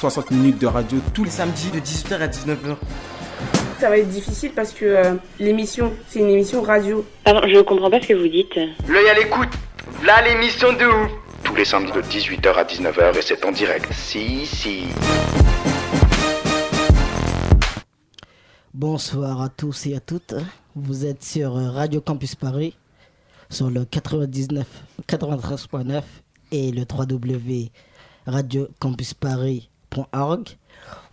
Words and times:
60 0.00 0.30
minutes 0.30 0.58
de 0.58 0.66
radio 0.66 0.98
tous 1.12 1.24
les 1.24 1.30
samedis 1.30 1.70
de 1.70 1.78
18h 1.78 2.14
à 2.22 2.26
19h. 2.26 2.76
Ça 3.78 3.90
va 3.90 3.98
être 3.98 4.08
difficile 4.08 4.50
parce 4.56 4.72
que 4.72 4.86
euh, 4.86 5.14
l'émission, 5.38 5.92
c'est 6.08 6.20
une 6.20 6.30
émission 6.30 6.62
radio. 6.62 7.04
Pardon, 7.22 7.42
je 7.46 7.60
comprends 7.60 7.90
pas 7.90 8.00
ce 8.00 8.06
que 8.06 8.14
vous 8.14 8.28
dites. 8.28 8.58
L'œil 8.88 9.10
à 9.10 9.14
l'écoute. 9.14 9.50
Là, 10.02 10.22
l'émission 10.22 10.72
de 10.72 10.86
ouf. 10.86 11.10
tous 11.44 11.54
les 11.54 11.66
samedis 11.66 11.92
de 11.92 12.00
18h 12.00 12.54
à 12.54 12.64
19h 12.64 13.18
et 13.18 13.20
c'est 13.20 13.44
en 13.44 13.52
direct. 13.52 13.92
Si, 13.92 14.46
si. 14.46 14.84
Bonsoir 18.72 19.42
à 19.42 19.50
tous 19.50 19.86
et 19.86 19.96
à 19.96 20.00
toutes. 20.00 20.34
Vous 20.74 21.04
êtes 21.04 21.22
sur 21.22 21.52
Radio 21.52 22.00
Campus 22.00 22.36
Paris, 22.36 22.74
sur 23.50 23.68
le 23.68 23.84
99, 23.84 24.66
93.9 25.06 26.02
et 26.52 26.70
le 26.70 26.86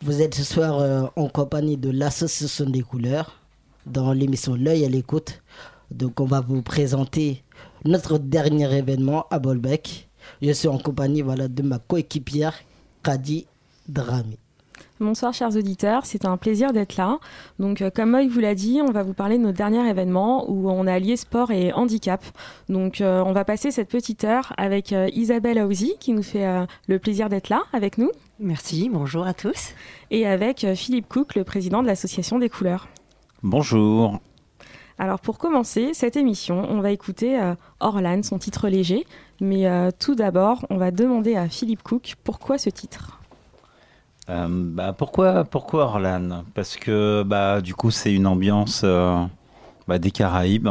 Vous 0.02 0.22
êtes 0.22 0.36
ce 0.36 0.44
soir 0.44 0.80
euh, 0.80 1.04
en 1.16 1.28
compagnie 1.30 1.78
de 1.78 1.90
l'Association 1.90 2.70
des 2.70 2.82
couleurs 2.82 3.40
dans 3.86 4.14
l'émission 4.14 4.56
L'œil 4.56 4.86
à 4.86 4.90
l'écoute. 4.90 5.42
Donc 5.92 6.20
on 6.20 6.26
va 6.26 6.42
vous 6.42 6.62
présenter 6.62 7.44
notre 7.86 8.18
dernier 8.18 8.72
événement 8.78 9.26
à 9.32 9.40
Bolbec. 9.40 10.10
Je 10.42 10.52
suis 10.52 10.68
en 10.68 10.78
compagnie 10.78 11.24
de 11.24 11.62
ma 11.64 11.80
coéquipière 11.80 12.54
Kadi 13.04 13.48
Drami. 13.88 14.38
Bonsoir 15.00 15.32
chers 15.32 15.56
auditeurs, 15.56 16.08
c'est 16.08 16.26
un 16.26 16.38
plaisir 16.38 16.74
d'être 16.74 16.98
là. 16.98 17.20
Donc 17.60 17.82
euh, 17.84 17.92
comme 17.94 18.10
Moïse 18.12 18.32
vous 18.32 18.40
l'a 18.40 18.56
dit, 18.56 18.80
on 18.82 18.92
va 18.92 19.04
vous 19.04 19.14
parler 19.14 19.38
de 19.38 19.44
notre 19.44 19.58
dernier 19.58 19.88
événement 19.88 20.50
où 20.50 20.72
on 20.72 20.88
a 20.88 20.94
allié 20.94 21.16
sport 21.18 21.52
et 21.52 21.72
handicap. 21.72 22.24
Donc 22.68 23.00
euh, 23.00 23.22
on 23.24 23.32
va 23.32 23.46
passer 23.46 23.70
cette 23.70 23.90
petite 23.90 24.24
heure 24.24 24.54
avec 24.58 24.94
euh, 24.94 25.08
Isabelle 25.14 25.60
Aouzi 25.60 25.94
qui 26.00 26.14
nous 26.14 26.24
fait 26.24 26.48
euh, 26.48 26.66
le 26.88 26.98
plaisir 26.98 27.30
d'être 27.30 27.50
là 27.50 27.62
avec 27.74 28.00
nous 28.00 28.10
Merci, 28.40 28.90
bonjour 28.92 29.28
à 29.28 29.34
tous. 29.36 29.74
et 30.10 30.26
avec 30.26 30.64
euh, 30.64 30.74
Philippe 30.74 31.08
Cook, 31.08 31.36
le 31.36 31.44
président 31.44 31.84
de 31.84 31.88
l'association 31.88 32.40
des 32.40 32.50
couleurs. 32.50 32.88
Bonjour. 33.44 34.20
Alors 35.00 35.20
pour 35.20 35.38
commencer 35.38 35.94
cette 35.94 36.16
émission, 36.18 36.66
on 36.70 36.82
va 36.82 36.90
écouter 36.90 37.40
euh, 37.40 37.54
Orlan, 37.80 38.24
son 38.24 38.40
titre 38.40 38.68
léger. 38.68 39.06
Mais 39.42 39.68
euh, 39.68 39.92
tout 39.98 40.16
d'abord, 40.16 40.66
on 40.72 40.78
va 40.78 40.90
demander 40.90 41.36
à 41.36 41.48
Philippe 41.50 41.84
Cook 41.84 42.16
pourquoi 42.24 42.58
ce 42.58 42.72
titre. 42.72 43.17
Euh, 44.30 44.48
bah, 44.50 44.94
pourquoi, 44.98 45.46
pourquoi 45.46 45.86
Orlan? 45.86 46.44
Parce 46.54 46.76
que 46.76 47.24
bah, 47.24 47.62
du 47.62 47.74
coup, 47.74 47.92
c'est 47.92 48.14
une 48.14 48.28
ambiance 48.28 48.82
euh, 48.84 49.24
bah, 49.88 50.00
des 50.00 50.12
Caraïbes. 50.12 50.70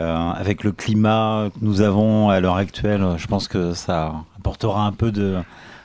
Euh, 0.00 0.30
avec 0.32 0.64
le 0.64 0.72
climat 0.72 1.48
que 1.52 1.64
nous 1.64 1.80
avons 1.80 2.28
à 2.28 2.40
l'heure 2.40 2.56
actuelle, 2.56 3.14
je 3.16 3.26
pense 3.26 3.48
que 3.48 3.72
ça 3.72 4.14
apportera 4.38 4.86
un 4.86 4.92
peu 4.92 5.10
de, 5.10 5.38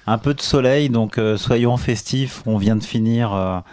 un 0.07 0.17
peu 0.17 0.33
de 0.33 0.41
soleil. 0.41 0.89
Donc, 0.89 1.19
soyons 1.37 1.77
festifs. 1.77 2.43
On 2.45 2.57
vient 2.57 2.75
de 2.75 2.83
finir 2.83 3.63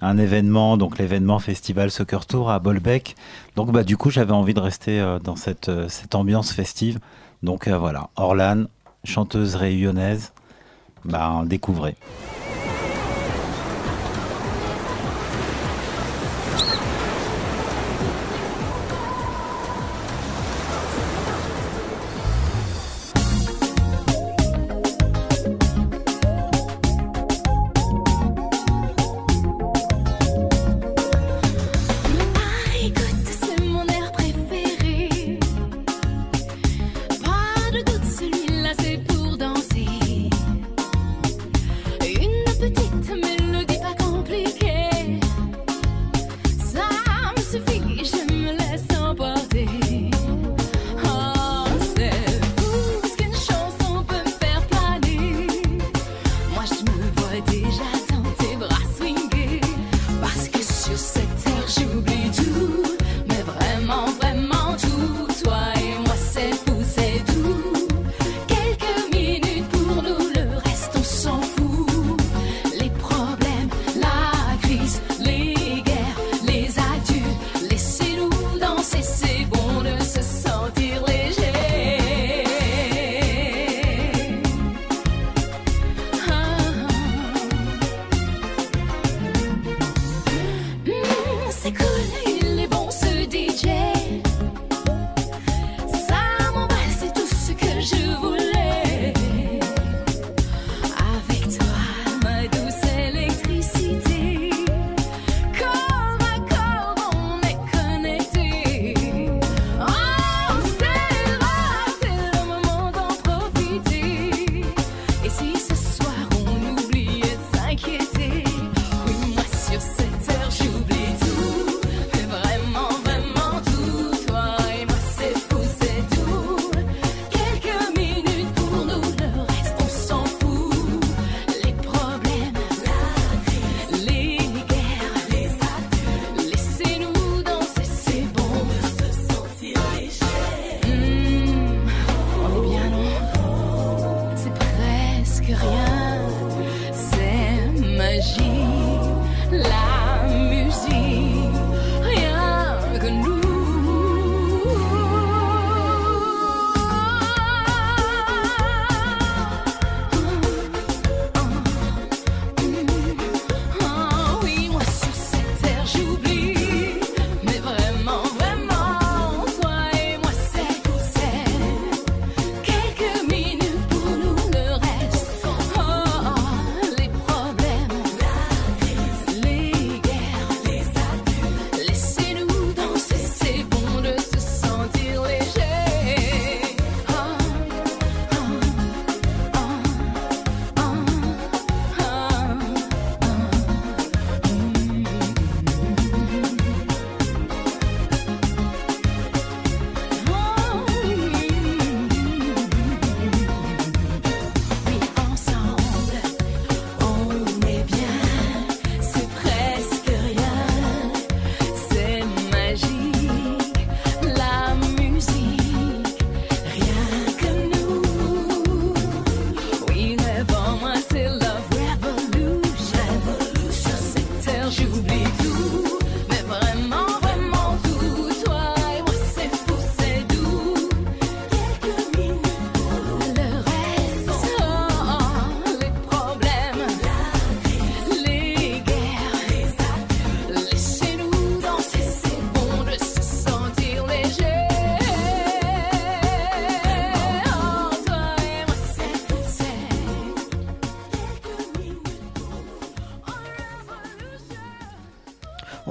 un 0.00 0.18
événement, 0.18 0.76
donc 0.76 0.98
l'événement 0.98 1.38
Festival 1.40 1.90
Soccer 1.90 2.24
Tour 2.24 2.50
à 2.50 2.60
Bolbec. 2.60 3.16
Donc, 3.56 3.72
bah, 3.72 3.82
du 3.82 3.96
coup, 3.96 4.10
j'avais 4.10 4.32
envie 4.32 4.54
de 4.54 4.60
rester 4.60 5.04
dans 5.24 5.36
cette, 5.36 5.70
cette 5.88 6.14
ambiance 6.14 6.52
festive. 6.52 7.00
Donc, 7.42 7.68
voilà, 7.68 8.10
Orlan, 8.16 8.66
chanteuse 9.04 9.56
réunionnaise, 9.56 10.32
bah, 11.04 11.42
découvrez. 11.44 11.96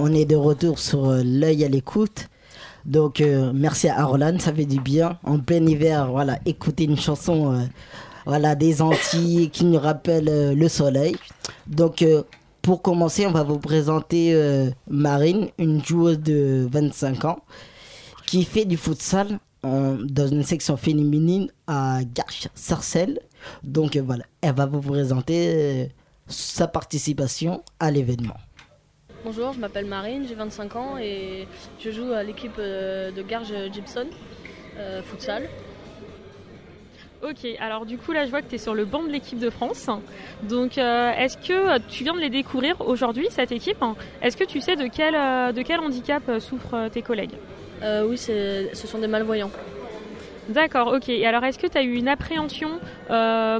On 0.09 0.15
est 0.15 0.25
de 0.25 0.35
retour 0.35 0.79
sur 0.79 1.07
euh, 1.07 1.21
l'œil 1.23 1.63
à 1.63 1.67
l'écoute. 1.67 2.29
Donc 2.83 3.21
euh, 3.21 3.51
merci 3.53 3.89
à 3.89 3.99
Arlan, 3.99 4.39
ça 4.39 4.51
fait 4.51 4.65
du 4.65 4.79
bien. 4.79 5.19
En 5.23 5.37
plein 5.37 5.63
hiver, 5.63 6.09
voilà, 6.09 6.39
écouter 6.47 6.85
une 6.85 6.97
chanson 6.97 7.53
euh, 7.53 7.59
voilà, 8.25 8.55
des 8.55 8.81
Antilles 8.81 9.51
qui 9.51 9.65
nous 9.65 9.77
rappelle 9.77 10.55
le 10.57 10.67
soleil. 10.67 11.15
Donc 11.67 12.03
pour 12.63 12.81
commencer, 12.81 13.27
on 13.27 13.31
va 13.31 13.43
vous 13.43 13.59
présenter 13.59 14.35
Marine, 14.87 15.49
une 15.59 15.83
joueuse 15.85 16.19
de 16.19 16.67
25 16.71 17.25
ans 17.25 17.39
qui 18.25 18.45
fait 18.45 18.65
du 18.65 18.77
futsal 18.77 19.39
dans 19.63 20.27
une 20.27 20.43
section 20.43 20.75
féminine 20.75 21.51
à 21.67 21.99
Garches-Sarcelles. 22.03 23.19
Donc 23.63 23.95
voilà, 23.97 24.23
elle 24.41 24.55
va 24.55 24.65
vous 24.65 24.81
présenter 24.81 25.91
sa 26.27 26.67
participation 26.67 27.61
à 27.79 27.91
l'événement. 27.91 28.37
Bonjour, 29.25 29.51
je 29.51 29.59
m'appelle 29.59 29.85
Marine, 29.85 30.25
j'ai 30.29 30.33
25 30.35 30.75
ans 30.77 30.97
et 30.97 31.45
je 31.81 31.91
joue 31.91 32.13
à 32.13 32.23
l'équipe 32.23 32.55
euh, 32.57 33.11
de 33.11 33.21
Garge 33.21 33.53
Gibson 33.69 34.05
euh, 34.77 35.01
futsal. 35.01 35.49
Ok, 37.21 37.45
alors 37.59 37.85
du 37.85 37.97
coup 37.97 38.13
là 38.13 38.23
je 38.23 38.29
vois 38.29 38.41
que 38.41 38.47
tu 38.47 38.55
es 38.55 38.57
sur 38.57 38.73
le 38.73 38.85
banc 38.85 39.03
de 39.03 39.09
l'équipe 39.09 39.37
de 39.37 39.49
France. 39.49 39.89
Donc 40.43 40.77
euh, 40.77 41.11
est-ce 41.17 41.35
que 41.35 41.79
tu 41.89 42.05
viens 42.05 42.13
de 42.13 42.21
les 42.21 42.29
découvrir 42.29 42.79
aujourd'hui, 42.79 43.27
cette 43.29 43.51
équipe? 43.51 43.83
Est-ce 44.21 44.37
que 44.37 44.45
tu 44.45 44.61
sais 44.61 44.77
de 44.77 44.87
quel, 44.87 45.15
de 45.53 45.61
quel 45.63 45.81
handicap 45.81 46.23
souffrent 46.39 46.87
tes 46.89 47.01
collègues? 47.01 47.35
Euh, 47.83 48.05
oui, 48.07 48.17
ce 48.17 48.69
sont 48.73 48.99
des 48.99 49.07
malvoyants. 49.07 49.51
D'accord, 50.47 50.93
ok. 50.93 51.09
Et 51.09 51.27
alors 51.27 51.43
est-ce 51.43 51.59
que 51.59 51.67
tu 51.67 51.77
as 51.77 51.83
eu 51.83 51.95
une 51.95 52.07
appréhension 52.07 52.79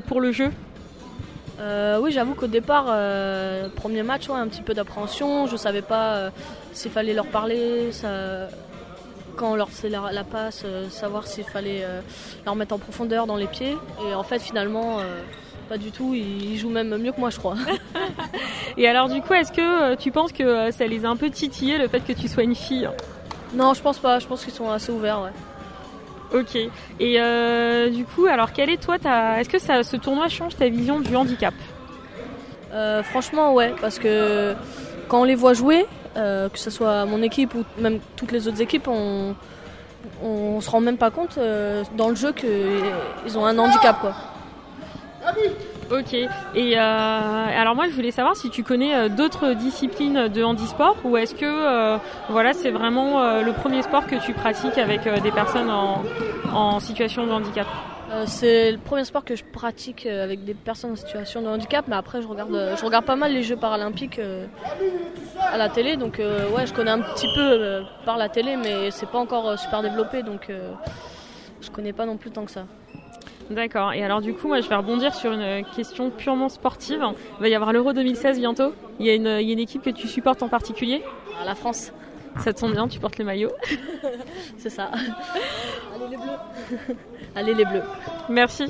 pour 0.07 0.21
le 0.21 0.31
jeu? 0.31 0.51
Euh, 1.59 2.00
oui, 2.01 2.11
j'avoue 2.11 2.35
qu'au 2.35 2.47
départ, 2.47 2.85
euh, 2.89 3.67
premier 3.75 4.03
match, 4.03 4.29
ouais, 4.29 4.35
un 4.38 4.47
petit 4.47 4.61
peu 4.61 4.73
d'appréhension. 4.73 5.45
Je 5.47 5.57
savais 5.57 5.81
pas 5.81 6.13
euh, 6.15 6.29
s'il 6.73 6.91
fallait 6.91 7.13
leur 7.13 7.27
parler, 7.27 7.91
ça- 7.91 8.47
quand 9.35 9.51
on 9.51 9.56
leur 9.56 9.69
faisait 9.69 9.89
la, 9.89 10.11
la 10.11 10.23
passe, 10.23 10.65
savoir 10.89 11.25
s'il 11.27 11.45
fallait 11.45 11.85
leur 12.45 12.56
mettre 12.56 12.75
en 12.75 12.77
profondeur 12.77 13.25
dans 13.25 13.38
les 13.38 13.47
pieds. 13.47 13.77
Et 14.06 14.13
en 14.13 14.23
fait, 14.23 14.39
finalement, 14.39 14.97
pas 15.69 15.77
du 15.77 15.91
tout. 15.91 16.13
Ils, 16.13 16.51
ils 16.53 16.57
jouent 16.57 16.69
même 16.69 16.97
mieux 16.97 17.13
que 17.13 17.19
moi, 17.21 17.29
je 17.29 17.38
crois. 17.38 17.56
Et 18.77 18.85
alors 18.88 19.07
du 19.09 19.21
coup 19.21 19.33
est-ce 19.33 19.51
que 19.51 19.95
tu 19.95 20.12
penses 20.12 20.31
que 20.33 20.71
ça 20.71 20.85
les 20.88 21.05
a 21.05 21.09
un 21.09 21.15
peu 21.15 21.29
titillés 21.29 21.77
le 21.77 21.88
fait 21.88 22.00
que 22.01 22.12
tu 22.13 22.27
sois 22.27 22.44
une 22.44 22.55
fille? 22.55 22.89
Non, 23.53 23.73
je 23.73 23.81
pense 23.81 23.97
pas. 24.00 24.19
Je 24.19 24.27
pense 24.27 24.44
qu'ils 24.44 24.53
sont 24.53 24.69
assez 24.69 24.91
ouverts. 24.91 25.21
Ouais. 25.21 25.31
Ok. 26.33 26.55
Et 26.55 26.69
euh, 27.19 27.89
du 27.89 28.05
coup 28.05 28.27
alors 28.27 28.53
quelle 28.53 28.69
est 28.69 28.81
toi 28.81 28.99
ta... 28.99 29.39
Est-ce 29.39 29.49
que 29.49 29.59
ça, 29.59 29.83
ce 29.83 29.97
tournoi 29.97 30.27
change 30.29 30.55
ta 30.55 30.69
vision 30.69 30.99
du 30.99 31.15
handicap? 31.15 31.53
Euh, 32.71 33.01
franchement, 33.01 33.53
ouais, 33.53 33.73
parce 33.81 33.97
que 33.97 34.53
quand 35.07 35.21
on 35.21 35.23
les 35.23 35.35
voit 35.35 35.53
jouer, 35.53 35.85
euh, 36.17 36.49
que 36.49 36.59
ce 36.59 36.69
soit 36.69 37.05
mon 37.05 37.21
équipe 37.23 37.55
ou 37.55 37.63
même 37.79 37.99
toutes 38.15 38.31
les 38.31 38.47
autres 38.47 38.61
équipes, 38.61 38.87
on, 38.87 39.35
on 40.21 40.61
se 40.61 40.69
rend 40.69 40.81
même 40.81 40.97
pas 40.97 41.09
compte 41.09 41.37
euh, 41.37 41.83
dans 41.97 42.09
le 42.09 42.15
jeu 42.15 42.31
qu'ils 42.31 43.37
ont 43.37 43.45
un 43.45 43.57
handicap, 43.57 43.99
quoi. 43.99 44.13
Ok. 45.91 46.13
Et 46.13 46.27
euh, 46.77 46.80
alors 46.80 47.74
moi 47.75 47.88
je 47.89 47.94
voulais 47.94 48.12
savoir 48.12 48.36
si 48.36 48.50
tu 48.51 48.63
connais 48.63 48.95
euh, 48.95 49.09
d'autres 49.09 49.53
disciplines 49.53 50.27
de 50.27 50.44
handisport 50.44 50.95
ou 51.03 51.18
est-ce 51.18 51.33
que 51.33 51.45
euh, 51.45 51.97
voilà 52.30 52.53
c'est 52.53 52.69
vraiment 52.69 53.21
euh, 53.24 53.41
le 53.41 53.53
premier 53.53 53.81
sport 53.81 54.06
que 54.06 54.15
tu 54.15 54.33
pratiques 54.33 54.77
avec 54.77 55.01
des 55.24 55.31
personnes 55.31 55.71
en, 55.71 56.03
en 56.53 56.80
situation 56.80 57.25
de 57.25 57.31
handicap? 57.31 57.65
C'est 58.25 58.71
le 58.71 58.80
premier 58.80 59.03
sport 59.03 59.24
que 59.24 59.36
je 59.36 59.44
pratique 59.44 60.07
avec 60.07 60.44
des 60.44 60.56
personnes 60.56 60.94
en 60.94 60.95
situation 60.95 61.44
de 61.44 61.47
handicap, 61.47 61.86
mais 61.88 61.95
après 61.95 62.24
je 62.24 62.27
regarde, 62.27 62.74
je 62.75 62.83
regarde 62.83 63.06
pas 63.06 63.15
mal 63.15 63.31
les 63.31 63.44
Jeux 63.44 63.56
paralympiques 63.56 64.19
à 65.39 65.57
la 65.57 65.69
télé, 65.69 65.95
donc 65.95 66.19
ouais, 66.19 66.65
je 66.65 66.74
connais 66.74 66.89
un 66.89 67.01
petit 67.01 67.27
peu 67.36 67.83
par 68.06 68.18
la 68.18 68.27
télé, 68.27 68.57
mais 68.57 68.89
c'est 68.89 69.07
pas 69.07 69.19
encore 69.19 69.59
super 69.59 69.83
développé, 69.83 70.24
donc 70.24 70.50
je 71.62 71.69
connais 71.69 71.94
pas 71.94 72.07
non 72.07 72.18
plus 72.18 72.31
tant 72.31 72.45
que 72.45 72.51
ça. 72.51 72.65
D'accord. 73.50 73.94
Et 73.94 74.04
alors 74.04 74.22
du 74.22 74.34
coup 74.34 74.48
moi 74.48 74.62
je 74.62 74.69
vais 74.69 74.75
rebondir 74.75 75.13
sur 75.16 75.31
une 75.31 75.66
question 75.75 76.12
purement 76.12 76.50
sportive. 76.50 77.04
Il 77.40 77.42
va 77.42 77.50
y 77.50 77.56
avoir 77.56 77.74
l'Euro 77.74 77.94
2016 77.94 78.40
bientôt. 78.40 78.74
Il 79.00 79.06
y, 79.06 79.10
a 79.10 79.15
une, 79.15 79.39
il 79.41 79.48
y 79.48 79.50
a 79.50 79.53
une 79.53 79.60
équipe 79.60 79.82
que 79.82 79.89
tu 79.89 80.08
supportes 80.08 80.44
en 80.44 80.50
particulier? 80.50 81.03
La 81.46 81.56
France. 81.56 81.91
Ça 82.38 82.53
te 82.53 82.60
tombe 82.60 82.74
bien, 82.74 82.88
tu 82.88 83.00
portes 83.00 83.18
le 83.18 83.25
maillot. 83.25 83.51
c'est 84.58 84.70
ça. 84.70 84.91
Allez 85.96 86.10
les 86.12 86.18
bleus. 86.18 86.96
Allez 87.36 87.53
les 87.53 87.65
bleus. 87.65 87.84
Merci. 88.29 88.65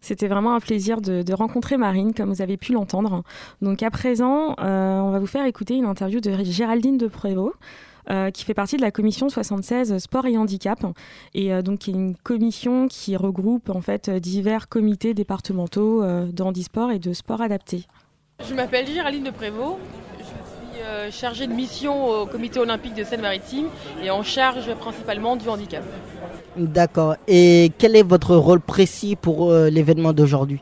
C'était 0.00 0.28
vraiment 0.28 0.54
un 0.54 0.60
plaisir 0.60 1.00
de, 1.00 1.22
de 1.22 1.32
rencontrer 1.32 1.76
Marine, 1.76 2.12
comme 2.12 2.30
vous 2.30 2.42
avez 2.42 2.56
pu 2.56 2.72
l'entendre. 2.72 3.22
Donc 3.62 3.82
à 3.82 3.90
présent, 3.90 4.54
euh, 4.60 4.98
on 4.98 5.10
va 5.10 5.18
vous 5.18 5.26
faire 5.26 5.46
écouter 5.46 5.74
une 5.74 5.86
interview 5.86 6.20
de 6.20 6.30
Géraldine 6.44 6.98
de 6.98 7.06
Prévost. 7.06 7.54
Euh, 8.10 8.30
qui 8.30 8.44
fait 8.44 8.54
partie 8.54 8.76
de 8.76 8.82
la 8.82 8.90
commission 8.90 9.28
76 9.28 9.98
Sport 9.98 10.26
et 10.26 10.36
Handicap, 10.36 10.84
et 11.34 11.52
euh, 11.52 11.62
donc 11.62 11.80
qui 11.80 11.90
est 11.90 11.94
une 11.94 12.16
commission 12.16 12.88
qui 12.88 13.16
regroupe 13.16 13.70
en 13.70 13.80
fait 13.80 14.10
divers 14.10 14.68
comités 14.68 15.14
départementaux 15.14 16.02
euh, 16.02 16.26
de 16.30 16.42
handisport 16.42 16.90
et 16.90 16.98
de 16.98 17.12
sport 17.12 17.40
adapté. 17.40 17.86
Je 18.46 18.54
m'appelle 18.54 18.86
Géraldine 18.86 19.24
de 19.24 19.30
Prévost. 19.30 19.78
Je 20.18 20.24
suis 20.24 20.82
euh, 20.82 21.10
chargée 21.10 21.46
de 21.46 21.52
mission 21.52 22.06
au 22.08 22.26
comité 22.26 22.58
olympique 22.58 22.94
de 22.94 23.04
Seine-Maritime 23.04 23.66
et 24.02 24.10
en 24.10 24.22
charge 24.22 24.74
principalement 24.74 25.36
du 25.36 25.48
handicap. 25.48 25.82
D'accord. 26.56 27.16
Et 27.28 27.72
quel 27.78 27.96
est 27.96 28.02
votre 28.02 28.36
rôle 28.36 28.60
précis 28.60 29.16
pour 29.16 29.50
euh, 29.50 29.70
l'événement 29.70 30.12
d'aujourd'hui? 30.12 30.60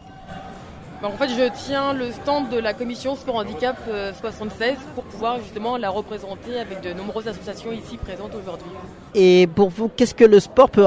En 1.05 1.17
fait, 1.17 1.29
je 1.29 1.49
tiens 1.67 1.93
le 1.93 2.13
stand 2.13 2.49
de 2.51 2.59
la 2.59 2.75
commission 2.75 3.17
sport 3.17 3.37
handicap 3.37 3.77
euh, 3.89 4.13
76 4.21 4.77
pour 4.95 5.05
pouvoir 5.05 5.39
justement 5.39 5.77
la 5.77 5.91
représenter 5.91 6.59
avec 6.61 6.81
de 6.81 6.93
nombreuses 6.93 7.29
associations 7.29 7.73
ici 7.73 7.97
présentes 7.97 8.35
aujourd'hui. 8.35 8.71
Et 9.15 9.49
pour 9.49 9.71
vous, 9.71 9.89
qu'est-ce 9.89 10.15
que 10.15 10.25
le 10.25 10.41
sport 10.41 10.71
peut, 10.71 10.87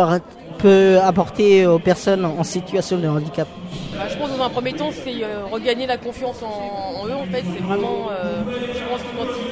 apporter 1.00 1.68
aux 1.68 1.80
personnes 1.80 2.26
en 2.26 2.44
situation 2.44 2.98
de 2.98 3.08
handicap? 3.08 3.48
Bah, 3.96 4.08
je 4.10 4.18
pense 4.18 4.36
dans 4.36 4.44
un 4.44 4.50
premier 4.50 4.74
temps, 4.74 4.90
c'est 4.92 5.24
euh, 5.24 5.46
regagner 5.46 5.86
la 5.86 5.98
confiance 5.98 6.42
en, 6.44 7.02
en 7.02 7.08
eux. 7.08 7.14
En 7.14 7.26
fait, 7.26 7.44
c'est 7.54 7.64
vraiment, 7.64 8.10
euh, 8.12 8.42
je 8.74 8.80
pense 8.90 9.02
quand 9.18 9.24
euh, 9.24 9.45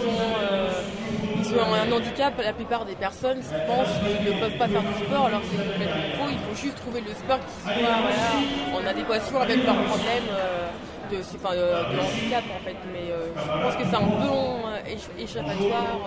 ont 1.60 1.74
un 1.74 1.92
handicap, 1.92 2.34
la 2.42 2.54
plupart 2.54 2.86
des 2.86 2.96
personnes 2.96 3.40
pensent 3.68 3.98
qu'ils 4.00 4.24
ne 4.34 4.40
peuvent 4.40 4.58
pas 4.58 4.68
faire 4.68 4.82
du 4.82 4.94
sport, 5.06 5.26
alors 5.28 5.42
c'est 5.50 5.58
complètement 5.58 6.10
faux. 6.18 6.30
Il 6.32 6.40
faut 6.40 6.56
juste 6.62 6.78
trouver 6.78 7.02
le 7.02 7.14
sport 7.14 7.40
qui 7.40 7.62
soit 7.74 7.98
voilà, 8.02 8.30
en 8.76 8.88
adéquation 8.88 9.40
avec 9.40 9.58
leurs 9.66 9.76
problèmes 9.84 10.30
euh, 10.32 10.70
de, 11.12 11.18
enfin, 11.36 11.54
euh, 11.56 11.84
de 11.84 11.98
handicap 12.00 12.44
en 12.56 12.64
fait. 12.66 12.76
Mais 12.94 13.12
euh, 13.12 13.28
je 13.36 13.64
pense 13.64 13.76
que 13.76 13.84
c'est 13.86 13.96
un 13.96 14.08
bon 14.08 14.60
éch- 14.88 15.22
échappatoire. 15.24 16.00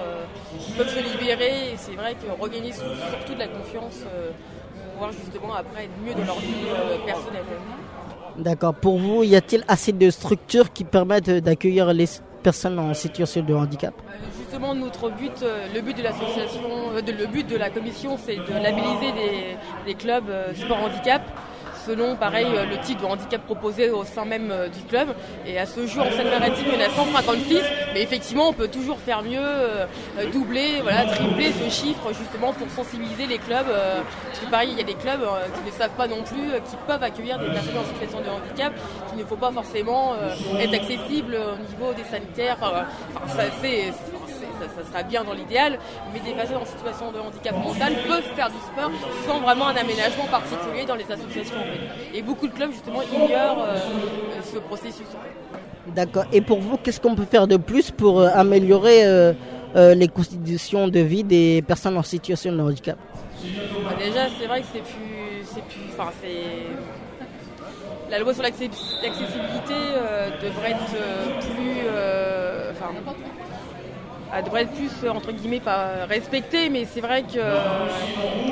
ils 0.68 0.74
peuvent 0.74 0.94
se 0.94 1.02
libérer 1.12 1.72
et 1.72 1.76
c'est 1.76 1.94
vrai 1.94 2.14
que 2.14 2.30
regagner 2.42 2.72
surtout 2.72 3.34
de 3.34 3.38
la 3.38 3.48
confiance 3.48 4.00
pour 4.02 4.92
pouvoir 4.92 5.12
justement 5.12 5.54
après 5.54 5.84
être 5.84 5.98
mieux 6.04 6.14
dans 6.14 6.24
leur 6.24 6.40
vie 6.40 6.98
personnelle. 7.04 7.44
D'accord. 8.38 8.74
Pour 8.74 8.98
vous, 8.98 9.22
y 9.22 9.34
a-t-il 9.36 9.64
assez 9.68 9.92
de 9.92 10.10
structures 10.10 10.72
qui 10.72 10.84
permettent 10.84 11.30
d'accueillir 11.30 11.92
les 11.94 12.06
personnes 12.42 12.78
en 12.78 12.92
situation 12.94 13.42
de 13.42 13.54
handicap? 13.54 13.94
Notre 14.58 15.10
but, 15.10 15.42
euh, 15.42 15.66
le 15.74 15.82
but 15.82 15.94
de 15.94 16.02
l'association, 16.02 16.62
euh, 16.94 17.02
le 17.06 17.26
but 17.26 17.46
de 17.46 17.58
la 17.58 17.68
commission, 17.68 18.16
c'est 18.16 18.36
de 18.36 18.52
labelliser 18.54 19.12
des, 19.84 19.94
clubs 19.94 20.30
euh, 20.30 20.54
sport 20.54 20.78
handicap 20.78 21.20
selon, 21.86 22.16
pareil, 22.16 22.46
le 22.48 22.80
type 22.80 23.00
de 23.00 23.04
handicap 23.04 23.42
proposé 23.42 23.90
au 23.90 24.02
sein 24.04 24.24
même 24.24 24.52
du 24.74 24.82
club. 24.88 25.14
Et 25.46 25.56
à 25.56 25.66
ce 25.66 25.86
jour, 25.86 26.04
en 26.04 26.10
Seine-Maritime, 26.10 26.66
en 26.74 26.80
a 26.80 26.88
156, 26.88 27.60
mais 27.94 28.02
effectivement, 28.02 28.48
on 28.48 28.52
peut 28.52 28.66
toujours 28.66 28.98
faire 28.98 29.22
mieux, 29.22 29.38
doubler, 30.32 30.80
voilà, 30.82 31.04
tripler 31.04 31.52
ce 31.52 31.70
chiffre, 31.70 32.12
justement, 32.12 32.52
pour 32.54 32.68
sensibiliser 32.70 33.26
les 33.26 33.38
clubs. 33.38 33.68
parce 33.68 34.40
que 34.40 34.50
pareil, 34.50 34.70
il 34.72 34.78
y 34.78 34.80
a 34.80 34.84
des 34.84 34.94
clubs 34.94 35.20
qui 35.54 35.70
ne 35.70 35.78
savent 35.78 35.94
pas 35.96 36.08
non 36.08 36.24
plus, 36.24 36.60
qui 36.68 36.76
peuvent 36.88 37.04
accueillir 37.04 37.38
des 37.38 37.50
personnes 37.50 37.78
en 37.78 37.84
situation 37.84 38.18
de 38.20 38.30
handicap, 38.30 38.72
qu'il 39.08 39.18
ne 39.18 39.24
faut 39.24 39.36
pas 39.36 39.52
forcément 39.52 40.14
être 40.58 40.74
accessible 40.74 41.36
au 41.36 41.70
niveau 41.70 41.92
des 41.94 42.02
sanitaires. 42.10 42.58
Ça, 43.28 43.44
c'est- 43.62 43.92
ça, 44.60 44.82
ça 44.82 44.88
sera 44.88 45.02
bien 45.02 45.24
dans 45.24 45.32
l'idéal, 45.32 45.78
mais 46.12 46.20
des 46.20 46.32
personnes 46.32 46.56
en 46.58 46.64
situation 46.64 47.12
de 47.12 47.18
handicap 47.18 47.54
mental 47.56 47.92
peuvent 48.06 48.30
faire 48.34 48.50
du 48.50 48.58
sport 48.58 48.90
sans 49.26 49.40
vraiment 49.40 49.68
un 49.68 49.76
aménagement 49.76 50.24
particulier 50.30 50.84
dans 50.86 50.94
les 50.94 51.04
associations. 51.04 51.56
en 51.56 51.64
fait. 51.64 52.18
Et 52.18 52.22
beaucoup 52.22 52.46
de 52.46 52.52
clubs 52.52 52.72
justement 52.72 53.02
ignorent 53.02 53.64
euh, 53.66 53.78
ce 54.52 54.58
processus. 54.58 55.06
D'accord. 55.94 56.24
Et 56.32 56.40
pour 56.40 56.60
vous, 56.60 56.76
qu'est-ce 56.78 57.00
qu'on 57.00 57.14
peut 57.14 57.24
faire 57.24 57.46
de 57.46 57.56
plus 57.56 57.90
pour 57.90 58.20
euh, 58.20 58.28
améliorer 58.34 59.04
euh, 59.06 59.32
euh, 59.76 59.94
les 59.94 60.08
conditions 60.08 60.88
de 60.88 61.00
vie 61.00 61.22
des 61.24 61.62
personnes 61.62 61.96
en 61.96 62.02
situation 62.02 62.52
de 62.52 62.60
handicap? 62.60 62.98
Bah, 63.84 63.94
déjà, 63.98 64.26
c'est 64.38 64.46
vrai 64.46 64.60
que 64.62 64.66
c'est 64.72 64.82
plus, 64.82 65.44
c'est 65.44 65.62
plus, 65.62 65.82
enfin 65.96 66.10
c'est 66.20 66.66
la 68.10 68.18
loi 68.18 68.32
sur 68.34 68.42
l'accessibilité 68.42 69.74
euh, 69.74 70.30
devrait 70.42 70.70
être 70.70 70.86
plus, 71.40 71.80
enfin, 72.72 72.92
elle 74.34 74.44
devrait 74.44 74.62
être 74.62 74.72
plus 74.72 74.90
euh, 75.04 75.10
entre 75.10 75.32
guillemets 75.32 75.60
pas 75.60 76.04
respectée, 76.08 76.68
mais 76.68 76.86
c'est 76.90 77.00
vrai 77.00 77.22
que 77.22 77.38
euh, 77.38 77.56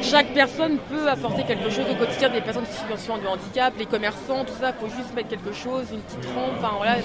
chaque 0.03 0.29
personne 0.29 0.77
peut 0.91 1.09
apporter 1.09 1.43
quelque 1.43 1.71
chose 1.71 1.85
au 1.91 1.95
quotidien 1.95 2.29
des 2.31 2.41
personnes 2.41 2.63
en 2.63 2.73
situation 2.73 3.19
de 3.19 3.27
handicap, 3.27 3.75
les 3.79 3.87
commerçants, 3.87 4.45
tout 4.47 4.55
ça, 4.61 4.73
faut 4.73 4.87
juste 4.89 5.15
mettre 5.15 5.29
quelque 5.29 5.53
chose, 5.53 5.85
une 5.93 6.01
petite 6.01 6.27
rampe, 6.35 6.53
enfin 6.59 6.75
voilà, 6.77 6.97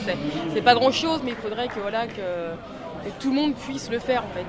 c'est- 0.53 0.61
pas 0.61 0.75
grand 0.75 0.91
chose, 0.91 1.21
mais 1.23 1.31
il 1.31 1.37
faudrait 1.37 1.67
que 1.67 1.79
voilà 1.79 2.05
que 2.05 3.09
tout 3.19 3.29
le 3.29 3.35
monde 3.35 3.53
puisse 3.55 3.89
le 3.89 3.99
faire 3.99 4.23
en 4.23 4.37
fait. 4.37 4.45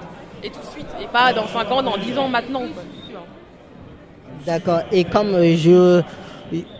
Et 0.46 0.50
tout 0.50 0.60
de 0.60 0.66
suite, 0.72 0.86
et 1.00 1.06
pas 1.06 1.32
dans 1.32 1.46
5 1.46 1.70
ans, 1.70 1.82
dans 1.82 1.96
10 1.96 2.18
ans 2.18 2.28
maintenant. 2.28 2.62
D'accord. 4.46 4.80
Et 4.90 5.04
comme 5.04 5.34
euh, 5.34 5.56
je. 5.56 6.02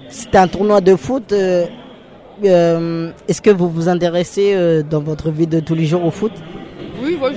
C'est 0.09 0.35
un 0.35 0.49
tournoi 0.49 0.80
de 0.80 0.97
foot, 0.97 1.30
est-ce 1.32 3.40
que 3.40 3.50
vous 3.50 3.68
vous 3.68 3.88
intéressez 3.88 4.82
dans 4.82 5.00
votre 5.00 5.30
vie 5.30 5.47
de 5.47 5.61
tous 5.61 5.76
les 5.76 5.87
jours 5.87 6.04
au 6.04 6.11
foot? 6.11 6.32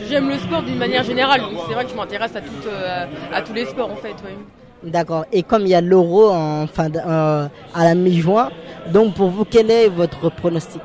J'aime 0.10 0.30
le 0.30 0.38
sport 0.38 0.62
d'une 0.63 0.78
manière 0.78 1.04
générale, 1.04 1.42
donc 1.42 1.52
c'est 1.68 1.74
vrai 1.74 1.86
que 1.86 1.92
je 1.92 1.96
m'intéresse 1.96 2.36
à, 2.36 2.40
euh, 2.40 3.06
à, 3.32 3.38
à 3.38 3.42
tous 3.42 3.54
les 3.54 3.66
sports 3.66 3.92
en 3.92 3.96
fait. 3.96 4.10
ouais. 4.24 4.38
D'accord. 4.84 5.25
Et 5.32 5.44
comme 5.44 5.62
il 5.62 5.70
y 5.70 5.75
a 5.75 5.82
l'euro 5.82 6.30
en 6.30 6.68
fin 6.68 6.90
de- 6.90 7.00
euh, 7.00 7.48
à 7.74 7.84
la 7.86 7.96
mi-juin, 7.96 8.50
donc 8.88 9.13
pour 9.16 9.30
vous, 9.30 9.46
quel 9.46 9.72
est 9.72 9.88
votre 9.88 10.30
pronostic? 10.30 10.82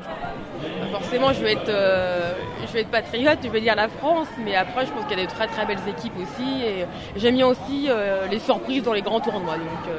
Forcément, 0.91 1.33
je 1.33 1.41
vais 1.43 1.53
être, 1.53 1.69
euh, 1.69 2.31
je 2.67 2.71
vais 2.73 2.81
être 2.81 2.89
patriote, 2.91 3.39
je 3.43 3.49
vais 3.49 3.61
dire 3.61 3.75
la 3.75 3.87
France, 3.89 4.27
mais 4.45 4.55
après, 4.55 4.85
je 4.85 4.91
pense 4.91 5.03
qu'il 5.05 5.17
y 5.17 5.21
a 5.21 5.25
des 5.25 5.31
très 5.31 5.47
très 5.47 5.65
belles 5.65 5.79
équipes 5.87 6.13
aussi. 6.21 6.63
Et 6.63 6.85
j'aime 7.17 7.35
bien 7.35 7.47
aussi 7.47 7.87
euh, 7.89 8.25
les 8.31 8.39
surprises 8.39 8.83
dans 8.83 8.93
les 8.93 9.01
grands 9.01 9.19
tournois. 9.19 9.55
Donc, 9.55 9.93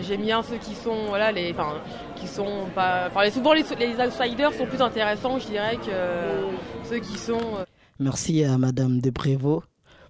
j'aime 0.00 0.22
bien 0.22 0.42
ceux 0.42 0.56
qui 0.56 0.74
sont, 0.74 1.06
voilà, 1.08 1.30
les, 1.30 1.52
enfin, 1.52 1.74
qui 2.16 2.26
sont 2.26 2.66
pas, 2.74 3.08
enfin, 3.08 3.28
souvent 3.30 3.52
les, 3.52 3.64
les 3.78 3.94
outsiders 4.04 4.52
sont 4.54 4.66
plus 4.66 4.80
intéressants, 4.82 5.38
je 5.38 5.46
dirais, 5.46 5.76
que 5.76 6.88
ceux 6.88 6.98
qui 6.98 7.16
sont. 7.18 7.38
Merci 8.00 8.44
à 8.44 8.56
Madame 8.56 9.02
de 9.02 9.10
Prévost. 9.10 9.66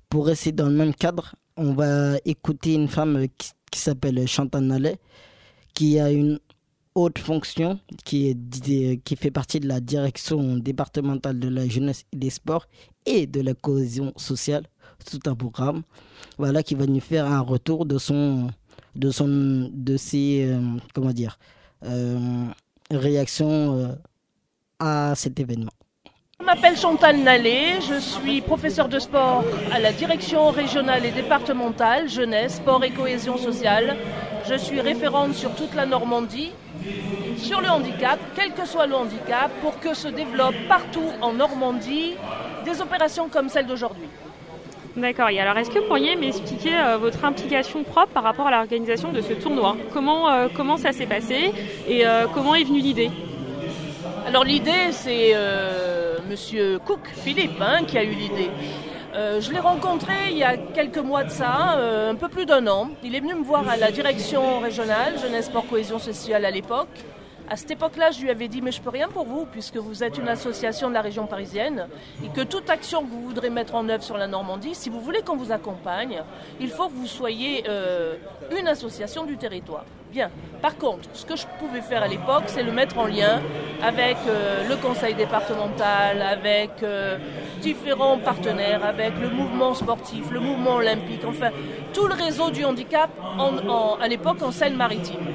Pour 0.08 0.26
rester 0.26 0.52
dans 0.52 0.68
le 0.68 0.76
même 0.76 0.94
cadre, 0.94 1.34
on 1.56 1.72
va 1.72 2.18
écouter 2.24 2.74
une 2.74 2.86
femme 2.86 3.26
qui, 3.36 3.80
s'appelle 3.80 4.28
Chantal 4.28 4.62
Nallet, 4.62 5.00
qui 5.74 5.98
a 5.98 6.12
une 6.12 6.38
haute 6.94 7.18
fonction, 7.18 7.80
qui 8.04 8.36
fait 9.18 9.32
partie 9.32 9.58
de 9.58 9.66
la 9.66 9.80
direction 9.80 10.56
départementale 10.56 11.40
de 11.40 11.48
la 11.48 11.66
jeunesse 11.66 12.04
et 12.12 12.16
des 12.16 12.30
sports 12.30 12.68
et 13.06 13.26
de 13.26 13.40
la 13.40 13.54
cohésion 13.54 14.12
sociale, 14.16 14.68
tout 15.10 15.28
un 15.28 15.34
programme, 15.34 15.82
voilà, 16.38 16.62
qui 16.62 16.76
va 16.76 16.86
nous 16.86 17.00
faire 17.00 17.26
un 17.26 17.40
retour 17.40 17.86
de 17.86 17.98
son, 17.98 18.52
de 18.94 19.10
son, 19.10 19.68
de 19.74 19.96
ses, 19.96 20.44
euh, 20.44 20.76
comment 20.94 21.12
dire, 21.12 21.40
euh, 21.82 22.46
réactions 22.92 23.78
euh, 23.78 23.94
à 24.78 25.14
cet 25.16 25.40
événement. 25.40 25.72
Je 26.40 26.46
m'appelle 26.46 26.76
Chantal 26.76 27.18
Nallet, 27.18 27.80
je 27.86 28.00
suis 28.00 28.40
professeure 28.40 28.88
de 28.88 28.98
sport 28.98 29.44
à 29.72 29.78
la 29.78 29.92
direction 29.92 30.48
régionale 30.48 31.04
et 31.04 31.10
départementale 31.10 32.08
jeunesse, 32.08 32.54
sport 32.56 32.82
et 32.82 32.90
cohésion 32.90 33.36
sociale. 33.36 33.94
Je 34.48 34.54
suis 34.54 34.80
référente 34.80 35.34
sur 35.34 35.54
toute 35.54 35.74
la 35.74 35.84
Normandie 35.84 36.52
sur 37.36 37.60
le 37.60 37.68
handicap, 37.68 38.18
quel 38.34 38.52
que 38.52 38.66
soit 38.66 38.86
le 38.86 38.94
handicap, 38.94 39.50
pour 39.60 39.78
que 39.80 39.92
se 39.92 40.08
développent 40.08 40.66
partout 40.66 41.10
en 41.20 41.34
Normandie 41.34 42.14
des 42.64 42.80
opérations 42.80 43.28
comme 43.28 43.50
celle 43.50 43.66
d'aujourd'hui. 43.66 44.08
D'accord. 44.96 45.28
Et 45.28 45.40
alors, 45.40 45.58
est-ce 45.58 45.70
que 45.70 45.78
vous 45.78 45.86
pourriez 45.86 46.16
m'expliquer 46.16 46.74
euh, 46.74 46.96
votre 46.96 47.24
implication 47.24 47.84
propre 47.84 48.12
par 48.12 48.22
rapport 48.22 48.46
à 48.46 48.50
l'organisation 48.50 49.12
de 49.12 49.20
ce 49.20 49.34
tournoi? 49.34 49.76
Comment, 49.92 50.30
euh, 50.30 50.48
comment 50.54 50.78
ça 50.78 50.92
s'est 50.92 51.06
passé 51.06 51.52
et 51.86 52.06
euh, 52.06 52.26
comment 52.32 52.54
est 52.54 52.64
venue 52.64 52.80
l'idée? 52.80 53.10
Alors 54.26 54.44
l'idée, 54.44 54.90
c'est 54.90 55.34
Monsieur 56.28 56.78
Cook, 56.78 57.00
Philippe, 57.12 57.60
hein, 57.60 57.84
qui 57.86 57.98
a 57.98 58.04
eu 58.04 58.10
l'idée. 58.10 58.50
Euh, 59.14 59.40
je 59.40 59.50
l'ai 59.52 59.58
rencontré 59.58 60.12
il 60.30 60.38
y 60.38 60.44
a 60.44 60.56
quelques 60.56 60.98
mois 60.98 61.24
de 61.24 61.30
ça, 61.30 61.76
euh, 61.78 62.10
un 62.10 62.14
peu 62.14 62.28
plus 62.28 62.46
d'un 62.46 62.66
an. 62.66 62.90
Il 63.02 63.14
est 63.14 63.20
venu 63.20 63.34
me 63.34 63.42
voir 63.42 63.68
à 63.68 63.76
la 63.76 63.90
direction 63.90 64.60
régionale, 64.60 65.18
jeunesse, 65.18 65.46
sport, 65.46 65.66
cohésion 65.66 65.98
sociale 65.98 66.44
à 66.44 66.50
l'époque. 66.50 66.88
À 67.52 67.56
cette 67.56 67.72
époque-là, 67.72 68.12
je 68.12 68.20
lui 68.20 68.30
avais 68.30 68.46
dit, 68.46 68.62
mais 68.62 68.70
je 68.70 68.80
peux 68.80 68.90
rien 68.90 69.08
pour 69.08 69.24
vous, 69.24 69.44
puisque 69.44 69.76
vous 69.76 70.04
êtes 70.04 70.16
une 70.18 70.28
association 70.28 70.88
de 70.88 70.94
la 70.94 71.00
région 71.00 71.26
parisienne, 71.26 71.88
et 72.24 72.28
que 72.28 72.42
toute 72.42 72.70
action 72.70 73.02
que 73.02 73.08
vous 73.08 73.22
voudrez 73.22 73.50
mettre 73.50 73.74
en 73.74 73.88
œuvre 73.88 74.04
sur 74.04 74.16
la 74.16 74.28
Normandie, 74.28 74.76
si 74.76 74.88
vous 74.88 75.00
voulez 75.00 75.22
qu'on 75.22 75.36
vous 75.36 75.50
accompagne, 75.50 76.22
il 76.60 76.70
faut 76.70 76.86
que 76.86 76.92
vous 76.92 77.08
soyez 77.08 77.64
euh, 77.68 78.14
une 78.56 78.68
association 78.68 79.24
du 79.24 79.36
territoire. 79.36 79.84
Bien. 80.12 80.30
Par 80.62 80.76
contre, 80.76 81.08
ce 81.12 81.26
que 81.26 81.34
je 81.34 81.44
pouvais 81.58 81.80
faire 81.80 82.04
à 82.04 82.08
l'époque, 82.08 82.44
c'est 82.46 82.62
le 82.62 82.70
mettre 82.70 82.98
en 82.98 83.06
lien 83.06 83.40
avec 83.82 84.16
euh, 84.28 84.68
le 84.68 84.76
conseil 84.76 85.14
départemental, 85.14 86.22
avec 86.22 86.84
euh, 86.84 87.18
différents 87.60 88.18
partenaires, 88.18 88.84
avec 88.84 89.18
le 89.20 89.28
mouvement 89.28 89.74
sportif, 89.74 90.30
le 90.30 90.38
mouvement 90.38 90.76
olympique, 90.76 91.22
enfin 91.26 91.50
tout 91.92 92.06
le 92.06 92.14
réseau 92.14 92.50
du 92.50 92.64
handicap 92.64 93.10
à 94.00 94.08
l'époque 94.08 94.40
en 94.42 94.52
Seine-Maritime. 94.52 95.26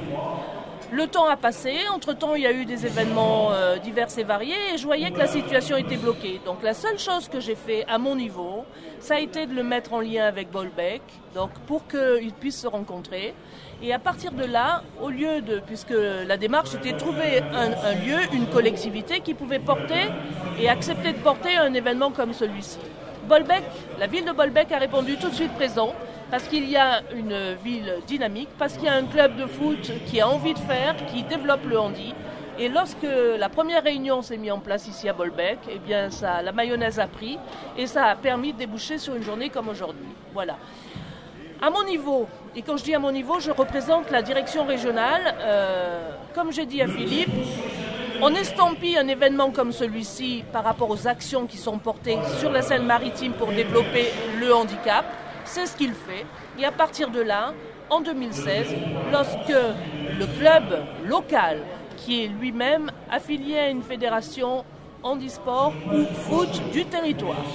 Le 0.95 1.07
temps 1.07 1.25
a 1.25 1.35
passé, 1.35 1.73
entre-temps 1.93 2.35
il 2.35 2.43
y 2.43 2.47
a 2.47 2.53
eu 2.53 2.63
des 2.63 2.85
événements 2.85 3.51
euh, 3.51 3.75
divers 3.79 4.07
et 4.17 4.23
variés 4.23 4.55
et 4.73 4.77
je 4.77 4.85
voyais 4.85 5.11
que 5.11 5.17
la 5.17 5.27
situation 5.27 5.75
était 5.75 5.97
bloquée. 5.97 6.39
Donc 6.45 6.63
la 6.63 6.73
seule 6.73 6.97
chose 6.97 7.27
que 7.27 7.41
j'ai 7.41 7.55
fait 7.55 7.83
à 7.89 7.97
mon 7.97 8.15
niveau, 8.15 8.63
ça 9.01 9.15
a 9.15 9.19
été 9.19 9.45
de 9.45 9.53
le 9.53 9.61
mettre 9.61 9.91
en 9.91 9.99
lien 9.99 10.23
avec 10.23 10.51
Bolbec, 10.51 11.01
donc 11.33 11.49
pour 11.67 11.85
qu'ils 11.85 12.31
puissent 12.31 12.61
se 12.61 12.67
rencontrer. 12.67 13.33
Et 13.83 13.93
à 13.93 13.99
partir 13.99 14.31
de 14.31 14.45
là, 14.45 14.83
au 15.01 15.09
lieu 15.09 15.41
de, 15.41 15.59
puisque 15.59 15.93
la 16.25 16.37
démarche 16.37 16.73
était 16.75 16.93
de 16.93 16.97
trouver 16.97 17.41
un, 17.41 17.71
un 17.73 17.95
lieu, 17.95 18.19
une 18.31 18.47
collectivité 18.47 19.19
qui 19.19 19.33
pouvait 19.33 19.59
porter 19.59 20.09
et 20.57 20.69
accepter 20.69 21.11
de 21.11 21.17
porter 21.17 21.57
un 21.57 21.73
événement 21.73 22.11
comme 22.11 22.31
celui-ci. 22.31 22.79
Bolbec, 23.27 23.63
la 23.99 24.07
ville 24.07 24.23
de 24.23 24.31
Bolbec 24.31 24.71
a 24.71 24.77
répondu 24.77 25.17
tout 25.17 25.27
de 25.27 25.35
suite 25.35 25.51
présent 25.55 25.93
parce 26.31 26.43
qu'il 26.47 26.69
y 26.69 26.77
a 26.77 27.01
une 27.15 27.53
ville 27.63 27.95
dynamique, 28.07 28.49
parce 28.57 28.73
qu'il 28.73 28.85
y 28.85 28.89
a 28.89 28.95
un 28.95 29.05
club 29.05 29.37
de 29.37 29.45
foot 29.45 29.91
qui 30.07 30.19
a 30.21 30.27
envie 30.27 30.53
de 30.53 30.59
faire, 30.59 30.95
qui 31.07 31.23
développe 31.23 31.65
le 31.65 31.79
handi. 31.79 32.13
Et 32.57 32.69
lorsque 32.69 33.07
la 33.37 33.49
première 33.49 33.83
réunion 33.83 34.21
s'est 34.21 34.37
mise 34.37 34.51
en 34.51 34.59
place 34.59 34.87
ici 34.87 35.09
à 35.09 35.13
Bolbec, 35.13 35.59
eh 35.69 35.77
bien 35.77 36.09
ça, 36.09 36.41
la 36.41 36.53
mayonnaise 36.53 36.99
a 36.99 37.07
pris 37.07 37.37
et 37.77 37.85
ça 37.85 38.05
a 38.05 38.15
permis 38.15 38.53
de 38.53 38.59
déboucher 38.59 38.97
sur 38.97 39.15
une 39.15 39.23
journée 39.23 39.49
comme 39.49 39.67
aujourd'hui. 39.67 40.07
Voilà. 40.33 40.55
À 41.61 41.69
mon 41.69 41.83
niveau, 41.83 42.27
et 42.55 42.61
quand 42.61 42.77
je 42.77 42.83
dis 42.83 42.95
à 42.95 42.99
mon 42.99 43.11
niveau, 43.11 43.39
je 43.39 43.51
représente 43.51 44.09
la 44.09 44.21
direction 44.21 44.65
régionale. 44.65 45.35
euh, 45.39 46.11
comme 46.33 46.51
j'ai 46.51 46.65
dit 46.65 46.81
à 46.81 46.87
Philippe, 46.87 47.29
on 48.21 48.33
estampille 48.33 48.97
un 48.97 49.07
événement 49.07 49.51
comme 49.51 49.73
celui-ci 49.73 50.43
par 50.53 50.63
rapport 50.63 50.89
aux 50.89 51.07
actions 51.07 51.47
qui 51.47 51.57
sont 51.57 51.77
portées 51.77 52.17
sur 52.39 52.51
la 52.51 52.61
scène 52.61 52.85
maritime 52.85 53.33
pour 53.33 53.47
développer 53.47 54.07
le 54.39 54.53
handicap. 54.53 55.05
C'est 55.45 55.65
ce 55.65 55.75
qu'il 55.75 55.93
fait. 55.93 56.25
Et 56.59 56.65
à 56.65 56.71
partir 56.71 57.09
de 57.09 57.21
là, 57.21 57.53
en 57.89 58.01
2016, 58.01 58.67
lorsque 59.11 59.49
le 59.49 60.39
club 60.39 60.83
local, 61.07 61.59
qui 61.97 62.23
est 62.23 62.27
lui-même 62.27 62.91
affilié 63.09 63.57
à 63.57 63.69
une 63.69 63.83
fédération 63.83 64.65
handisport 65.03 65.73
ou 65.93 66.05
foot 66.13 66.61
du 66.71 66.85
territoire, 66.85 67.45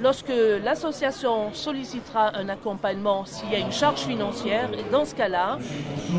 lorsque 0.00 0.32
l'association 0.64 1.52
sollicitera 1.52 2.36
un 2.36 2.48
accompagnement 2.48 3.24
s'il 3.24 3.50
y 3.50 3.56
a 3.56 3.58
une 3.58 3.72
charge 3.72 4.00
financière, 4.00 4.70
et 4.72 4.90
dans 4.90 5.04
ce 5.04 5.14
cas-là, 5.14 5.58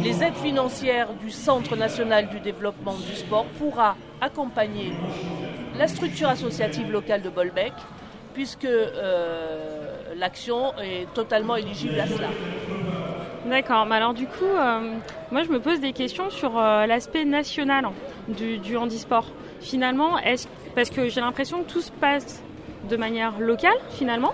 les 0.03 0.23
aides 0.23 0.35
financières 0.35 1.13
du 1.13 1.31
Centre 1.31 1.75
national 1.75 2.29
du 2.29 2.39
développement 2.39 2.95
du 2.95 3.15
sport 3.15 3.45
pourra 3.57 3.95
accompagner 4.21 4.93
la 5.77 5.87
structure 5.87 6.29
associative 6.29 6.91
locale 6.91 7.21
de 7.21 7.29
Bolbec, 7.29 7.73
puisque 8.33 8.65
euh, 8.65 9.92
l'action 10.17 10.73
est 10.77 11.11
totalement 11.13 11.55
éligible 11.55 11.99
à 11.99 12.07
cela. 12.07 12.27
D'accord, 13.45 13.91
alors 13.91 14.13
du 14.13 14.25
coup, 14.25 14.45
euh, 14.45 14.95
moi 15.31 15.43
je 15.43 15.49
me 15.49 15.59
pose 15.59 15.81
des 15.81 15.91
questions 15.91 16.29
sur 16.29 16.57
euh, 16.57 16.85
l'aspect 16.85 17.25
national 17.25 17.89
du, 18.29 18.77
handisport. 18.77 19.25
Finalement, 19.59 20.17
est-ce 20.17 20.47
parce 20.75 20.89
que 20.89 21.09
j'ai 21.09 21.19
l'impression 21.19 21.63
que 21.63 21.69
tout 21.69 21.81
se 21.81 21.91
passe 21.91 22.41
de 22.89 22.95
manière 22.95 23.39
locale 23.39 23.75
finalement. 23.91 24.33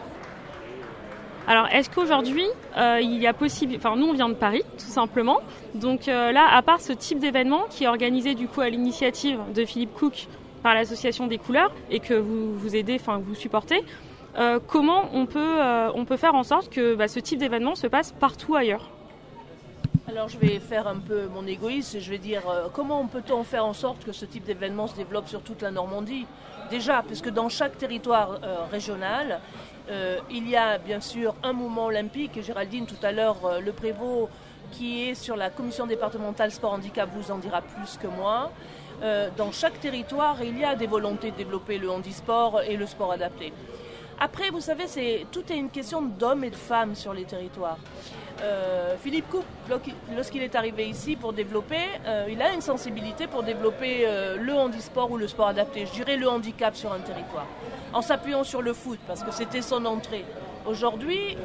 Alors, 1.47 1.67
est-ce 1.67 1.89
qu'aujourd'hui, 1.89 2.45
euh, 2.77 2.99
il 3.01 3.17
y 3.17 3.25
a 3.25 3.33
possible, 3.33 3.73
enfin 3.77 3.95
nous 3.95 4.05
on 4.05 4.13
vient 4.13 4.29
de 4.29 4.35
Paris, 4.35 4.61
tout 4.77 4.85
simplement. 4.85 5.39
Donc 5.73 6.05
là, 6.05 6.47
à 6.53 6.61
part 6.61 6.79
ce 6.79 6.93
type 6.93 7.17
d'événement 7.17 7.63
qui 7.69 7.85
est 7.85 7.87
organisé 7.87 8.35
du 8.35 8.47
coup 8.47 8.61
à 8.61 8.69
l'initiative 8.69 9.39
de 9.55 9.65
Philippe 9.65 9.95
Cook 9.95 10.27
par 10.61 10.75
l'association 10.75 11.25
des 11.25 11.39
couleurs 11.39 11.71
et 11.89 11.99
que 11.99 12.13
vous 12.13 12.53
vous 12.55 12.75
aidez, 12.75 12.97
enfin 12.99 13.19
vous 13.23 13.33
supportez, 13.33 13.83
euh, 14.37 14.59
comment 14.65 15.09
on 15.13 15.25
peut 15.25 15.39
euh, 15.59 15.91
on 15.95 16.05
peut 16.05 16.17
faire 16.17 16.35
en 16.35 16.43
sorte 16.43 16.69
que 16.69 16.93
bah, 16.93 17.07
ce 17.07 17.19
type 17.19 17.39
d'événement 17.39 17.73
se 17.75 17.87
passe 17.87 18.11
partout 18.11 18.55
ailleurs 18.55 18.89
Alors 20.07 20.29
je 20.29 20.37
vais 20.37 20.59
faire 20.59 20.87
un 20.87 20.99
peu 20.99 21.27
mon 21.33 21.47
égoïste 21.47 21.95
et 21.95 21.99
je 21.99 22.11
vais 22.11 22.19
dire 22.19 22.47
euh, 22.47 22.67
comment 22.71 23.05
peut-on 23.07 23.43
faire 23.43 23.65
en 23.65 23.73
sorte 23.73 24.05
que 24.05 24.11
ce 24.11 24.25
type 24.25 24.43
d'événement 24.43 24.85
se 24.85 24.95
développe 24.95 25.27
sur 25.27 25.41
toute 25.41 25.61
la 25.63 25.71
Normandie? 25.71 26.27
Déjà, 26.69 27.01
puisque 27.01 27.29
dans 27.29 27.49
chaque 27.49 27.77
territoire 27.79 28.39
euh, 28.43 28.57
régional, 28.71 29.39
il 30.29 30.47
y 30.47 30.55
a 30.55 30.77
bien 30.77 31.01
sûr 31.01 31.33
un 31.41 31.51
mouvement 31.51 31.85
olympique, 31.85 32.39
Géraldine 32.43 32.85
tout 32.85 33.03
à 33.03 33.11
l'heure, 33.11 33.59
le 33.59 33.71
prévôt 33.71 34.29
qui 34.71 35.09
est 35.09 35.15
sur 35.15 35.35
la 35.35 35.49
commission 35.49 35.87
départementale 35.87 36.51
sport 36.51 36.73
handicap 36.73 37.09
vous 37.11 37.31
en 37.31 37.39
dira 37.39 37.63
plus 37.63 37.97
que 37.97 38.05
moi. 38.05 38.51
Dans 39.35 39.51
chaque 39.51 39.79
territoire, 39.79 40.43
il 40.43 40.59
y 40.59 40.63
a 40.63 40.75
des 40.75 40.85
volontés 40.85 41.31
de 41.31 41.37
développer 41.37 41.79
le 41.79 41.89
handisport 41.89 42.61
et 42.61 42.77
le 42.77 42.85
sport 42.85 43.11
adapté. 43.11 43.51
Après, 44.21 44.49
vous 44.49 44.59
savez, 44.59 44.85
c'est 44.87 45.25
tout 45.31 45.43
est 45.49 45.55
une 45.55 45.69
question 45.69 46.01
d'hommes 46.01 46.43
et 46.43 46.49
de 46.49 46.55
femmes 46.55 46.93
sur 46.93 47.13
les 47.13 47.23
territoires. 47.23 47.77
Euh, 48.41 48.95
Philippe 49.01 49.29
Coupe, 49.29 49.45
lorsqu'il 50.13 50.43
est 50.43 50.55
arrivé 50.55 50.87
ici 50.89 51.15
pour 51.15 51.31
développer, 51.31 51.85
euh, 52.05 52.27
il 52.29 52.41
a 52.41 52.51
une 52.51 52.59
sensibilité 52.59 53.27
pour 53.27 53.43
développer 53.43 54.03
euh, 54.05 54.35
le 54.35 54.53
handisport 54.53 55.09
ou 55.09 55.17
le 55.17 55.27
sport 55.27 55.47
adapté, 55.47 55.85
je 55.85 55.91
dirais 55.93 56.17
le 56.17 56.27
handicap 56.27 56.75
sur 56.75 56.91
un 56.91 56.99
territoire, 56.99 57.45
en 57.93 58.01
s'appuyant 58.01 58.43
sur 58.43 58.61
le 58.61 58.73
foot, 58.73 58.99
parce 59.07 59.23
que 59.23 59.31
c'était 59.31 59.61
son 59.61 59.85
entrée. 59.85 60.25
Aujourd'hui, 60.65 61.37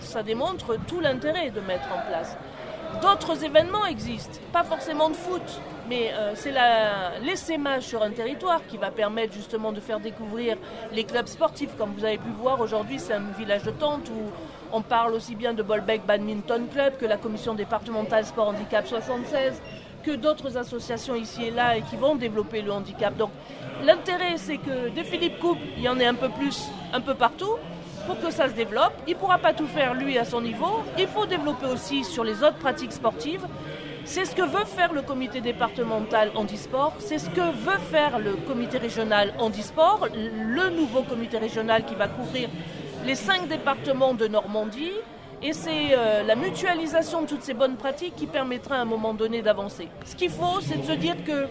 ça 0.00 0.22
démontre 0.22 0.78
tout 0.86 1.00
l'intérêt 1.00 1.50
de 1.50 1.60
mettre 1.60 1.88
en 1.92 2.08
place. 2.08 2.36
D'autres 3.00 3.44
événements 3.44 3.86
existent, 3.86 4.38
pas 4.52 4.64
forcément 4.64 5.08
de 5.08 5.14
foot, 5.14 5.60
mais 5.88 6.12
euh, 6.14 6.32
c'est 6.34 6.52
l'essaimage 7.22 7.82
sur 7.82 8.02
un 8.02 8.10
territoire 8.10 8.60
qui 8.66 8.76
va 8.76 8.90
permettre 8.90 9.32
justement 9.34 9.72
de 9.72 9.80
faire 9.80 10.00
découvrir 10.00 10.56
les 10.92 11.04
clubs 11.04 11.26
sportifs. 11.26 11.76
Comme 11.76 11.92
vous 11.92 12.04
avez 12.04 12.18
pu 12.18 12.30
voir 12.40 12.60
aujourd'hui, 12.60 12.98
c'est 12.98 13.14
un 13.14 13.30
village 13.36 13.62
de 13.64 13.70
tente 13.70 14.08
où 14.08 14.30
on 14.72 14.82
parle 14.82 15.14
aussi 15.14 15.34
bien 15.34 15.54
de 15.54 15.62
Bolbec 15.62 16.06
Badminton 16.06 16.66
Club 16.72 16.96
que 16.98 17.06
la 17.06 17.16
commission 17.16 17.54
départementale 17.54 18.24
sport 18.24 18.48
handicap 18.48 18.86
76, 18.86 19.60
que 20.02 20.12
d'autres 20.12 20.56
associations 20.56 21.14
ici 21.14 21.44
et 21.44 21.50
là 21.50 21.76
et 21.76 21.82
qui 21.82 21.96
vont 21.96 22.14
développer 22.14 22.62
le 22.62 22.72
handicap. 22.72 23.16
Donc 23.16 23.30
l'intérêt, 23.84 24.36
c'est 24.36 24.58
que 24.58 24.88
des 24.88 25.04
Philippe 25.04 25.38
Coupe, 25.38 25.58
il 25.76 25.82
y 25.82 25.88
en 25.88 25.98
ait 25.98 26.06
un 26.06 26.14
peu 26.14 26.28
plus, 26.28 26.68
un 26.92 27.00
peu 27.00 27.14
partout 27.14 27.56
pour 28.06 28.20
que 28.20 28.30
ça 28.30 28.48
se 28.48 28.54
développe. 28.54 28.92
Il 29.06 29.14
ne 29.14 29.18
pourra 29.18 29.38
pas 29.38 29.52
tout 29.52 29.66
faire 29.66 29.94
lui 29.94 30.18
à 30.18 30.24
son 30.24 30.40
niveau. 30.40 30.82
Il 30.98 31.06
faut 31.06 31.26
développer 31.26 31.66
aussi 31.66 32.04
sur 32.04 32.24
les 32.24 32.42
autres 32.42 32.58
pratiques 32.58 32.92
sportives. 32.92 33.46
C'est 34.06 34.26
ce 34.26 34.34
que 34.34 34.42
veut 34.42 34.66
faire 34.66 34.92
le 34.92 35.00
comité 35.00 35.40
départemental 35.40 36.30
handisport, 36.34 36.92
c'est 36.98 37.18
ce 37.18 37.30
que 37.30 37.40
veut 37.40 37.78
faire 37.90 38.18
le 38.18 38.32
comité 38.46 38.76
régional 38.76 39.32
handisport, 39.38 40.08
le 40.14 40.68
nouveau 40.68 41.02
comité 41.02 41.38
régional 41.38 41.86
qui 41.86 41.94
va 41.94 42.08
couvrir 42.08 42.50
les 43.06 43.14
cinq 43.14 43.48
départements 43.48 44.12
de 44.12 44.28
Normandie. 44.28 44.92
Et 45.46 45.52
c'est 45.52 45.88
euh, 45.90 46.22
la 46.22 46.36
mutualisation 46.36 47.20
de 47.20 47.26
toutes 47.26 47.42
ces 47.42 47.52
bonnes 47.52 47.76
pratiques 47.76 48.16
qui 48.16 48.26
permettra 48.26 48.76
à 48.76 48.78
un 48.78 48.86
moment 48.86 49.12
donné 49.12 49.42
d'avancer. 49.42 49.88
Ce 50.06 50.16
qu'il 50.16 50.30
faut, 50.30 50.58
c'est 50.62 50.78
de 50.78 50.86
se 50.86 50.92
dire 50.92 51.22
que 51.22 51.48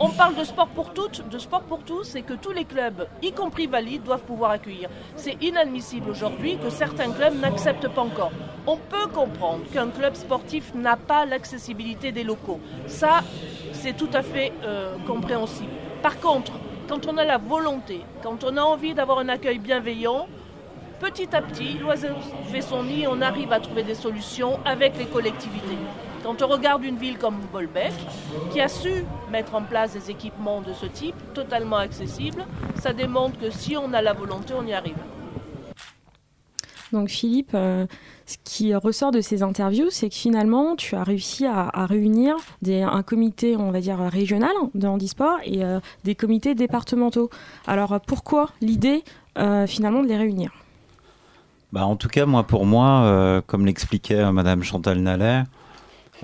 on 0.00 0.08
parle 0.08 0.34
de 0.34 0.42
sport 0.42 0.66
pour 0.66 0.92
toutes, 0.92 1.28
de 1.28 1.38
sport 1.38 1.62
pour 1.62 1.84
tous, 1.84 2.16
et 2.16 2.22
que 2.22 2.32
tous 2.34 2.50
les 2.50 2.64
clubs, 2.64 3.06
y 3.22 3.30
compris 3.30 3.68
valides, 3.68 4.02
doivent 4.02 4.24
pouvoir 4.24 4.50
accueillir. 4.50 4.88
C'est 5.14 5.40
inadmissible 5.40 6.10
aujourd'hui 6.10 6.58
que 6.58 6.70
certains 6.70 7.12
clubs 7.12 7.38
n'acceptent 7.38 7.86
pas 7.86 8.00
encore. 8.00 8.32
On 8.66 8.76
peut 8.76 9.06
comprendre 9.14 9.60
qu'un 9.72 9.90
club 9.90 10.16
sportif 10.16 10.74
n'a 10.74 10.96
pas 10.96 11.24
l'accessibilité 11.24 12.10
des 12.10 12.24
locaux. 12.24 12.58
Ça, 12.88 13.20
c'est 13.74 13.96
tout 13.96 14.10
à 14.12 14.22
fait 14.22 14.52
euh, 14.64 14.96
compréhensible. 15.06 15.70
Par 16.02 16.18
contre, 16.18 16.54
quand 16.88 17.06
on 17.06 17.16
a 17.16 17.24
la 17.24 17.38
volonté, 17.38 18.00
quand 18.24 18.42
on 18.42 18.56
a 18.56 18.62
envie 18.62 18.94
d'avoir 18.94 19.20
un 19.20 19.28
accueil 19.28 19.60
bienveillant, 19.60 20.26
petit 21.00 21.34
à 21.34 21.40
petit, 21.40 21.78
l'oiseau 21.78 22.08
fait 22.52 22.60
son 22.60 22.84
nid, 22.84 23.06
on 23.08 23.20
arrive 23.22 23.52
à 23.52 23.58
trouver 23.58 23.82
des 23.82 23.94
solutions 23.94 24.60
avec 24.64 24.96
les 24.98 25.06
collectivités. 25.06 25.78
Quand 26.22 26.42
on 26.42 26.46
regarde 26.46 26.84
une 26.84 26.96
ville 26.96 27.16
comme 27.16 27.36
Bolbec, 27.50 27.92
qui 28.52 28.60
a 28.60 28.68
su 28.68 29.04
mettre 29.32 29.54
en 29.54 29.62
place 29.62 29.94
des 29.94 30.10
équipements 30.10 30.60
de 30.60 30.74
ce 30.74 30.84
type, 30.84 31.14
totalement 31.32 31.78
accessibles, 31.78 32.44
ça 32.78 32.92
démontre 32.92 33.38
que 33.38 33.50
si 33.50 33.76
on 33.76 33.94
a 33.94 34.02
la 34.02 34.12
volonté, 34.12 34.52
on 34.56 34.66
y 34.66 34.74
arrive. 34.74 34.98
Donc 36.92 37.08
Philippe, 37.08 37.52
euh, 37.54 37.86
ce 38.26 38.36
qui 38.44 38.74
ressort 38.74 39.12
de 39.12 39.20
ces 39.20 39.42
interviews, 39.42 39.90
c'est 39.90 40.10
que 40.10 40.14
finalement, 40.14 40.76
tu 40.76 40.96
as 40.96 41.04
réussi 41.04 41.46
à, 41.46 41.70
réunir 41.86 42.36
un 42.66 43.02
comité, 43.02 43.56
on 43.56 43.70
va 43.70 43.80
dire, 43.80 43.98
régional 43.98 44.52
de 44.74 44.86
handisport 44.86 45.38
et 45.44 45.64
euh, 45.64 45.80
des 46.04 46.14
comités 46.14 46.54
départementaux. 46.54 47.30
Alors 47.66 47.98
pourquoi 48.06 48.50
l'idée 48.60 49.04
euh, 49.38 49.66
finalement 49.66 50.02
de 50.02 50.08
les 50.08 50.16
réunir? 50.16 50.52
Bah, 51.72 51.86
en 51.86 51.94
tout 51.94 52.08
cas, 52.08 52.26
moi, 52.26 52.42
pour 52.42 52.66
moi, 52.66 53.02
euh, 53.04 53.40
comme 53.46 53.64
l'expliquait 53.64 54.18
euh, 54.18 54.32
Madame 54.32 54.64
Chantal 54.64 54.98
Nallet, 54.98 55.44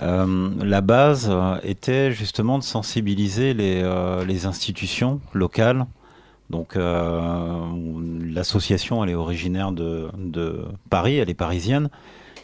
euh, 0.02 0.50
la 0.60 0.80
base 0.80 1.32
était 1.62 2.10
justement 2.10 2.58
de 2.58 2.64
sensibiliser 2.64 3.54
les, 3.54 4.46
institutions 4.46 5.20
locales. 5.32 5.86
Donc, 6.50 6.76
l'association, 6.76 9.02
elle 9.02 9.10
est 9.10 9.14
originaire 9.14 9.72
de, 9.72 10.08
de 10.16 10.64
Paris, 10.90 11.16
elle 11.16 11.30
est 11.30 11.34
parisienne. 11.34 11.88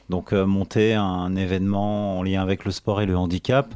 Donc, 0.09 0.33
monter 0.33 0.95
un 0.95 1.37
événement 1.37 2.19
en 2.19 2.23
lien 2.23 2.43
avec 2.43 2.65
le 2.65 2.71
sport 2.71 3.01
et 3.01 3.07
le 3.07 3.17
handicap, 3.17 3.73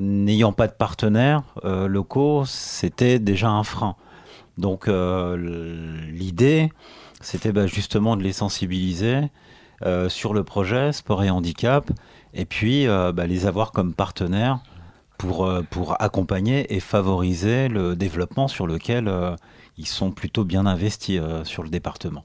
n'ayant 0.00 0.52
pas 0.52 0.66
de 0.66 0.72
partenaires 0.72 1.42
locaux, 1.64 2.44
c'était 2.44 3.18
déjà 3.18 3.48
un 3.48 3.62
frein. 3.62 3.94
Donc, 4.58 4.88
l'idée, 4.88 6.70
c'était 7.20 7.52
bah, 7.52 7.66
justement 7.66 8.16
de 8.16 8.22
les 8.22 8.32
sensibiliser 8.32 9.30
euh, 9.84 10.08
sur 10.08 10.34
le 10.34 10.42
projet 10.42 10.92
sport 10.92 11.22
et 11.22 11.30
handicap, 11.30 11.90
et 12.34 12.44
puis 12.44 12.86
euh, 12.86 13.12
bah, 13.12 13.26
les 13.26 13.46
avoir 13.46 13.72
comme 13.72 13.94
partenaires 13.94 14.60
pour, 15.18 15.46
euh, 15.46 15.62
pour 15.62 16.00
accompagner 16.02 16.74
et 16.74 16.80
favoriser 16.80 17.68
le 17.68 17.94
développement 17.94 18.48
sur 18.48 18.66
lequel 18.66 19.12
ils 19.76 19.86
sont 19.86 20.10
plutôt 20.10 20.44
bien 20.44 20.66
investis 20.66 21.20
sur 21.44 21.62
le 21.62 21.68
département. 21.68 22.22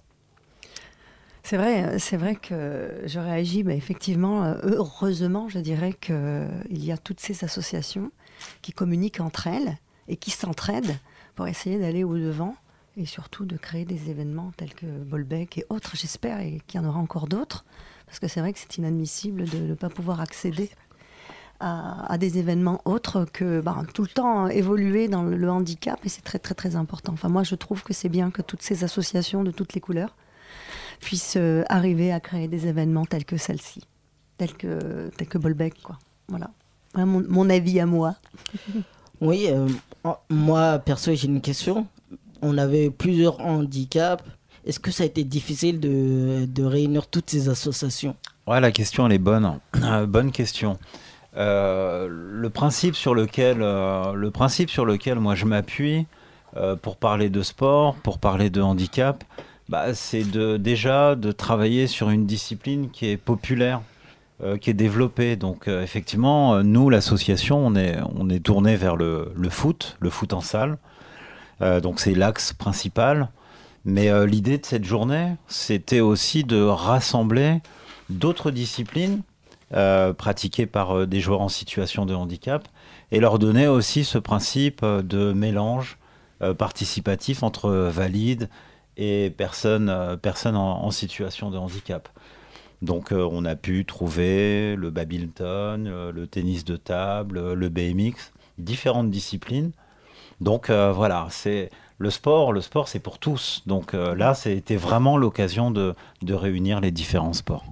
C'est 1.43 1.57
vrai, 1.57 1.99
c'est 1.99 2.17
vrai 2.17 2.35
que 2.35 3.01
je 3.05 3.19
réagis, 3.19 3.63
mais 3.63 3.77
effectivement, 3.77 4.55
heureusement, 4.63 5.49
je 5.49 5.59
dirais 5.59 5.93
qu'il 5.93 6.47
y 6.71 6.91
a 6.91 6.97
toutes 6.97 7.19
ces 7.19 7.43
associations 7.43 8.11
qui 8.61 8.71
communiquent 8.71 9.19
entre 9.19 9.47
elles 9.47 9.77
et 10.07 10.15
qui 10.15 10.31
s'entraident 10.31 10.97
pour 11.35 11.47
essayer 11.47 11.77
d'aller 11.77 12.03
au-devant 12.03 12.55
et 12.97 13.05
surtout 13.05 13.45
de 13.45 13.57
créer 13.57 13.85
des 13.85 14.09
événements 14.09 14.51
tels 14.57 14.73
que 14.73 14.85
Bolbec 14.85 15.57
et 15.57 15.65
autres, 15.69 15.95
j'espère, 15.95 16.39
et 16.39 16.61
qu'il 16.67 16.79
y 16.79 16.83
en 16.83 16.87
aura 16.87 16.99
encore 16.99 17.27
d'autres, 17.27 17.65
parce 18.05 18.19
que 18.19 18.27
c'est 18.27 18.39
vrai 18.39 18.53
que 18.53 18.59
c'est 18.59 18.77
inadmissible 18.77 19.49
de 19.49 19.57
ne 19.57 19.73
pas 19.73 19.89
pouvoir 19.89 20.21
accéder 20.21 20.69
à, 21.59 22.17
des 22.17 22.39
événements 22.39 22.81
autres 22.83 23.25
que 23.31 23.61
bah, 23.61 23.83
tout 23.93 24.01
le 24.01 24.09
temps 24.09 24.47
évoluer 24.47 25.07
dans 25.07 25.23
le, 25.23 25.49
handicap, 25.49 25.97
et 26.03 26.09
c'est 26.09 26.21
très 26.21 26.39
très 26.39 26.55
très 26.55 26.75
important. 26.75 27.13
Enfin, 27.13 27.29
moi, 27.29 27.43
je 27.43 27.55
trouve 27.55 27.83
que 27.83 27.93
c'est 27.93 28.09
bien 28.09 28.31
que 28.31 28.41
toutes 28.41 28.61
ces 28.61 28.83
associations 28.83 29.43
de 29.45 29.51
toutes 29.51 29.73
les 29.73 29.79
couleurs 29.79 30.13
puissent 30.99 31.37
euh, 31.37 31.63
arriver 31.69 32.11
à 32.11 32.19
créer 32.19 32.49
des 32.49 32.67
événements 32.67 33.05
tels 33.05 33.23
que 33.23 33.37
celle-ci, 33.37 33.81
tels 34.37 34.53
que, 34.53 35.09
tels 35.17 35.29
que 35.29 35.37
Bolbec, 35.37 35.81
quoi. 35.81 35.97
Voilà. 36.27 36.51
Mon, 36.95 37.23
mon 37.27 37.49
avis 37.49 37.79
à 37.79 37.85
moi. 37.85 38.15
Oui, 39.21 39.47
euh, 39.47 39.69
moi, 40.29 40.79
perso, 40.79 41.15
j'ai 41.15 41.27
une 41.27 41.39
question. 41.39 41.87
On 42.45 42.57
avait 42.57 42.89
plusieurs 42.89 43.39
handicaps. 43.39 44.21
Est-ce 44.65 44.79
que 44.79 44.91
ça 44.91 45.03
a 45.03 45.05
été 45.05 45.23
difficile 45.23 45.79
de, 45.79 46.63
réunir 46.63 47.07
toutes 47.07 47.29
ces 47.29 47.47
associations? 47.47 48.15
Ouais, 48.47 48.59
la 48.59 48.71
question, 48.71 49.05
elle 49.05 49.13
est 49.13 49.17
bonne. 49.17 49.59
Euh, 49.81 50.05
bonne 50.05 50.31
question. 50.31 50.77
Euh, 51.37 52.07
le, 52.09 52.49
principe 52.49 52.95
sur 52.95 53.15
lequel, 53.15 53.61
euh, 53.61 54.13
le 54.13 54.29
principe 54.29 54.69
sur 54.69 54.85
lequel 54.85 55.19
moi 55.19 55.35
je 55.35 55.45
m'appuie 55.45 56.05
pour 56.83 56.97
parler 56.97 57.29
de 57.31 57.41
sport, 57.41 57.95
pour 57.95 58.19
parler 58.19 58.51
de 58.51 58.61
handicap, 58.61 59.23
bah, 59.69 59.95
c'est 59.95 60.29
de, 60.29 60.57
déjà 60.57 61.15
de 61.15 61.31
travailler 61.31 61.87
sur 61.87 62.11
une 62.11 62.27
discipline 62.27 62.91
qui 62.91 63.07
est 63.07 63.17
populaire, 63.17 63.81
qui 64.61 64.69
est 64.69 64.75
développée. 64.75 65.35
Donc 65.35 65.67
effectivement, 65.67 66.61
nous, 66.61 66.91
l'association, 66.91 67.65
on 67.65 67.75
est, 67.75 67.97
on 68.15 68.29
est 68.29 68.41
tourné 68.41 68.75
vers 68.75 68.97
le 68.97 69.49
foot, 69.49 69.97
le 69.99 70.11
foot 70.11 70.33
en 70.33 70.41
salle. 70.41 70.77
Euh, 71.61 71.79
donc 71.79 71.99
c'est 71.99 72.15
l'axe 72.15 72.53
principal. 72.53 73.29
Mais 73.85 74.09
euh, 74.09 74.25
l'idée 74.25 74.57
de 74.57 74.65
cette 74.65 74.85
journée, 74.85 75.35
c'était 75.47 75.99
aussi 75.99 76.43
de 76.43 76.61
rassembler 76.61 77.61
d'autres 78.09 78.51
disciplines 78.51 79.21
euh, 79.73 80.13
pratiquées 80.13 80.65
par 80.65 81.07
des 81.07 81.19
joueurs 81.19 81.41
en 81.41 81.49
situation 81.49 82.05
de 82.05 82.13
handicap 82.13 82.67
et 83.11 83.19
leur 83.19 83.39
donner 83.39 83.67
aussi 83.67 84.03
ce 84.03 84.17
principe 84.17 84.85
de 84.85 85.33
mélange 85.33 85.97
participatif 86.57 87.41
entre 87.41 87.69
valides 87.69 88.49
et 88.97 89.29
personnes, 89.29 90.17
personnes 90.21 90.57
en, 90.57 90.91
situation 90.91 91.51
de 91.51 91.57
handicap. 91.57 92.09
Donc 92.81 93.11
on 93.11 93.45
a 93.45 93.55
pu 93.55 93.85
trouver 93.85 94.75
le 94.75 94.89
badminton, 94.89 96.09
le 96.09 96.27
tennis 96.27 96.65
de 96.65 96.75
table, 96.75 97.53
le 97.53 97.69
BMX, 97.69 98.33
différentes 98.57 99.09
disciplines. 99.09 99.71
Donc 100.43 100.69
euh, 100.69 100.91
voilà, 100.91 101.27
c'est 101.29 101.69
le 101.97 102.09
sport, 102.09 102.51
le 102.51 102.61
sport 102.61 102.87
c'est 102.87 102.99
pour 102.99 103.17
tous. 103.17 103.63
Donc 103.65 103.93
euh, 103.93 104.13
là, 104.13 104.33
c'était 104.33 104.75
vraiment 104.75 105.17
l'occasion 105.17 105.71
de, 105.71 105.95
de 106.21 106.33
réunir 106.33 106.81
les 106.81 106.91
différents 106.91 107.33
sports. 107.33 107.65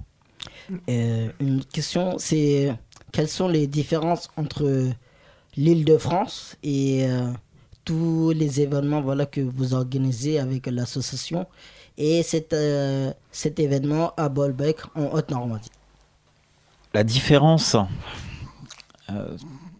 Euh, 0.88 1.28
Une 1.38 1.62
question, 1.64 2.14
c'est 2.18 2.74
quelles 3.12 3.28
sont 3.28 3.48
les 3.48 3.66
différences 3.66 4.30
entre 4.38 4.88
l'île 5.56 5.84
de 5.84 5.98
France 5.98 6.56
et 6.62 7.04
euh, 7.04 7.30
tous 7.84 8.32
les 8.34 8.62
événements 8.62 9.02
voilà, 9.02 9.26
que 9.26 9.42
vous 9.42 9.74
organisez 9.74 10.38
avec 10.38 10.66
l'association 10.66 11.46
et 11.98 12.22
cet, 12.22 12.54
euh, 12.54 13.12
cet 13.32 13.60
événement 13.60 14.14
à 14.16 14.30
Bolbec 14.30 14.78
en 14.94 15.12
Haute-Normandie? 15.12 15.68
La 16.94 17.04
différence, 17.04 17.76
euh, 19.10 19.36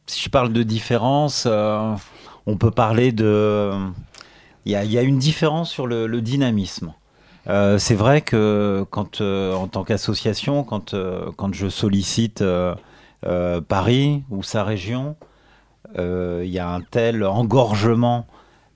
si 0.07 0.25
je 0.25 0.29
parle 0.29 0.53
de 0.53 0.63
différence, 0.63 1.47
on 2.47 2.57
peut 2.57 2.71
parler 2.71 3.13
de, 3.13 3.71
il 4.65 4.73
y, 4.73 4.77
a- 4.77 5.03
une 5.03 5.19
différence 5.19 5.71
sur 5.71 5.87
le, 5.87 6.21
dynamisme. 6.21 6.95
Euh, 7.49 7.79
c'est 7.79 7.95
vrai 7.97 8.21
que 8.21 8.85
euh, 9.21 9.53
en 9.55 9.67
tant 9.67 9.85
qu'association, 9.85 10.63
quand, 10.65 10.95
euh, 10.95 11.31
je 11.53 11.69
sollicite 11.69 12.45
Paris 13.69 14.23
ou 14.31 14.43
sa 14.43 14.65
région, 14.65 15.17
il 15.97 16.49
y 16.49 16.59
a 16.59 16.69
un 16.69 16.81
tel 16.81 17.25
engorgement 17.25 18.27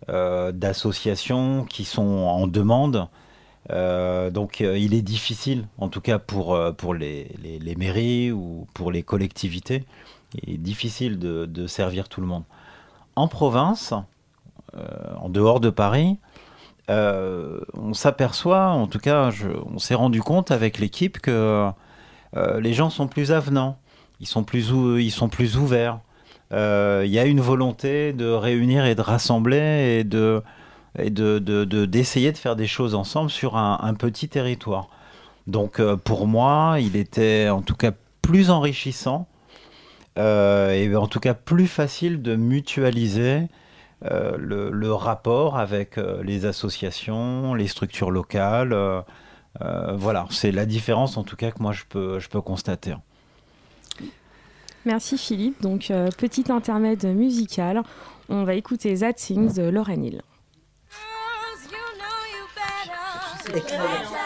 d'associations 0.09 1.65
qui 1.65 1.85
sont 1.85 2.03
en 2.03 2.47
demande. 2.47 3.09
Donc 3.71 4.61
il 4.61 4.95
est 4.95 5.03
difficile, 5.03 5.67
en 5.79 5.89
tout 5.89 6.01
cas 6.01 6.19
pour, 6.19 6.57
les, 6.95 7.31
les- 7.43 7.77
mairies 7.77 8.31
ou 8.33 8.67
pour 8.75 8.93
les 8.93 9.03
collectivités, 9.03 9.85
il 10.43 10.55
est 10.55 10.59
difficile 10.59 11.19
de 11.19 11.67
servir 11.67 12.09
tout 12.09 12.21
le 12.21 12.27
monde. 12.27 12.45
En 13.17 13.29
province, 13.29 13.95
euh, 14.77 14.81
en 15.21 15.29
dehors 15.29 15.61
de 15.61 15.71
Paris, 15.71 16.19
euh, 16.91 17.61
on 17.75 17.95
s'aperçoit, 17.95 18.67
en 18.69 18.87
tout 18.87 18.99
cas, 18.99 19.31
je- 19.31 19.49
on 19.75 19.79
s'est 19.79 19.95
rendu 19.95 20.23
compte 20.23 20.51
avec 20.51 20.79
l'équipe 20.79 21.19
que 21.21 21.69
euh, 22.37 22.61
les 22.61 22.73
gens 22.75 22.91
sont 22.91 23.07
plus 23.09 23.33
avenants, 23.33 23.79
ils 24.21 24.27
sont 24.27 24.45
plus, 24.45 24.73
ou- 24.73 24.99
ils 24.99 25.11
sont 25.11 25.29
plus 25.29 25.57
ouverts. 25.57 26.01
Il 26.53 27.11
y 27.11 27.19
a 27.19 27.25
une 27.25 27.41
volonté 27.41 28.13
de 28.13 28.27
réunir 28.31 28.85
et 28.85 28.95
de 28.95 29.01
rassembler 29.01 29.99
et 30.01 30.05
de 30.05 30.43
et 30.99 31.11
de, 31.11 31.39
de- 31.39 31.65
de- 31.65 31.85
d'essayer 31.87 32.33
de 32.33 32.39
faire 32.39 32.57
des 32.57 32.67
choses 32.67 32.95
ensemble 32.95 33.31
sur 33.31 33.57
un, 33.57 33.95
petit 33.95 34.29
territoire. 34.29 34.89
Donc 35.47 35.81
pour 36.05 36.27
moi, 36.27 36.77
il 36.81 36.97
était 36.97 37.49
en 37.51 37.63
tout 37.63 37.75
cas 37.75 37.93
plus 38.23 38.51
enrichissant 38.51 39.27
et 40.17 40.95
en 40.97 41.07
tout 41.07 41.21
cas 41.21 41.35
plus 41.35 41.67
facile 41.67 42.23
de 42.23 42.37
mutualiser 42.37 43.49
euh, 44.05 44.37
le, 44.39 44.71
le 44.71 44.93
rapport 44.93 45.59
avec 45.59 45.99
euh, 45.99 46.23
les 46.23 46.45
associations, 46.47 47.55
les 47.55 47.67
structures 47.67 48.11
locales. 48.11 48.73
euh, 48.73 49.01
euh, 49.63 49.95
voilà, 49.97 50.27
c'est 50.31 50.53
la 50.53 50.67
différence 50.67 51.17
en 51.17 51.23
tout 51.23 51.37
cas 51.37 51.51
que 51.51 51.63
moi 51.63 51.73
je 51.73 51.85
peux, 51.89 52.19
je 52.19 52.29
peux 52.29 52.41
constater. 52.43 52.95
Merci 54.85 55.19
Philippe. 55.19 55.61
Donc, 55.63 55.91
euh, 55.91 56.11
petit 56.17 56.53
intermède 56.53 57.05
musical. 57.05 57.83
On 58.29 58.45
va 58.45 58.55
écouter 58.55 58.99
That 58.99 59.15
Things 59.15 59.55
de 59.55 59.69
Lauren 59.69 60.03
Hill. 60.03 60.23
Some 63.49 64.26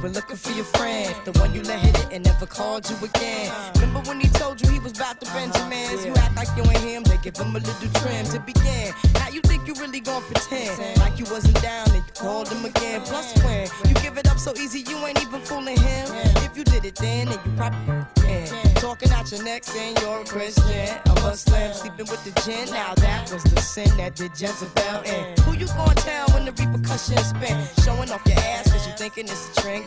you 0.00 0.08
were 0.08 0.14
looking 0.14 0.36
for 0.36 0.52
your 0.52 0.64
friend. 0.64 1.14
The 1.24 1.32
one 1.38 1.54
you 1.54 1.62
let 1.62 1.78
hit 1.80 1.98
it 1.98 2.08
and 2.12 2.24
never 2.24 2.46
called 2.46 2.88
you 2.88 2.96
again. 3.04 3.52
Remember 3.74 4.00
when 4.08 4.20
he 4.20 4.28
told 4.28 4.60
you 4.60 4.68
he 4.70 4.78
was 4.78 4.92
about 4.96 5.20
to 5.20 5.26
Benjamins? 5.32 6.04
You 6.04 6.14
act 6.14 6.36
like 6.36 6.48
you 6.56 6.62
ain't 6.64 6.78
him, 6.78 7.02
they 7.02 7.18
give 7.18 7.36
him 7.36 7.54
a 7.54 7.58
little 7.58 7.90
trim 8.00 8.24
to 8.26 8.40
begin. 8.40 8.94
Now 9.14 9.28
you 9.28 9.40
think 9.42 9.66
you 9.66 9.74
really 9.74 10.00
gonna 10.00 10.24
pretend 10.24 10.98
like 11.00 11.18
you 11.18 11.26
wasn't 11.26 11.60
down 11.60 11.88
and 11.90 11.96
you 11.96 12.12
called 12.14 12.48
him 12.48 12.64
again. 12.64 13.02
Plus 13.02 13.36
when 13.44 13.68
you 13.88 13.94
give 14.00 14.16
it 14.16 14.28
up 14.30 14.38
so 14.38 14.54
easy, 14.56 14.80
you 14.80 14.96
ain't 15.06 15.20
even 15.20 15.40
fooling 15.42 15.78
him. 15.78 16.08
If 16.48 16.56
you 16.56 16.64
did 16.64 16.84
it 16.84 16.96
then, 16.96 17.26
then 17.26 17.38
you 17.44 17.52
probably 17.56 18.06
can. 18.16 18.74
Talking 18.76 19.10
out 19.12 19.30
your 19.30 19.42
neck 19.44 19.64
saying 19.64 19.96
you're 20.00 20.22
a 20.22 20.24
Christian, 20.24 20.88
a 21.04 21.14
Muslim, 21.20 21.72
sleeping 21.74 22.06
with 22.06 22.24
the 22.24 22.32
gin. 22.40 22.70
Now 22.72 22.94
that 22.94 23.30
was 23.30 23.44
the 23.44 23.60
sin 23.60 23.94
that 23.98 24.14
did 24.16 24.32
Jezebel 24.40 25.02
in. 25.04 25.36
Who 25.42 25.52
you 25.58 25.66
gonna 25.66 25.94
tell 25.96 26.26
when 26.28 26.46
the 26.46 26.52
repercussions 26.52 27.26
spin? 27.26 27.56
Showing 27.84 28.10
off 28.10 28.22
your 28.26 28.38
ass 28.38 28.72
cause 28.72 28.86
you 28.86 28.94
thinking 28.94 29.24
it's 29.24 29.58
a 29.58 29.60
trend, 29.60 29.86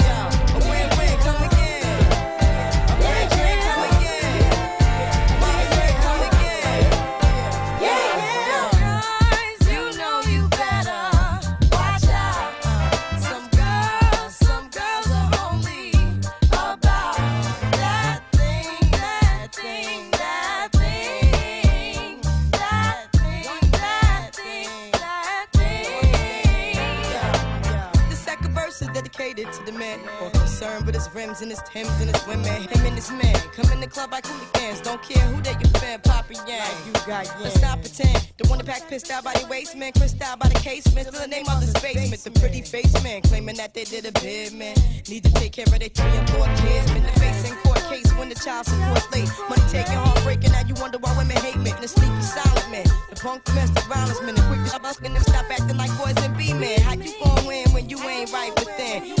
Rims 31.21 31.41
and 31.41 31.51
his 31.51 31.61
Timbs 31.61 31.89
and 32.01 32.09
his 32.09 32.27
women. 32.27 32.45
Him 32.45 32.85
and 32.85 32.95
his 32.95 33.11
man 33.11 33.35
come 33.55 33.71
in 33.71 33.79
the 33.79 33.87
club 33.87 34.11
like 34.11 34.25
hooligans. 34.25 34.81
Don't 34.81 35.01
care 35.01 35.23
who 35.27 35.41
they 35.41 35.51
your 35.51 35.71
fan, 35.81 35.99
Papa 36.01 36.33
Yang. 36.47 36.71
You 36.85 36.93
got 37.05 37.29
Let's 37.41 37.61
not 37.61 37.81
pretend. 37.81 38.31
The 38.37 38.47
one 38.49 38.57
that 38.57 38.67
pack 38.67 38.87
pissed 38.87 39.11
out 39.11 39.23
by 39.23 39.33
the 39.33 39.45
waist 39.47 39.75
man, 39.75 39.91
crissed 39.93 40.21
out 40.21 40.39
by 40.39 40.49
the 40.49 40.59
casement. 40.59 41.07
Still 41.07 41.21
the 41.21 41.27
name 41.27 41.45
of 41.49 41.61
this 41.61 41.73
basement. 41.81 42.23
The 42.23 42.31
pretty 42.39 42.61
face 42.61 42.93
man 43.03 43.21
claiming 43.21 43.57
that 43.57 43.73
they 43.73 43.83
did 43.83 44.05
a 44.05 44.11
bid 44.19 44.53
man. 44.53 44.75
Need 45.09 45.23
to 45.23 45.33
take 45.33 45.53
care 45.53 45.65
of 45.65 45.79
their 45.79 45.89
three 45.89 46.15
and 46.17 46.29
four 46.29 46.45
kids. 46.63 46.91
Been 46.91 47.03
the 47.03 47.15
face 47.19 47.49
in 47.49 47.55
court 47.57 47.81
case 47.89 48.11
when 48.17 48.29
the 48.29 48.35
child 48.35 48.65
support 48.65 49.05
late. 49.11 49.29
Money 49.49 49.63
taking, 49.69 49.93
heartbreaking. 49.93 50.51
Now 50.51 50.65
you 50.65 50.75
wonder 50.81 50.97
why 50.97 51.15
women 51.17 51.37
hate 51.37 51.57
men. 51.57 51.75
The 51.81 51.87
sneaky 51.87 52.21
silent 52.21 52.69
man. 52.71 52.85
The 53.09 53.15
punk 53.15 53.43
domestic 53.45 53.85
violence 53.85 54.21
man. 54.21 54.35
The 54.35 54.43
quick 54.49 54.61
to 54.65 55.05
and 55.05 55.15
them 55.15 55.23
stop 55.23 55.45
acting 55.49 55.77
like 55.77 55.91
boys 55.97 56.17
and 56.25 56.35
be 56.37 56.53
men. 56.53 56.81
How 56.81 56.93
you 56.93 57.13
gon' 57.23 57.45
win 57.45 57.69
when 57.71 57.89
you 57.89 57.99
ain't 58.01 58.31
right 58.33 58.53
within? 58.57 59.20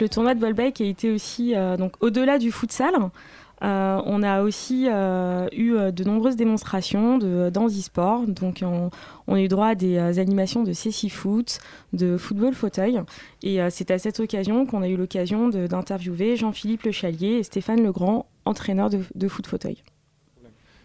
Le 0.00 0.08
tournoi 0.08 0.34
de 0.34 0.40
Bolbec 0.40 0.80
a 0.80 0.84
été 0.84 1.10
aussi 1.10 1.54
euh, 1.54 1.76
donc 1.76 1.94
au-delà 2.00 2.38
du 2.38 2.52
futsal. 2.52 2.94
euh, 3.62 4.00
on 4.04 4.22
a 4.22 4.42
aussi 4.42 4.86
euh, 4.88 5.48
eu 5.52 5.74
euh, 5.74 5.90
de 5.90 6.04
nombreuses 6.04 6.36
démonstrations 6.36 7.16
de 7.16 7.48
d'handisport. 7.48 8.26
Donc 8.26 8.62
on, 8.62 9.34
a 9.34 9.40
eu 9.40 9.48
droit 9.48 9.68
à 9.68 9.74
des 9.74 10.18
animations 10.18 10.62
de 10.62 10.72
céci 10.72 11.08
foot, 11.08 11.60
de 11.92 12.18
football 12.18 12.54
fauteuil. 12.54 13.00
Et 13.42 13.58
c'est 13.70 13.90
à 13.90 13.98
cette 13.98 14.20
occasion 14.20 14.66
qu'on 14.66 14.82
a 14.82 14.88
eu 14.88 14.96
l'occasion 14.96 15.48
d'interviewer 15.48 16.36
Jean-Philippe 16.36 16.82
Le 16.82 16.92
Chalier 16.92 17.38
et 17.38 17.42
Stéphane 17.42 17.82
Legrand, 17.82 18.26
entraîneur 18.44 18.90
de, 18.90 19.28
foot 19.28 19.46
fauteuil. 19.46 19.82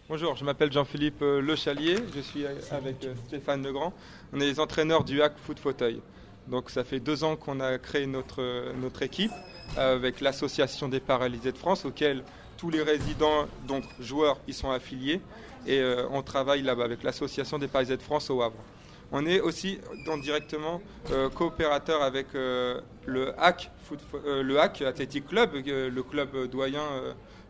Bonjour, 0.08 0.36
je 0.36 0.44
m'appelle 0.44 0.72
Jean-Philippe 0.72 1.20
Le 1.20 1.56
Chalier, 1.56 1.96
je 2.14 2.20
suis 2.20 2.44
avec 2.70 3.06
Stéphane 3.26 3.62
Legrand. 3.62 3.92
On 4.32 4.40
est 4.40 4.46
les 4.46 4.60
entraîneurs 4.60 5.04
du 5.04 5.22
Hack 5.22 5.34
Foot 5.36 5.58
Fauteuil. 5.58 6.00
Donc 6.48 6.70
ça 6.70 6.84
fait 6.84 7.00
deux 7.00 7.24
ans 7.24 7.36
qu'on 7.36 7.60
a 7.60 7.78
créé 7.78 8.06
notre, 8.06 8.72
notre 8.80 9.02
équipe 9.02 9.32
euh, 9.78 9.94
avec 9.96 10.20
l'association 10.20 10.88
des 10.88 11.00
paralysés 11.00 11.52
de 11.52 11.58
France 11.58 11.84
auquel 11.84 12.22
tous 12.56 12.70
les 12.70 12.82
résidents, 12.82 13.46
donc 13.66 13.84
joueurs, 14.00 14.38
y 14.46 14.52
sont 14.52 14.70
affiliés 14.70 15.20
et 15.66 15.78
euh, 15.78 16.06
on 16.10 16.22
travaille 16.22 16.62
là-bas 16.62 16.84
avec 16.84 17.02
l'association 17.02 17.58
des 17.58 17.68
paralysés 17.68 17.96
de 17.96 18.02
France 18.02 18.28
au 18.30 18.42
Havre. 18.42 18.58
On 19.12 19.26
est 19.26 19.40
aussi 19.40 19.78
donc, 20.06 20.22
directement 20.22 20.80
euh, 21.10 21.28
coopérateur 21.28 22.02
avec 22.02 22.28
le 22.34 23.34
Hack 23.38 23.70
Foot, 23.84 24.00
le 24.24 24.58
Hack 24.58 24.82
Athletic 24.82 25.28
Club, 25.28 25.50
le 25.54 26.02
club 26.02 26.48
doyen 26.50 26.82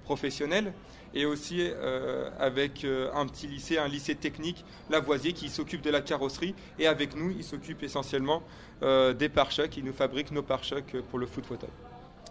professionnel, 0.04 0.72
et 1.14 1.26
aussi 1.26 1.58
euh, 1.60 2.30
avec 2.38 2.84
euh, 2.84 3.10
un 3.14 3.26
petit 3.26 3.46
lycée, 3.46 3.78
un 3.78 3.88
lycée 3.88 4.14
technique, 4.14 4.64
Lavoisier, 4.90 5.32
qui 5.32 5.48
s'occupe 5.48 5.82
de 5.82 5.90
la 5.90 6.00
carrosserie, 6.00 6.54
et 6.78 6.86
avec 6.86 7.16
nous, 7.16 7.30
il 7.30 7.44
s'occupe 7.44 7.82
essentiellement 7.82 8.42
euh, 8.82 9.12
des 9.12 9.28
pare-chocs, 9.28 9.76
il 9.76 9.84
nous 9.84 9.92
fabrique 9.92 10.30
nos 10.30 10.42
pare-chocs 10.42 10.96
pour 11.10 11.18
le 11.18 11.26
foot 11.26 11.44
fauteuil. 11.46 11.70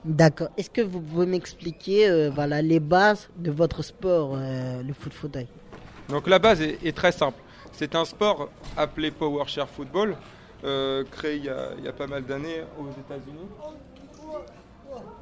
D'accord. 0.03 0.49
Est-ce 0.57 0.69
que 0.69 0.81
vous 0.81 0.99
pouvez 0.99 1.27
m'expliquer 1.27 2.09
euh, 2.09 2.31
voilà, 2.31 2.61
les 2.63 2.79
bases 2.79 3.29
de 3.37 3.51
votre 3.51 3.83
sport, 3.83 4.31
euh, 4.35 4.81
le 4.81 4.93
foot 4.93 5.13
fauteuil? 5.13 5.47
Donc 6.09 6.27
la 6.27 6.39
base 6.39 6.61
est, 6.61 6.83
est 6.83 6.95
très 6.95 7.11
simple. 7.11 7.39
C'est 7.71 7.93
un 7.95 8.03
sport 8.05 8.49
appelé 8.75 9.11
Power 9.11 9.43
Share 9.45 9.69
Football, 9.69 10.17
euh, 10.63 11.03
créé 11.09 11.37
il 11.37 11.45
y, 11.45 11.49
a, 11.49 11.69
il 11.77 11.85
y 11.85 11.87
a 11.87 11.93
pas 11.93 12.07
mal 12.07 12.25
d'années 12.25 12.63
aux 12.79 12.89
États-Unis, 12.99 13.47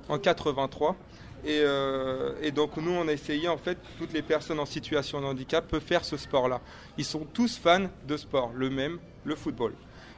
en 0.08 0.18
83. 0.18 0.96
Et, 1.46 1.62
euh, 1.62 2.34
et 2.42 2.52
donc 2.52 2.78
nous, 2.78 2.92
on 2.92 3.08
a 3.08 3.14
essayé, 3.14 3.48
en 3.48 3.58
fait, 3.58 3.78
toutes 3.98 4.14
les 4.14 4.22
personnes 4.22 4.60
en 4.60 4.66
situation 4.66 5.22
de 5.22 5.26
handicap 5.26 5.68
peuvent 5.68 5.82
faire 5.82 6.04
ce 6.04 6.18
sport-là. 6.18 6.62
Ils 6.98 7.06
sont 7.06 7.26
tous 7.34 7.58
fans 7.58 7.88
de 8.08 8.18
sport, 8.18 8.52
le 8.54 8.70
même, 8.70 9.00
le 9.24 9.36
football. 9.36 9.74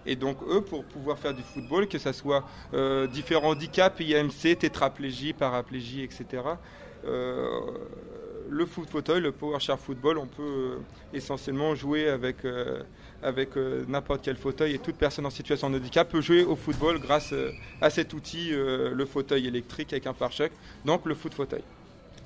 Et 0.06 0.16
donc 0.16 0.38
eux, 0.50 0.62
pour 0.62 0.84
pouvoir 0.84 1.20
faire 1.20 1.34
du 1.34 1.44
football, 1.44 1.88
que 1.88 2.00
ce 2.00 2.12
soit 2.12 2.44
euh, 2.74 3.06
différents 3.06 3.50
handicaps, 3.50 4.00
IMC, 4.00 4.58
tétraplégie, 4.58 5.34
paraplégie, 5.34 6.02
etc., 6.02 6.44
euh, 7.06 7.60
le 8.50 8.66
foot 8.66 8.90
fauteuil, 8.90 9.22
le 9.22 9.32
power 9.32 9.60
chair 9.60 9.80
football, 9.80 10.18
on 10.18 10.26
peut 10.26 10.80
essentiellement 11.14 11.74
jouer 11.76 12.10
avec, 12.10 12.38
avec 13.24 13.56
euh, 13.58 13.84
n'importe 13.88 14.22
quel 14.24 14.36
fauteuil 14.36 14.74
et 14.74 14.80
toute 14.80 14.96
personne 14.96 15.26
en 15.26 15.30
situation 15.30 15.70
de 15.70 15.78
handicap 15.78 16.10
peut 16.10 16.22
jouer 16.22 16.44
au 16.44 16.56
football 16.56 17.00
grâce 17.00 17.34
euh, 17.34 17.52
à 17.82 17.90
cet 17.90 18.14
outil, 18.14 18.50
euh, 18.52 18.92
le 18.94 19.06
fauteuil 19.06 19.48
électrique 19.48 19.94
avec 19.94 20.08
un 20.08 20.14
pare-choc, 20.14 20.52
donc 20.86 21.06
le 21.06 21.14
foot 21.16 21.34
fauteuil. 21.34 21.62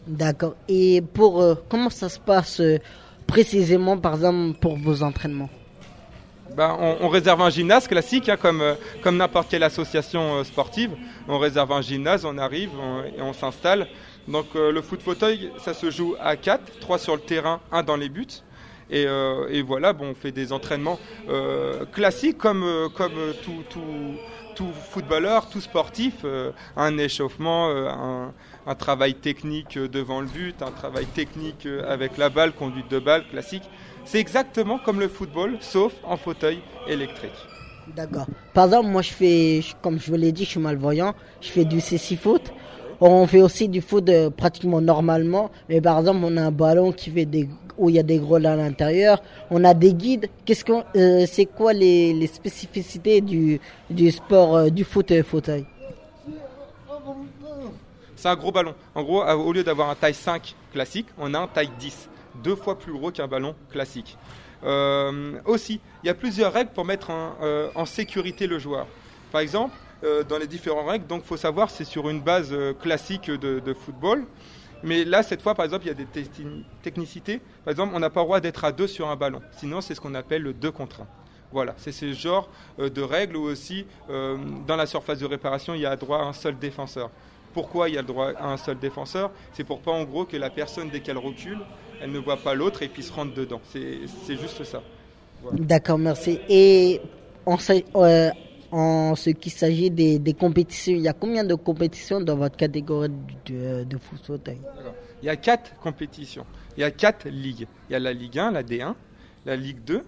D'accord. 0.07 0.55
Et 0.69 1.01
pour 1.01 1.43
comment 1.67 1.89
ça 1.89 2.09
se 2.09 2.19
passe 2.19 2.61
précisément, 3.25 3.97
par 3.97 4.13
exemple, 4.15 4.59
pour 4.59 4.77
vos 4.77 5.01
entraînements? 5.01 5.49
Ben, 6.55 6.77
on, 6.79 6.97
on 7.01 7.09
réserve 7.09 7.41
un 7.41 7.49
gymnase 7.49 7.87
classique, 7.87 8.29
hein, 8.29 8.37
comme, 8.37 8.63
comme 9.01 9.17
n'importe 9.17 9.49
quelle 9.49 9.63
association 9.63 10.43
sportive. 10.43 10.91
On 11.27 11.39
réserve 11.39 11.71
un 11.71 11.81
gymnase, 11.81 12.23
on 12.23 12.37
arrive 12.37 12.69
on- 12.79 13.03
et 13.03 13.21
on 13.21 13.33
s'installe. 13.33 13.87
Donc 14.27 14.53
le 14.55 14.81
foot 14.81 15.01
fauteuil, 15.01 15.51
ça 15.59 15.73
se 15.73 15.89
joue 15.91 16.15
à 16.19 16.35
4, 16.35 16.79
3 16.79 16.97
sur 16.99 17.15
le 17.15 17.21
terrain, 17.21 17.59
1 17.71 17.83
dans 17.83 17.95
les 17.97 18.09
buts. 18.09 18.25
Et, 18.89 19.05
euh, 19.07 19.47
et 19.49 19.61
voilà, 19.61 19.93
bon, 19.93 20.09
on 20.11 20.13
fait 20.13 20.31
des 20.31 20.53
entraînements 20.53 20.99
euh, 21.29 21.85
classiques 21.85 22.37
comme, 22.37 22.63
euh, 22.63 22.87
comme 22.89 23.13
tout, 23.43 23.63
tout, 23.69 23.81
tout 24.55 24.71
footballeur, 24.91 25.49
tout 25.49 25.61
sportif. 25.61 26.25
un 26.77 26.97
échauffement, 26.97 27.69
un, 27.69 28.75
travail 28.75 29.15
technique 29.15 29.77
devant 29.77 30.21
le 30.21 30.27
but, 30.27 30.61
un 30.61 30.71
travail 30.71 31.05
technique 31.07 31.67
avec 31.87 32.17
la 32.17 32.29
balle, 32.29 32.53
conduite 32.53 32.89
de 32.89 32.99
balle 32.99 33.27
classique. 33.27 33.63
C'est 34.05 34.19
exactement 34.19 34.77
comme 34.77 34.99
le 34.99 35.07
football, 35.07 35.57
sauf 35.61 35.93
en 36.03 36.15
fauteuil 36.17 36.59
électrique. 36.87 37.35
D'accord. 37.95 38.27
Par 38.53 38.65
exemple, 38.65 38.89
moi, 38.89 39.01
je 39.01 39.11
fais, 39.11 39.61
comme 39.81 39.99
je 39.99 40.09
vous 40.09 40.17
l'ai 40.17 40.31
dit, 40.31 40.45
je 40.45 40.51
suis 40.51 40.59
malvoyant. 40.59 41.13
Je 41.41 41.49
fais 41.49 41.65
du 41.65 41.81
CC 41.81 42.15
foot. 42.15 42.53
On 43.01 43.27
fait 43.27 43.41
aussi 43.41 43.67
du 43.67 43.81
foot 43.81 44.09
pratiquement 44.37 44.79
normalement. 44.81 45.51
Mais 45.69 45.81
par 45.81 45.99
exemple, 45.99 46.19
on 46.23 46.37
a 46.37 46.43
un 46.43 46.51
ballon 46.51 46.91
qui 46.91 47.09
fait 47.11 47.25
des, 47.25 47.49
où 47.77 47.89
il 47.89 47.95
y 47.95 47.99
a 47.99 48.03
des 48.03 48.17
gros 48.19 48.35
à 48.35 48.39
l'intérieur. 48.39 49.21
On 49.51 49.63
a 49.63 49.73
des 49.73 49.93
guides. 49.93 50.27
Qu'est-ce 50.45 50.65
qu'on, 50.65 50.83
euh, 50.95 51.25
c'est 51.29 51.45
quoi 51.45 51.73
les, 51.73 52.27
spécificités 52.27 53.21
du, 53.21 53.59
sport, 54.11 54.55
euh, 54.55 54.69
du 54.69 54.83
foot 54.83 55.11
euh, 55.11 55.23
fauteuil? 55.23 55.65
C'est 58.15 58.29
un 58.29 58.35
gros 58.35 58.51
ballon. 58.51 58.73
En 58.95 59.03
gros, 59.03 59.21
à- 59.21 59.37
au 59.37 59.51
lieu 59.53 59.63
d'avoir 59.63 59.89
un 59.89 59.95
taille 59.95 60.13
5 60.13 60.55
classique, 60.73 61.07
on 61.17 61.33
a 61.33 61.39
un 61.39 61.47
taille 61.47 61.69
10, 61.79 62.09
deux 62.43 62.55
fois 62.55 62.77
plus 62.79 62.93
gros 62.93 63.11
qu'un 63.11 63.27
ballon 63.27 63.55
classique. 63.71 64.17
Euh, 64.63 65.33
aussi, 65.45 65.79
il 66.03 66.07
y 66.07 66.09
a 66.09 66.15
plusieurs 66.15 66.51
règles 66.53 66.71
pour 66.71 66.85
mettre 66.85 67.11
en, 67.11 67.33
euh, 67.43 67.69
sécurité 67.85 68.47
le 68.47 68.57
joueur. 68.57 68.87
Par 69.31 69.41
exemple, 69.41 69.75
euh, 70.03 70.23
dans 70.23 70.37
les 70.37 70.47
différentes 70.47 70.87
règles, 70.87 71.05
donc 71.07 71.23
faut 71.23 71.37
savoir 71.37 71.69
c'est 71.69 71.83
sur 71.83 72.09
une 72.09 72.21
base 72.21 72.49
euh, 72.51 72.73
classique 72.73 73.29
de 73.29 73.73
football. 73.73 74.25
Mais 74.85 75.03
là, 75.03 75.23
cette 75.23 75.41
fois, 75.41 75.55
par 75.55 75.65
exemple, 75.65 75.85
il 75.85 75.87
y 75.87 75.91
a 75.91 75.93
des 75.95 76.05
technicités. 76.83 77.41
Par 77.63 77.71
exemple, 77.71 77.93
on 77.95 77.99
n'a 77.99 78.09
pas 78.09 78.21
le 78.21 78.25
droit 78.25 78.39
d'être 78.39 78.63
à 78.63 78.71
deux 78.71 78.87
sur 78.87 79.09
un 79.09 79.15
ballon. 79.15 79.41
Sinon, 79.57 79.81
c'est 79.81 79.95
ce 79.95 80.01
qu'on 80.01 80.13
appelle 80.15 80.43
le 80.43 80.53
2 80.53 80.71
contre 80.71 81.01
1. 81.01 81.07
Voilà, 81.51 81.73
c'est 81.77 81.91
ce 81.91 82.11
genre 82.13 82.49
euh, 82.79 82.89
de 82.89 83.01
règles 83.01 83.37
où 83.37 83.43
aussi, 83.43 83.85
euh, 84.09 84.37
dans 84.67 84.75
la 84.75 84.85
surface 84.85 85.19
de 85.19 85.25
réparation, 85.25 85.73
il 85.73 85.81
y 85.81 85.85
a 85.85 85.95
droit 85.95 86.19
à 86.19 86.23
un 86.23 86.33
seul 86.33 86.57
défenseur. 86.57 87.09
Pourquoi 87.53 87.87
il 87.87 87.95
y 87.95 87.97
a 87.97 88.01
le 88.01 88.07
droit 88.07 88.31
à 88.37 88.47
un 88.51 88.57
seul 88.57 88.77
défenseur? 88.77 89.31
C'est 89.53 89.63
pour 89.63 89.79
pas, 89.79 89.91
en 89.91 90.03
gros, 90.03 90.25
que 90.25 90.35
la 90.37 90.49
personne, 90.49 90.89
dès 90.89 90.99
qu'elle 90.99 91.17
recule, 91.17 91.59
elle 92.01 92.11
ne 92.11 92.19
voit 92.19 92.37
pas 92.37 92.53
l'autre 92.53 92.83
et 92.83 92.89
puis 92.89 93.03
se 93.03 93.13
rentre 93.13 93.33
dedans. 93.33 93.61
C'est 93.71 94.37
juste 94.37 94.63
ça. 94.65 94.81
D'accord, 95.53 95.97
merci. 95.97 96.39
Et 96.49 96.99
en, 97.45 97.57
sa- 97.57 97.73
euh, 97.95 98.29
en 98.77 99.15
ce 99.15 99.29
qui 99.29 99.49
s'agit 99.49 99.89
des, 99.89 100.33
compétitions, 100.37 100.91
il 100.91 101.01
y 101.01 101.07
a 101.07 101.13
combien 101.13 101.45
de 101.45 101.55
compétitions 101.55 102.19
dans 102.19 102.35
votre 102.35 102.57
catégorie 102.57 103.09
de, 103.45 103.85
de 103.85 103.97
foot 103.97 104.19
fauteuil 104.21 104.57
Il 105.23 105.27
y 105.27 105.29
a 105.29 105.37
quatre 105.37 105.77
compétitions. 105.79 106.45
Il 106.75 106.81
y 106.81 106.83
a 106.83 106.91
quatre 106.91 107.29
ligues. 107.29 107.67
Il 107.89 107.93
y 107.93 107.95
a 107.95 107.99
la 107.99 108.11
Ligue 108.11 108.37
1, 108.37 108.51
la 108.51 108.63
D1, 108.63 108.93
la 109.45 109.55
Ligue 109.55 109.81
2, 109.85 110.03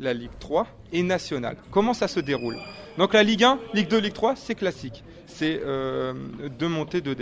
la 0.00 0.14
Ligue 0.14 0.30
3 0.40 0.66
et 0.92 1.02
nationale. 1.02 1.58
Comment 1.70 1.92
ça 1.92 2.08
se 2.08 2.18
déroule? 2.20 2.56
Donc 2.96 3.12
la 3.12 3.22
Ligue 3.22 3.44
1, 3.44 3.58
Ligue 3.74 3.88
2, 3.88 3.98
Ligue 3.98 4.14
3, 4.14 4.36
c'est 4.36 4.54
classique. 4.54 5.04
C'est 5.26 5.60
euh, 5.62 6.14
deux 6.58 6.68
montées, 6.68 7.02
deux. 7.02 7.14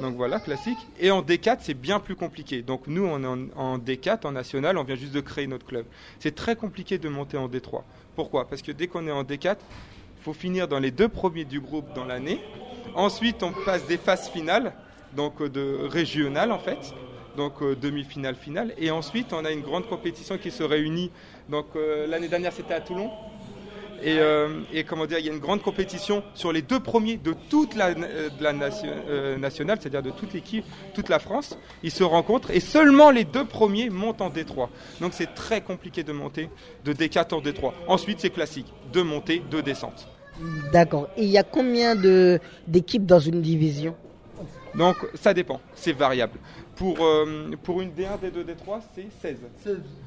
Donc 0.00 0.16
voilà, 0.16 0.40
classique. 0.40 0.78
Et 0.98 1.12
en 1.12 1.22
D4, 1.22 1.58
c'est 1.60 1.74
bien 1.74 2.00
plus 2.00 2.16
compliqué. 2.16 2.62
Donc 2.62 2.88
nous, 2.88 3.04
on 3.04 3.22
est 3.22 3.26
en, 3.28 3.38
en 3.56 3.78
D4, 3.78 4.26
en 4.26 4.32
national, 4.32 4.76
on 4.76 4.82
vient 4.82 4.96
juste 4.96 5.12
de 5.12 5.20
créer 5.20 5.46
notre 5.46 5.66
club. 5.66 5.86
C'est 6.18 6.34
très 6.34 6.56
compliqué 6.56 6.98
de 6.98 7.08
monter 7.08 7.36
en 7.36 7.48
D3. 7.48 7.82
Pourquoi? 8.16 8.48
Parce 8.48 8.60
que 8.62 8.72
dès 8.72 8.88
qu'on 8.88 9.06
est 9.06 9.12
en 9.12 9.22
D4, 9.22 9.54
il 9.54 9.99
faut 10.20 10.32
finir 10.32 10.68
dans 10.68 10.78
les 10.78 10.90
deux 10.90 11.08
premiers 11.08 11.44
du 11.44 11.60
groupe 11.60 11.92
dans 11.94 12.04
l'année. 12.04 12.40
Ensuite, 12.94 13.42
on 13.42 13.52
passe 13.52 13.86
des 13.86 13.96
phases 13.96 14.28
finales, 14.28 14.72
donc 15.14 15.40
euh, 15.40 15.48
de 15.48 15.78
régionales 15.88 16.52
en 16.52 16.58
fait, 16.58 16.94
donc 17.36 17.62
euh, 17.62 17.74
demi-finale, 17.74 18.34
finale. 18.34 18.74
Et 18.78 18.90
ensuite, 18.90 19.32
on 19.32 19.44
a 19.44 19.50
une 19.50 19.62
grande 19.62 19.86
compétition 19.88 20.38
qui 20.38 20.50
se 20.50 20.62
réunit. 20.62 21.10
Donc 21.48 21.66
euh, 21.76 22.06
l'année 22.06 22.28
dernière, 22.28 22.52
c'était 22.52 22.74
à 22.74 22.80
Toulon. 22.80 23.10
Et, 24.02 24.18
euh, 24.18 24.60
et 24.72 24.84
comment 24.84 25.06
dire, 25.06 25.18
il 25.18 25.26
y 25.26 25.28
a 25.28 25.32
une 25.32 25.40
grande 25.40 25.62
compétition 25.62 26.22
sur 26.34 26.52
les 26.52 26.62
deux 26.62 26.80
premiers 26.80 27.16
de 27.18 27.34
toute 27.50 27.74
la, 27.76 27.88
euh, 27.88 28.28
de 28.30 28.42
la 28.42 28.52
nation- 28.52 28.88
euh, 29.08 29.36
nationale, 29.36 29.78
c'est-à-dire 29.80 30.02
de 30.02 30.10
toute 30.10 30.32
l'équipe, 30.32 30.64
toute 30.94 31.08
la 31.08 31.18
France. 31.18 31.58
Ils 31.82 31.90
se 31.90 32.02
rencontrent 32.02 32.50
et 32.50 32.60
seulement 32.60 33.10
les 33.10 33.24
deux 33.24 33.44
premiers 33.44 33.90
montent 33.90 34.22
en 34.22 34.30
D3. 34.30 34.68
Donc 35.00 35.12
c'est 35.12 35.34
très 35.34 35.60
compliqué 35.60 36.02
de 36.02 36.12
monter 36.12 36.48
de 36.84 36.92
D4 36.92 37.34
en 37.34 37.40
D3. 37.40 37.72
Ensuite, 37.88 38.20
c'est 38.20 38.30
classique, 38.30 38.66
deux 38.92 39.04
montées, 39.04 39.42
deux 39.50 39.62
descentes. 39.62 40.08
D'accord. 40.72 41.08
Et 41.18 41.24
il 41.24 41.30
y 41.30 41.36
a 41.38 41.42
combien 41.42 41.94
de 41.94 42.40
d'équipes 42.66 43.04
dans 43.04 43.18
une 43.20 43.42
division? 43.42 43.94
Donc 44.74 44.96
ça 45.14 45.34
dépend, 45.34 45.60
c'est 45.74 45.92
variable. 45.92 46.38
Pour, 46.80 47.04
euh, 47.04 47.50
pour 47.62 47.82
une 47.82 47.90
D1, 47.90 48.18
D2, 48.18 48.42
D3, 48.42 48.80
c'est 48.94 49.06
16. 49.20 49.36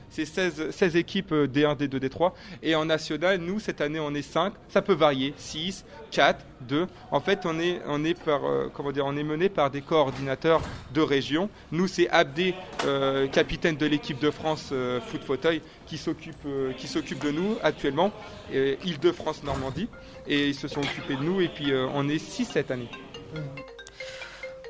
C'est 0.10 0.26
16, 0.26 0.72
16 0.72 0.96
équipes 0.96 1.32
euh, 1.32 1.46
D1, 1.46 1.78
D2, 1.78 2.00
D3. 2.00 2.32
Et 2.64 2.74
en 2.74 2.86
national, 2.86 3.38
nous, 3.38 3.60
cette 3.60 3.80
année, 3.80 4.00
on 4.00 4.12
est 4.16 4.24
5. 4.24 4.54
Ça 4.70 4.82
peut 4.82 4.96
varier. 4.96 5.36
6, 5.38 5.86
4, 6.10 6.44
2. 6.62 6.88
En 7.12 7.20
fait, 7.20 7.42
on 7.46 7.60
est, 7.60 7.80
on 7.86 8.04
est, 8.04 8.20
par, 8.20 8.44
euh, 8.46 8.72
comment 8.74 8.92
dire, 8.92 9.06
on 9.06 9.16
est 9.16 9.24
mené 9.24 9.50
par 9.50 9.70
des 9.70 9.82
coordinateurs 9.82 10.62
de 10.96 11.02
région. 11.02 11.48
Nous, 11.72 11.88
c'est 11.88 12.10
Abdé, 12.10 12.56
euh, 12.88 13.28
capitaine 13.28 13.78
de 13.78 13.86
l'équipe 13.86 14.20
de 14.20 14.32
France 14.32 14.74
foot 15.06 15.24
fauteuil, 15.24 15.62
qui 15.86 16.00
s'occupe, 16.00 16.48
qui 16.76 16.88
s'occupe 16.88 17.24
de 17.24 17.30
nous 17.30 17.56
actuellement. 17.62 18.12
Île-de-France, 18.52 19.44
Normandie. 19.44 19.90
Et 20.26 20.48
ils 20.48 20.56
se 20.56 20.68
sont 20.68 20.82
occupés 20.82 21.18
de 21.18 21.24
nous. 21.24 21.40
Et 21.40 21.50
puis, 21.50 21.72
on 21.94 22.10
est 22.10 22.18
6 22.18 22.46
cette 22.46 22.72
année. 22.72 22.90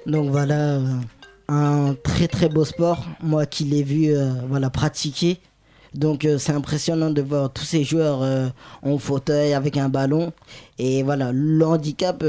Donc 0.06 0.32
voilà, 0.32 0.80
un 1.54 1.96
très 2.04 2.28
très 2.28 2.50
beau 2.50 2.66
sport, 2.66 3.06
moi 3.22 3.46
qui 3.46 3.64
l'ai 3.66 3.84
vu 3.84 4.16
euh, 4.16 4.32
voilà, 4.50 4.70
pratiquer. 4.70 5.40
Donc 5.94 6.26
euh, 6.26 6.40
c'est 6.40 6.54
impressionnant 6.54 7.12
de 7.12 7.22
voir 7.22 7.54
tous 7.54 7.66
ces 7.66 7.84
joueurs 7.84 8.24
euh, 8.24 8.48
en 8.82 8.98
fauteuil 8.98 9.54
avec 9.54 9.78
un 9.78 9.90
ballon. 9.90 10.34
Et 10.80 11.04
voilà, 11.04 11.32
le 11.32 11.64
handicap, 11.66 12.24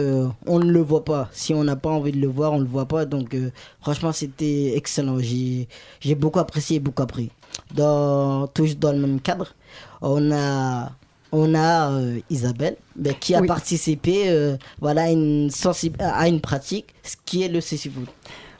on 0.46 0.58
ne 0.58 0.70
le 0.70 0.80
voit 0.80 1.04
pas. 1.04 1.28
Si 1.32 1.54
on 1.54 1.64
n'a 1.64 1.76
pas 1.76 1.88
envie 1.90 2.12
de 2.12 2.20
le 2.20 2.28
voir, 2.28 2.52
on 2.52 2.58
ne 2.58 2.64
le 2.64 2.68
voit 2.68 2.86
pas. 2.86 3.06
Donc 3.06 3.34
franchement, 3.80 4.12
c'était 4.12 4.76
excellent. 4.76 5.18
J'ai 5.18 5.66
j'ai 6.00 6.14
beaucoup 6.14 6.40
apprécié 6.40 6.76
et 6.76 6.80
beaucoup 6.80 7.02
appris. 7.02 7.30
Dans, 7.74 8.46
toujours 8.48 8.76
dans 8.76 8.92
le 8.92 8.98
même 8.98 9.20
cadre, 9.20 9.54
on 10.02 10.30
a, 10.32 10.90
on 11.32 11.54
a 11.54 11.90
euh, 11.92 12.18
Isabelle 12.28 12.76
ben, 12.96 13.14
qui 13.14 13.34
a 13.34 13.40
Oui. 13.40 13.46
participé 13.46 14.24
euh, 14.28 14.56
voilà, 14.80 15.04
à, 15.04 15.10
une 15.10 15.48
sensi- 15.50 15.92
à 16.00 16.28
une 16.28 16.40
pratique, 16.40 16.86
ce 17.02 17.14
qui 17.24 17.44
est 17.44 17.48
le 17.48 17.60
CC-Foot. 17.60 18.08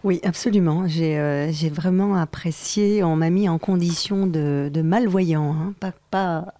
Oui, 0.04 0.20
absolument. 0.22 0.86
J'ai 0.86 1.18
euh, 1.18 1.50
j'ai 1.50 1.70
vraiment 1.70 2.14
apprécié. 2.14 3.02
On 3.02 3.16
m'a 3.16 3.30
mis 3.30 3.48
en 3.48 3.58
condition 3.58 4.26
de, 4.26 4.70
malvoyant. 4.84 5.54
Hein. 5.54 5.74
Pas, 5.80 5.92
pas, 6.10 6.54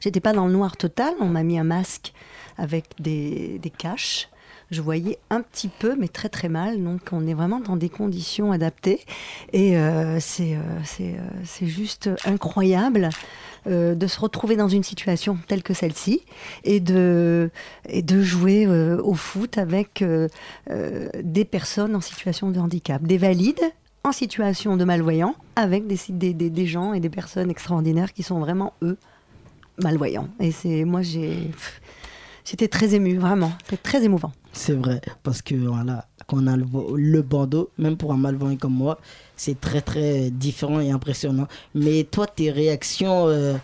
J'étais 0.00 0.18
pas 0.18 0.32
dans 0.32 0.46
le 0.46 0.52
noir 0.52 0.76
total. 0.76 1.14
On 1.20 1.28
m'a 1.28 1.44
mis 1.44 1.56
un 1.56 1.64
masque 1.64 2.12
avec 2.58 2.86
des, 2.98 3.60
caches. 3.78 4.28
Je 4.72 4.82
voyais 4.82 5.18
un 5.30 5.40
petit 5.40 5.68
peu, 5.68 5.96
mais 5.96 6.08
très 6.08 6.28
très 6.28 6.48
mal. 6.48 6.82
Donc 6.82 7.00
on 7.12 7.26
est 7.28 7.34
vraiment 7.34 7.60
dans 7.60 7.76
des 7.76 7.88
conditions 7.88 8.50
adaptées. 8.50 9.00
Et 9.52 9.78
euh, 9.78 10.18
euh, 10.40 10.80
c'est 10.84 11.66
juste 11.66 12.10
incroyable 12.24 13.08
euh, 13.66 13.94
de 13.94 14.06
se 14.06 14.18
retrouver 14.18 14.56
dans 14.56 14.68
une 14.68 14.82
situation 14.82 15.38
telle 15.46 15.62
que 15.62 15.74
celle-ci 15.74 16.22
et 16.64 16.80
de, 16.80 17.50
et 17.88 18.02
de 18.02 18.22
jouer 18.22 18.66
euh, 18.66 19.00
au 19.02 19.14
foot 19.14 19.58
avec 19.58 20.02
euh, 20.02 20.28
des 21.22 21.44
personnes 21.44 21.94
en 21.94 22.00
situation 22.00 22.50
de 22.50 22.58
handicap, 22.58 23.02
des 23.02 23.18
valides 23.18 23.60
en 24.02 24.12
situation 24.12 24.78
de 24.78 24.84
malvoyants, 24.84 25.34
avec 25.56 25.86
des, 25.86 25.98
des, 26.08 26.32
des, 26.32 26.66
gens 26.66 26.94
et 26.94 27.00
des 27.00 27.10
personnes 27.10 27.50
extraordinaires 27.50 28.14
qui 28.14 28.22
sont 28.22 28.40
vraiment, 28.40 28.72
eux, 28.80 28.96
malvoyants. 29.82 30.28
Et 30.40 30.52
c'est 30.52 30.84
moi, 30.84 31.02
j'ai... 31.02 31.50
J'étais 32.46 32.68
très 32.68 32.94
émue, 32.94 33.18
vraiment. 33.18 33.52
C'est 33.68 33.82
très 33.82 34.02
émouvant. 34.02 34.32
C'est 34.52 34.72
vrai, 34.72 35.00
parce 35.22 35.42
que 35.42 35.54
voilà, 35.54 36.08
quand 36.26 36.38
on 36.42 36.46
a 36.46 36.56
le, 36.56 36.64
le 36.96 37.22
bandeau, 37.22 37.70
même 37.78 37.96
pour 37.96 38.12
un 38.12 38.16
malvoyant 38.16 38.56
comme 38.56 38.74
moi, 38.74 38.98
c'est 39.40 39.58
très 39.58 39.80
très 39.80 40.28
différent 40.30 40.80
et 40.80 40.90
impressionnant. 40.90 41.48
Mais 41.74 42.04
toi, 42.04 42.26
tes 42.26 42.50
réactions, 42.50 43.26
euh, 43.26 43.54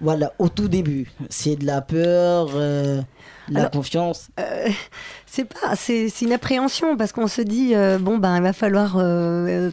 voilà, 0.00 0.32
au 0.38 0.48
tout 0.48 0.66
début, 0.66 1.12
c'est 1.28 1.56
de 1.56 1.66
la 1.66 1.82
peur, 1.82 2.52
euh, 2.54 3.02
de 3.50 3.54
la 3.54 3.66
confiance? 3.66 4.30
Euh, 4.40 4.68
c'est 5.26 5.44
pas, 5.44 5.76
c'est 5.76 6.08
une 6.22 6.32
appréhension 6.32 6.96
parce 6.96 7.12
qu'on 7.12 7.26
se 7.26 7.42
dit 7.42 7.74
bon 8.00 8.16
ben 8.16 8.34
il 8.38 8.42
va 8.42 8.54
falloir 8.54 8.92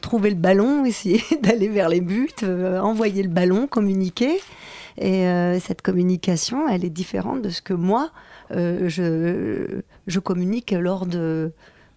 trouver 0.01 0.31
le 0.31 0.35
ballon, 0.35 0.83
essayer 0.93 1.23
d'aller 1.41 1.69
vers 1.69 1.87
les 1.87 2.01
buts, 2.01 2.27
envoyer 2.43 3.23
le 3.23 3.29
ballon, 3.29 3.67
communiquer. 3.67 4.41
Et 4.97 5.25
cette 5.65 5.81
communication, 5.81 6.67
elle 6.67 6.83
est 6.83 6.89
différente 6.89 7.41
de 7.41 7.49
ce 7.49 7.61
que 7.61 7.73
moi 7.73 8.11
je, 8.51 9.81
je 10.07 10.19
communique 10.19 10.71
lors 10.71 11.05
de- 11.05 11.53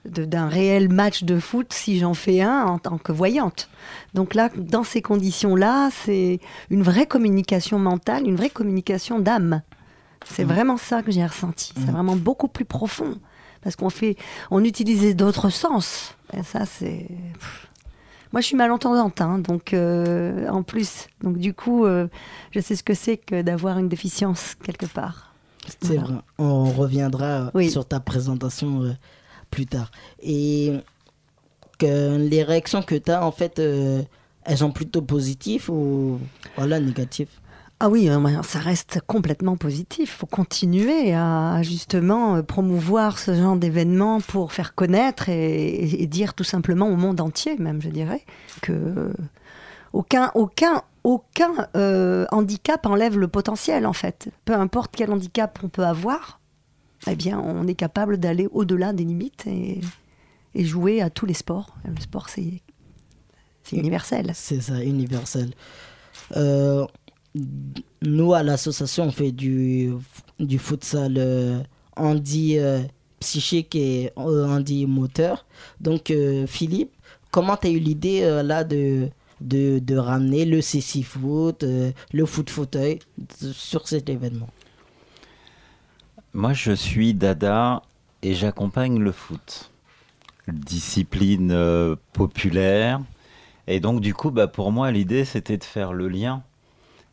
d'un 0.07 0.49
réel 0.49 0.89
match 0.89 1.25
de 1.25 1.39
foot 1.39 1.73
si 1.73 1.99
j'en 1.99 2.15
fais 2.15 2.41
un 2.41 2.65
en 2.65 2.79
tant 2.79 2.97
que 2.99 3.13
voyante. 3.13 3.69
Donc 4.15 4.35
là, 4.35 4.49
dans 4.57 4.83
ces 4.85 5.03
conditions-là, 5.03 5.91
c'est 5.93 6.41
une 6.71 6.83
vraie 6.83 7.07
communication 7.07 7.79
mentale, 7.79 8.27
une 8.27 8.37
vraie 8.37 8.51
communication 8.51 9.19
d'âme. 9.19 9.63
C'est 10.27 10.45
vraiment 10.45 10.77
ça 10.77 11.03
que 11.03 11.11
j'ai 11.13 11.25
ressenti. 11.25 11.73
C'est 11.77 11.91
vraiment 11.91 12.17
beaucoup 12.17 12.49
plus 12.49 12.65
profond. 12.65 13.17
Parce 13.63 13.77
qu'on 13.77 13.91
fait, 13.91 14.17
on 14.51 14.65
utilisait 14.65 15.13
d'autres 15.13 15.51
sens. 15.51 16.15
Et 16.35 16.43
ça, 16.43 16.65
c'est. 16.65 17.07
Moi, 18.33 18.41
je 18.41 18.47
suis 18.47 18.57
malentendante, 18.57 19.21
hein, 19.21 19.39
donc 19.39 19.75
euh, 19.75 20.49
en 20.49 20.63
plus. 20.63 21.09
Donc 21.23 21.37
du 21.37 21.53
coup, 21.53 21.85
euh, 21.85 22.07
je 22.53 22.61
sais 22.61 22.77
ce 22.77 22.83
que 22.83 22.95
c'est 22.95 23.17
que 23.17 23.43
d'avoir 23.43 23.79
une 23.79 23.89
déficience 23.89 24.55
quelque 24.63 24.87
part. 24.87 25.35
C'est 25.83 25.95
Voilà. 25.97 26.03
vrai. 26.03 26.15
On 26.39 26.65
reviendra 26.65 27.25
euh, 27.27 27.51
Oui. 27.55 27.71
sur 27.71 27.85
ta 27.87 27.99
présentation 28.01 28.83
euh, 28.85 28.93
plus 29.51 29.67
tard. 29.67 29.91
Et 30.23 30.73
que 31.81 32.17
les 32.17 32.43
réactions 32.45 32.83
que 32.83 32.95
tu 32.95 33.11
as, 33.11 33.25
en 33.25 33.33
fait, 33.33 33.59
euh, 33.59 34.03
elles 34.45 34.59
sont 34.59 34.71
plutôt 34.71 35.03
positives 35.03 35.71
ou 35.71 36.21
voilà, 36.57 36.79
négatives? 36.79 37.31
Ah 37.83 37.89
oui, 37.89 38.11
euh, 38.11 38.43
ça 38.43 38.59
reste 38.59 39.01
complètement 39.07 39.57
positif. 39.57 40.11
Il 40.13 40.19
faut 40.19 40.27
continuer 40.27 41.15
à 41.15 41.63
justement 41.63 42.37
euh, 42.37 42.43
promouvoir 42.43 43.19
ce 43.19 43.35
genre 43.35 43.57
d'événements 43.57 44.21
pour 44.21 44.53
faire 44.53 44.75
connaître 44.75 45.31
et, 45.31 46.07
dire 46.07 46.35
tout 46.35 46.45
simplement 46.45 46.89
au 46.89 46.97
monde 46.97 47.21
entier, 47.21 47.57
même, 47.57 47.81
je 47.81 47.89
dirais, 47.89 48.23
que 48.61 49.13
aucun, 49.95 50.31
aucun, 50.35 50.83
aucun 51.05 51.53
handicap 52.31 52.85
enlève 52.85 53.19
le 53.19 53.29
potentiel, 53.29 53.87
en 53.87 53.95
fait. 53.95 54.29
Peu 54.45 54.53
importe 54.53 54.93
quel 54.95 55.11
handicap 55.11 55.59
on 55.65 55.69
peut 55.69 55.87
avoir, 55.87 56.40
eh 57.07 57.17
bien, 57.17 57.39
on 57.39 57.67
est 57.67 57.75
capable 57.75 58.19
d'aller 58.19 58.49
au-delà 58.53 58.93
des 58.93 59.05
limites 59.05 59.47
et, 59.47 59.81
et 60.55 60.65
jouer 60.65 61.01
à 61.01 61.11
tous 61.11 61.27
les 61.27 61.35
sports. 61.35 61.77
Le 61.85 62.01
sport, 62.01 62.29
c'est 62.29 62.61
c'est 63.63 63.77
universel. 63.77 64.33
C'est 64.35 64.61
ça, 64.61 64.83
universel. 64.83 65.51
Euh, 66.37 66.87
nous, 68.03 68.35
à 68.35 68.43
l'association, 68.43 69.05
on 69.05 69.11
fait 69.13 69.33
du, 69.33 69.93
du 70.39 70.59
futsal 70.59 71.15
euh, 71.19 71.63
handi 71.97 72.59
euh, 72.59 72.83
psychique 73.21 73.75
et 73.77 74.11
euh, 74.19 74.47
handi 74.47 74.87
moteur. 74.87 75.47
Donc, 75.81 76.11
euh, 76.11 76.47
Philippe, 76.47 76.93
comment 77.31 77.57
tu 77.57 77.69
as 77.69 77.71
eu 77.71 77.79
l'idée 77.79 78.23
là 78.43 78.65
de, 78.65 79.09
de, 79.41 79.79
de 79.79 79.97
ramener 79.97 80.45
le 80.45 80.61
CC 80.61 81.03
Foot, 81.03 81.63
euh, 81.63 81.93
le 82.13 82.27
foot 82.27 82.51
fauteuil 82.51 82.99
sur 83.53 83.87
cet 83.87 84.09
événement? 84.09 84.49
Moi, 86.33 86.53
je 86.53 86.71
suis 86.71 87.13
Dada 87.13 87.83
et 88.23 88.35
j'accompagne 88.35 89.01
le 89.01 89.11
foot. 89.11 89.73
Discipline 90.47 91.51
euh, 91.51 91.97
populaire. 92.13 93.01
Et 93.67 93.81
donc, 93.81 94.01
du 94.01 94.15
coup, 94.15 94.31
bah, 94.31 94.47
pour 94.47 94.71
moi, 94.71 94.93
l'idée, 94.93 95.25
c'était 95.25 95.59
de 95.59 95.65
faire 95.65 95.93
le 95.93 96.09
lien 96.09 96.45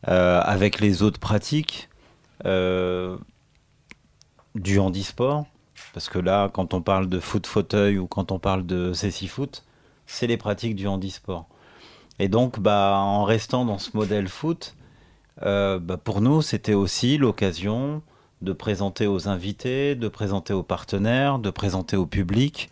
euh, 0.07 0.39
avec 0.41 0.79
les 0.79 1.01
autres 1.01 1.19
pratiques 1.19 1.89
euh, 2.45 3.17
du 4.53 4.77
handisport. 4.77 5.47
Parce 5.95 6.09
que 6.09 6.19
là, 6.19 6.51
quand 6.53 6.75
on 6.75 6.81
parle 6.83 7.09
de 7.09 7.19
foot 7.19 7.47
fauteuil 7.47 7.97
ou 7.97 8.05
quand 8.05 8.31
on 8.31 8.37
parle 8.37 8.67
de 8.67 8.93
CC 8.93 9.25
foot, 9.25 9.65
c'est 10.05 10.27
les 10.27 10.37
pratiques 10.37 10.75
du 10.75 10.85
handisport. 10.85 11.47
Et 12.19 12.27
donc, 12.27 12.59
bah, 12.59 12.99
en 12.99 13.23
restant 13.23 13.65
dans 13.65 13.79
ce 13.79 13.97
modèle 13.97 14.27
foot, 14.27 14.75
bah, 15.41 15.79
pour 16.03 16.21
nous, 16.21 16.43
c'était 16.43 16.75
aussi 16.75 17.17
l'occasion 17.17 18.03
de 18.41 18.53
présenter 18.53 19.07
aux 19.07 19.27
invités, 19.27 19.95
de 19.95 20.07
présenter 20.07 20.53
aux 20.53 20.63
partenaires, 20.63 21.39
de 21.39 21.49
présenter 21.49 21.95
au 21.95 22.05
public 22.05 22.69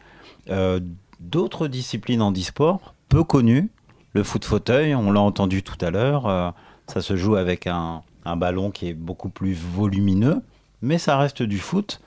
euh, 0.49 0.80
d'autres 1.20 1.68
disciplines 1.68 2.22
handisport 2.22 2.93
peu 3.09 3.24
connues. 3.24 3.70
Le 4.13 4.24
foot 4.24 4.45
fauteuil, 4.45 4.95
on 4.95 5.11
l'a 5.11 5.22
entendu 5.22 5.63
tout 5.63 5.78
à 5.82 5.89
l'heure, 5.89 6.28
euh, 6.28 6.51
ça 6.88 7.01
se 7.01 7.16
joue 7.16 7.36
avec 7.36 7.68
un, 7.68 8.03
ballon 8.38 8.72
qui 8.72 8.89
est 8.89 8.93
beaucoup 8.93 9.30
plus 9.30 9.53
volumineux, 9.53 10.41
mais 10.82 10.97
ça 10.97 11.18
reste 11.18 11.43
du 11.43 11.59
foot. 11.59 12.01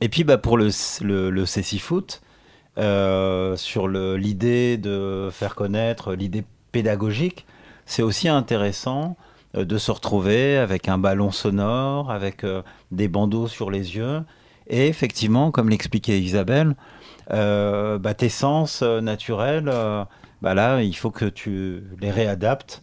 Et 0.00 0.08
puis 0.08 0.22
bah, 0.24 0.38
pour 0.38 0.56
le, 0.56 0.68
le, 1.02 1.30
le 1.30 1.46
CC 1.46 1.78
Foot, 1.78 2.22
euh, 2.78 3.56
sur 3.56 3.88
l'idée 3.88 4.76
de 4.78 5.28
faire 5.32 5.54
connaître, 5.54 6.14
l'idée 6.14 6.44
pédagogique, 6.72 7.46
c'est 7.84 8.02
aussi 8.02 8.28
intéressant 8.28 9.16
de 9.54 9.78
se 9.78 9.90
retrouver 9.90 10.56
avec 10.56 10.88
un 10.88 10.98
ballon 10.98 11.30
sonore, 11.30 12.10
avec 12.10 12.44
euh, 12.44 12.62
des 12.90 13.08
bandeaux 13.08 13.48
sur 13.48 13.70
les 13.70 13.96
yeux. 13.96 14.22
Et 14.68 14.86
effectivement, 14.86 15.50
comme 15.50 15.68
l'expliquait 15.68 16.20
Isabelle, 16.20 16.76
euh, 17.32 17.98
bah, 17.98 18.14
tes 18.14 18.28
sens 18.28 18.82
euh, 18.82 19.00
naturels, 19.00 19.68
euh, 19.68 20.04
bah 20.42 20.54
là, 20.54 20.82
il 20.82 20.94
faut 20.94 21.10
que 21.10 21.24
tu 21.24 21.82
les 22.00 22.10
réadaptes. 22.10 22.82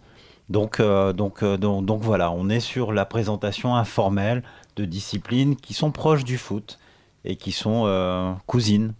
Donc, 0.49 0.79
euh, 0.79 1.13
donc, 1.13 1.43
euh, 1.43 1.57
donc, 1.57 1.85
donc 1.85 2.01
voilà, 2.01 2.31
on 2.31 2.49
est 2.49 2.59
sur 2.59 2.91
la 2.91 3.05
présentation 3.05 3.75
informelle 3.75 4.43
de 4.75 4.85
disciplines 4.85 5.55
qui 5.55 5.73
sont 5.73 5.91
proches 5.91 6.23
du 6.23 6.37
foot 6.37 6.79
et 7.25 7.35
qui 7.35 7.51
sont 7.51 7.83
euh, 7.85 8.31
cousines. 8.45 8.93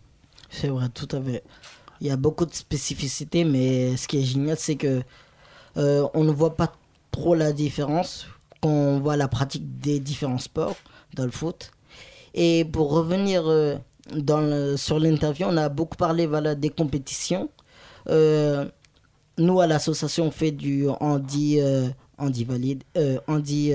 C'est 0.49 0.69
vrai, 0.69 0.89
tout 0.89 1.07
à 1.11 1.21
fait. 1.21 1.43
Il 2.01 2.07
y 2.07 2.11
a 2.11 2.17
beaucoup 2.17 2.45
de 2.45 2.53
spécificités, 2.53 3.43
mais 3.43 3.97
ce 3.97 4.07
qui 4.07 4.19
est 4.19 4.23
génial, 4.23 4.57
c'est 4.57 4.75
que 4.75 5.01
euh, 5.77 6.07
on 6.13 6.23
ne 6.23 6.31
voit 6.31 6.55
pas 6.55 6.73
trop 7.17 7.33
la 7.33 7.51
différence 7.51 8.27
quand 8.61 8.69
on 8.69 8.99
voit 8.99 9.17
la 9.17 9.27
pratique 9.27 9.79
des 9.79 9.99
différents 9.99 10.37
sports 10.37 10.75
dans 11.15 11.25
le 11.25 11.31
foot. 11.31 11.71
Et 12.35 12.63
pour 12.63 12.91
revenir 12.91 13.41
euh, 13.47 13.75
dans 14.13 14.77
sur 14.77 14.99
l'interview, 14.99 15.47
on 15.49 15.57
a 15.57 15.67
beaucoup 15.69 15.97
parlé 15.97 16.27
voilà, 16.27 16.53
des 16.53 16.69
compétitions. 16.69 17.49
Euh, 18.07 18.65
nous, 19.39 19.59
à 19.59 19.65
l'association, 19.65 20.25
on 20.27 20.31
fait 20.31 20.51
du 20.51 20.87
handi, 20.99 21.59
euh, 21.59 21.89
handi 22.19 22.43
valide, 22.43 22.83
handi 23.27 23.73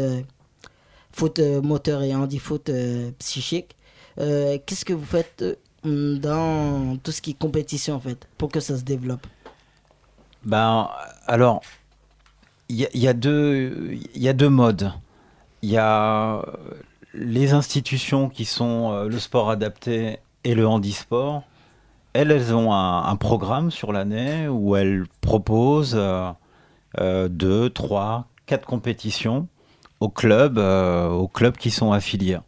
foot 1.10 1.40
moteur 1.62 2.02
et 2.02 2.14
handi 2.14 2.38
foot 2.38 2.70
psychique. 3.18 3.76
Qu'est-ce 4.16 4.84
que 4.84 4.92
vous 4.92 5.04
faites 5.04 5.44
dans 5.84 6.96
tout 7.02 7.12
ce 7.12 7.20
qui 7.20 7.30
est 7.30 7.38
compétition, 7.38 7.94
en 7.96 8.00
fait, 8.00 8.28
pour 8.38 8.50
que 8.50 8.60
ça 8.60 8.76
se 8.76 8.82
développe? 8.82 9.26
Ben, 10.44 10.88
alors, 11.26 11.62
y, 12.74 12.84
a- 12.86 12.96
y 12.96 13.08
a 13.08 13.12
deux, 13.12 13.98
y 14.14 14.28
a 14.28 14.32
deux 14.32 14.48
modes. 14.48 14.92
Il 15.62 15.70
y 15.70 15.76
a 15.78 16.42
les 17.14 17.52
institutions 17.52 18.28
qui 18.28 18.44
sont 18.44 18.92
euh, 18.92 19.08
le 19.08 19.18
sport 19.18 19.50
adapté 19.50 20.18
et 20.44 20.54
le 20.54 20.66
handisport. 20.66 21.42
Elles, 22.14 22.30
elles 22.30 22.54
ont 22.54 22.72
un, 22.74 23.16
programme 23.16 23.70
sur 23.70 23.92
l'année 23.92 24.48
où 24.48 24.76
elles 24.76 25.04
proposent 25.20 25.94
euh, 25.96 26.30
euh, 27.00 27.28
deux, 27.28 27.70
trois, 27.70 28.26
quatre 28.46 28.66
compétitions 28.66 29.48
aux 30.00 30.10
clubs, 30.10 30.58
euh, 30.58 31.08
aux 31.08 31.28
qui 31.28 31.70
sont 31.70 31.92
affiliés. 31.92 32.38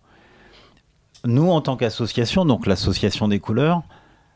Nous, 1.25 1.49
en 1.51 1.63
tant 1.63 1.77
qu'association, 1.77 2.45
donc 2.45 2.67
l'association 2.67 3.29
des 3.29 3.41
couleurs, 3.41 3.83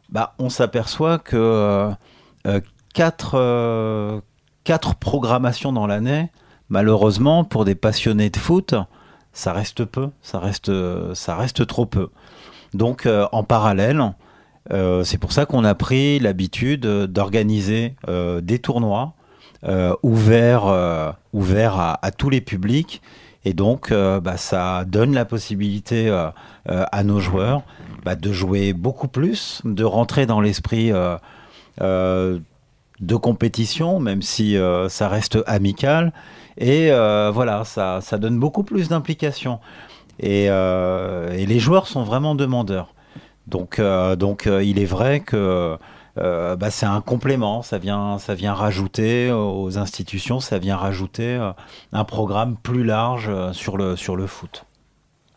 bah, 0.08 0.34
on 0.38 0.48
s'aperçoit 0.48 1.18
que 1.18 1.36
euh, 1.36 1.90
euh, 2.46 2.60
quatre, 2.94 3.32
euh, 3.34 4.20
quatre 4.68 4.96
programmations 4.96 5.72
dans 5.72 5.86
l'année, 5.86 6.28
malheureusement, 6.68 7.42
pour 7.42 7.64
des 7.64 7.74
passionnés 7.74 8.28
de 8.28 8.36
foot, 8.36 8.74
ça 9.32 9.54
reste 9.54 9.86
peu, 9.86 10.10
ça 10.20 10.40
reste, 10.40 10.70
ça 11.14 11.36
reste 11.36 11.66
trop 11.66 11.86
peu. 11.86 12.10
Donc, 12.74 13.06
euh, 13.06 13.26
en 13.32 13.44
parallèle, 13.44 14.12
euh, 14.70 15.04
c'est 15.04 15.16
pour 15.16 15.32
ça 15.32 15.46
qu'on 15.46 15.64
a 15.64 15.74
pris 15.74 16.18
l'habitude 16.18 16.84
euh, 16.84 17.06
d'organiser 17.06 17.94
des 18.42 18.58
tournois 18.58 19.14
ouverts, 20.02 20.66
à, 20.66 22.10
tous 22.18 22.28
les 22.28 22.42
publics. 22.42 23.00
Et 23.46 23.54
donc, 23.54 23.90
bah, 23.90 24.36
ça 24.36 24.84
donne 24.84 25.14
la 25.14 25.24
possibilité 25.24 26.10
à 26.66 27.04
nos 27.04 27.20
joueurs 27.20 27.62
bah, 28.04 28.16
de 28.16 28.32
jouer 28.34 28.74
beaucoup 28.74 29.08
plus, 29.08 29.62
de 29.64 29.84
rentrer 29.84 30.26
dans 30.26 30.42
l'esprit 30.42 30.92
de 33.00 33.16
compétition, 33.16 34.00
même 34.00 34.22
si 34.22 34.56
euh, 34.56 34.88
ça 34.88 35.08
reste 35.08 35.38
amical. 35.46 36.12
Et 36.56 36.90
euh, 36.90 37.30
voilà, 37.32 37.64
ça, 37.64 38.00
ça 38.00 38.18
donne 38.18 38.38
beaucoup 38.38 38.64
plus 38.64 38.88
d'implication. 38.88 39.60
Et, 40.20 40.46
euh, 40.50 41.30
les 41.30 41.58
joueurs 41.58 41.86
sont 41.86 42.02
vraiment 42.02 42.34
demandeurs. 42.34 42.94
Donc, 43.46 43.80
donc 44.18 44.46
il 44.46 44.78
est 44.78 44.84
vrai 44.84 45.20
que 45.20 45.78
bah, 46.16 46.70
c'est 46.70 46.84
un 46.84 47.00
complément, 47.00 47.62
ça 47.62 47.78
vient, 47.78 48.18
ça 48.18 48.34
vient 48.34 48.52
rajouter 48.52 49.32
aux 49.32 49.78
institutions, 49.78 50.38
ça 50.38 50.58
vient 50.58 50.76
rajouter 50.76 51.40
un 51.94 52.04
programme 52.04 52.56
plus 52.62 52.84
large 52.84 53.30
sur 53.52 53.78
le, 53.78 53.96
sur 53.96 54.16
le 54.16 54.26
foot. 54.26 54.66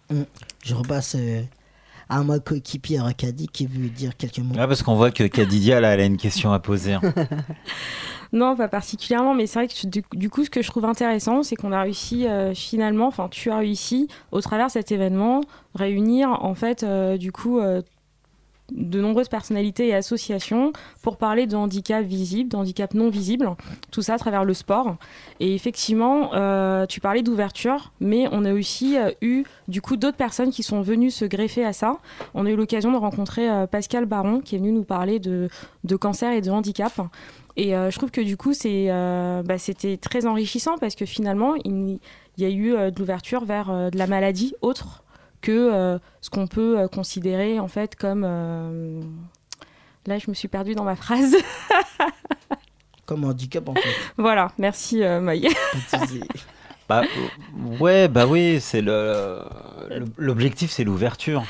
Mm. 0.09 0.23
Je 0.65 0.75
repasse 0.75 1.15
à 2.11 2.23
ma 2.23 2.39
coéquipier 2.39 2.99
Rakadi 2.99 3.47
qui 3.47 3.65
veut 3.65 3.87
dire 3.87 4.15
quelques 4.17 4.39
mots. 4.39 4.53
Ah, 4.59 4.67
parce 4.67 4.83
qu'on 4.83 4.95
voit 4.95 5.11
que 5.11 5.23
Kadidia, 5.23 5.79
là, 5.79 5.93
elle 5.93 6.01
a 6.01 6.05
une 6.05 6.17
question 6.17 6.51
à 6.51 6.59
poser. 6.59 6.93
hein. 6.93 7.01
Non, 8.33 8.55
pas 8.55 8.69
particulièrement, 8.69 9.33
mais 9.33 9.45
c'est 9.45 9.59
vrai 9.59 9.67
que 9.67 9.87
du, 9.87 10.03
du 10.13 10.29
coup, 10.29 10.45
ce 10.45 10.49
que 10.49 10.61
je 10.61 10.67
trouve 10.69 10.85
intéressant, 10.85 11.43
c'est 11.43 11.57
qu'on 11.57 11.73
a 11.73 11.81
réussi 11.81 12.27
euh, 12.27 12.53
finalement, 12.53 13.07
enfin, 13.07 13.27
tu 13.29 13.51
as 13.51 13.57
réussi 13.57 14.07
au 14.31 14.39
travers 14.39 14.67
de 14.67 14.71
cet 14.71 14.93
événement, 14.93 15.41
réunir 15.75 16.29
en 16.41 16.55
fait, 16.55 16.83
euh, 16.83 17.17
du 17.17 17.33
coup, 17.33 17.59
euh, 17.59 17.81
de 18.71 19.01
nombreuses 19.01 19.27
personnalités 19.27 19.87
et 19.87 19.93
associations 19.93 20.71
pour 21.01 21.17
parler 21.17 21.45
de 21.45 21.55
handicap 21.55 22.03
visible, 22.03 22.49
de 22.49 22.55
handicap 22.55 22.93
non 22.93 23.09
visible, 23.09 23.49
tout 23.91 24.01
ça 24.01 24.15
à 24.15 24.17
travers 24.17 24.45
le 24.45 24.53
sport. 24.53 24.95
Et 25.39 25.53
effectivement, 25.53 26.33
euh, 26.33 26.85
tu 26.85 26.99
parlais 26.99 27.21
d'ouverture, 27.21 27.91
mais 27.99 28.27
on 28.31 28.45
a 28.45 28.53
aussi 28.53 28.97
euh, 28.97 29.11
eu 29.21 29.43
du 29.67 29.81
coup 29.81 29.97
d'autres 29.97 30.17
personnes 30.17 30.51
qui 30.51 30.63
sont 30.63 30.81
venues 30.81 31.11
se 31.11 31.25
greffer 31.25 31.65
à 31.65 31.73
ça. 31.73 31.97
On 32.33 32.45
a 32.45 32.49
eu 32.49 32.55
l'occasion 32.55 32.91
de 32.91 32.97
rencontrer 32.97 33.49
euh, 33.49 33.67
Pascal 33.67 34.05
Baron 34.05 34.39
qui 34.39 34.55
est 34.55 34.59
venu 34.59 34.71
nous 34.71 34.83
parler 34.83 35.19
de, 35.19 35.49
de 35.83 35.95
cancer 35.95 36.31
et 36.31 36.41
de 36.41 36.49
handicap. 36.49 36.93
Et 37.57 37.71
je 37.71 37.97
trouve 37.97 38.11
que 38.11 38.21
du 38.21 38.37
coup, 38.37 38.53
c'est, 38.53 38.87
bah, 38.87 39.57
c'était 39.57 39.97
très 39.97 40.25
enrichissant 40.25 40.77
parce 40.79 40.95
que 40.95 41.05
finalement, 41.05 41.55
il, 41.65 41.99
il 42.37 42.43
y 42.43 42.45
a 42.45 42.49
eu 42.49 42.71
de 42.91 42.97
l'ouverture 42.97 43.43
vers 43.43 43.91
de 43.91 43.97
la 43.97 44.07
maladie 44.07 44.53
autre 44.61 45.03
que 45.41 45.51
euh, 45.73 45.99
ce 46.21 46.29
qu'on 46.29 46.47
peut 46.47 46.79
euh, 46.79 46.87
considérer 46.87 47.59
en 47.59 47.67
fait 47.67 47.95
comme. 47.95 48.23
euh, 48.25 49.01
Là, 50.07 50.17
je 50.17 50.29
me 50.29 50.33
suis 50.33 50.47
perdue 50.47 50.73
dans 50.73 50.83
ma 50.83 50.95
phrase. 50.95 51.35
Comme 53.05 53.23
handicap, 53.25 53.67
en 53.69 53.75
fait. 53.75 53.89
voilà, 54.17 54.51
merci 54.57 55.03
euh, 55.03 55.19
Maï. 55.21 55.47
Bah, 56.89 57.03
ouais, 57.79 58.07
bah 58.09 58.25
oui, 58.27 58.59
c'est 58.59 58.81
le 58.81 59.39
l'objectif, 60.17 60.71
c'est 60.71 60.83
l'ouverture. 60.83 61.43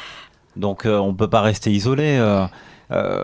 Donc 0.55 0.85
euh, 0.85 0.97
on 0.99 1.15
peut 1.15 1.29
pas 1.29 1.41
rester 1.41 1.71
isolé. 1.71 2.17
euh, 2.19 2.45
euh, 2.91 3.23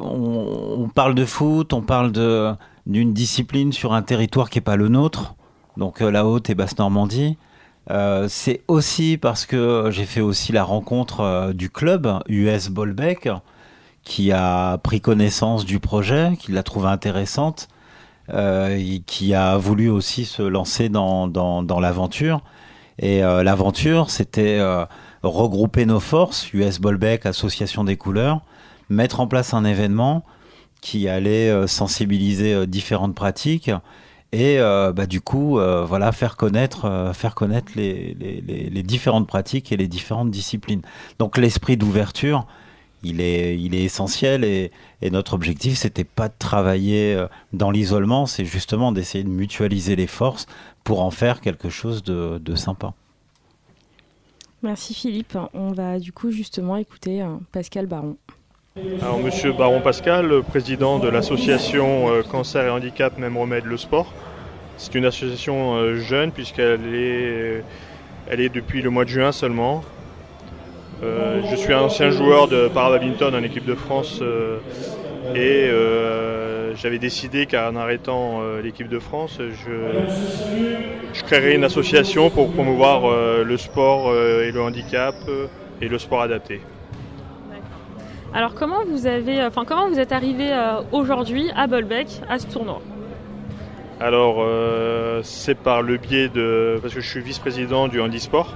on, 0.00 0.76
on 0.84 0.88
parle 0.88 1.14
de 1.14 1.26
foot, 1.26 1.72
on 1.74 1.82
parle 1.82 2.10
de 2.12 2.52
d'une 2.86 3.12
discipline 3.12 3.72
sur 3.72 3.92
un 3.92 4.02
territoire 4.02 4.48
qui 4.48 4.58
est 4.58 4.62
pas 4.62 4.76
le 4.76 4.88
nôtre, 4.88 5.34
donc 5.76 6.00
euh, 6.00 6.10
la 6.10 6.24
Haute 6.24 6.48
et 6.48 6.54
Basse 6.54 6.78
Normandie. 6.78 7.36
Euh, 7.90 8.26
c'est 8.28 8.62
aussi 8.66 9.16
parce 9.16 9.46
que 9.46 9.90
j'ai 9.90 10.06
fait 10.06 10.20
aussi 10.20 10.50
la 10.52 10.64
rencontre 10.64 11.20
euh, 11.20 11.52
du 11.52 11.70
club 11.70 12.20
US 12.28 12.68
Bolbec 12.68 13.28
qui 14.02 14.32
a 14.32 14.78
pris 14.78 15.00
connaissance 15.00 15.64
du 15.64 15.78
projet, 15.78 16.32
qui 16.38 16.52
l'a 16.52 16.62
trouvé 16.62 16.88
intéressante 16.88 17.68
euh, 18.32 18.98
qui 19.06 19.34
a 19.34 19.56
voulu 19.56 19.88
aussi 19.88 20.24
se 20.24 20.42
lancer 20.42 20.88
dans, 20.88 21.30
l'aventure. 21.80 22.42
Et 22.98 23.20
l'aventure, 23.20 24.10
c'était 24.10 24.60
regrouper 25.22 25.86
nos 25.86 26.00
forces, 26.00 26.52
US 26.54 26.80
Bolbec, 26.80 27.26
Association 27.26 27.84
des 27.84 27.96
couleurs, 27.96 28.40
mettre 28.88 29.20
en 29.20 29.26
place 29.26 29.54
un 29.54 29.64
événement 29.64 30.24
qui 30.80 31.08
allait 31.08 31.66
sensibiliser 31.66 32.66
différentes 32.66 33.14
pratiques 33.14 33.70
et 34.32 34.58
euh, 34.58 34.92
bah, 34.92 35.06
du 35.06 35.20
coup, 35.20 35.58
euh, 35.58 35.84
voilà, 35.84 36.12
faire 36.12 36.36
connaître, 36.36 36.84
euh, 36.84 37.12
faire 37.12 37.34
les, 37.74 38.82
différentes 38.82 39.26
pratiques 39.26 39.72
et 39.72 39.76
les 39.76 39.88
différentes 39.88 40.30
disciplines. 40.30 40.82
Donc 41.18 41.38
l'esprit 41.38 41.76
d'ouverture, 41.76 42.46
il 43.02 43.20
est, 43.20 43.58
il 43.58 43.74
est 43.74 43.84
essentiel 43.84 44.44
et, 44.44 44.72
et 45.00 45.10
notre 45.10 45.34
objectif, 45.34 45.78
c'était 45.78 46.04
pas 46.04 46.28
de 46.28 46.34
travailler 46.38 47.24
dans 47.52 47.70
l'isolement, 47.70 48.26
c'est 48.26 48.44
justement 48.44 48.90
d'essayer 48.90 49.22
de 49.22 49.28
mutualiser 49.28 49.94
les 49.94 50.06
forces 50.06 50.46
pour 50.82 51.02
en 51.02 51.10
faire 51.10 51.40
quelque 51.40 51.68
chose 51.68 52.02
de, 52.02 52.38
de 52.38 52.56
sympa. 52.56 52.94
Merci 54.62 54.94
Philippe. 54.94 55.38
On 55.54 55.72
va 55.72 56.00
du 56.00 56.12
coup 56.12 56.30
justement 56.30 56.76
écouter 56.76 57.24
Pascal 57.52 57.86
Baron. 57.86 58.16
Alors, 59.00 59.18
Monsieur 59.18 59.52
Baron 59.52 59.80
Pascal, 59.80 60.42
président 60.42 60.98
de 60.98 61.08
l'association 61.08 62.12
euh, 62.12 62.22
Cancer 62.22 62.66
et 62.66 62.68
Handicap 62.68 63.16
Même 63.16 63.38
Remède 63.38 63.64
le 63.64 63.78
Sport. 63.78 64.12
C'est 64.76 64.94
une 64.94 65.06
association 65.06 65.76
euh, 65.76 65.96
jeune 65.96 66.30
puisqu'elle 66.30 66.94
est, 66.94 67.64
elle 68.28 68.40
est 68.40 68.50
depuis 68.50 68.82
le 68.82 68.90
mois 68.90 69.06
de 69.06 69.08
juin 69.08 69.32
seulement. 69.32 69.82
Euh, 71.02 71.40
je 71.50 71.56
suis 71.56 71.72
un 71.72 71.80
ancien 71.80 72.10
joueur 72.10 72.48
de 72.48 72.68
para-badminton 72.68 73.34
en 73.34 73.42
équipe 73.42 73.64
de 73.64 73.74
France 73.74 74.22
et 75.34 75.70
j'avais 76.74 76.98
décidé 76.98 77.46
qu'en 77.46 77.76
arrêtant 77.76 78.42
l'équipe 78.62 78.88
de 78.88 78.98
France, 78.98 79.38
je, 79.38 79.72
je 81.14 81.22
créerais 81.24 81.54
une 81.54 81.64
association 81.64 82.28
pour 82.28 82.52
promouvoir 82.52 83.42
le 83.42 83.56
sport 83.56 84.14
et 84.14 84.52
le 84.52 84.60
handicap 84.60 85.14
et 85.80 85.88
le 85.88 85.98
sport 85.98 86.20
adapté. 86.20 86.60
Alors 88.36 88.52
comment 88.52 88.84
vous 88.86 89.06
avez, 89.06 89.42
enfin 89.42 89.64
comment 89.64 89.88
vous 89.88 89.98
êtes 89.98 90.12
arrivé 90.12 90.52
euh, 90.52 90.82
aujourd'hui 90.92 91.50
à 91.56 91.66
Bolbec 91.66 92.20
à 92.28 92.38
ce 92.38 92.46
tournoi? 92.46 92.82
Alors, 93.98 94.40
euh, 94.40 95.22
c'est 95.22 95.54
par 95.54 95.80
le 95.80 95.96
biais 95.96 96.28
de. 96.28 96.78
Parce 96.82 96.92
que 96.92 97.00
je 97.00 97.08
suis 97.08 97.22
vice-président 97.22 97.88
du 97.88 97.98
handisport 97.98 98.52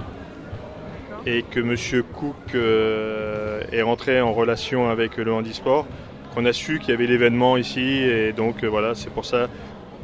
et 1.25 1.41
que 1.41 1.59
Monsieur 1.59 2.03
Cook 2.03 2.35
euh, 2.53 3.63
est 3.71 3.81
rentré 3.81 4.21
en 4.21 4.33
relation 4.33 4.87
avec 4.87 5.17
le 5.17 5.33
handisport, 5.33 5.87
qu'on 6.35 6.45
a 6.45 6.53
su 6.53 6.77
qu'il 6.77 6.91
y 6.91 6.93
avait 6.93 7.07
l'événement 7.07 7.57
ici 7.57 7.81
et 7.81 8.33
donc 8.33 8.63
euh, 8.63 8.67
voilà, 8.67 8.93
c'est 8.93 9.09
pour 9.09 9.25
ça 9.25 9.47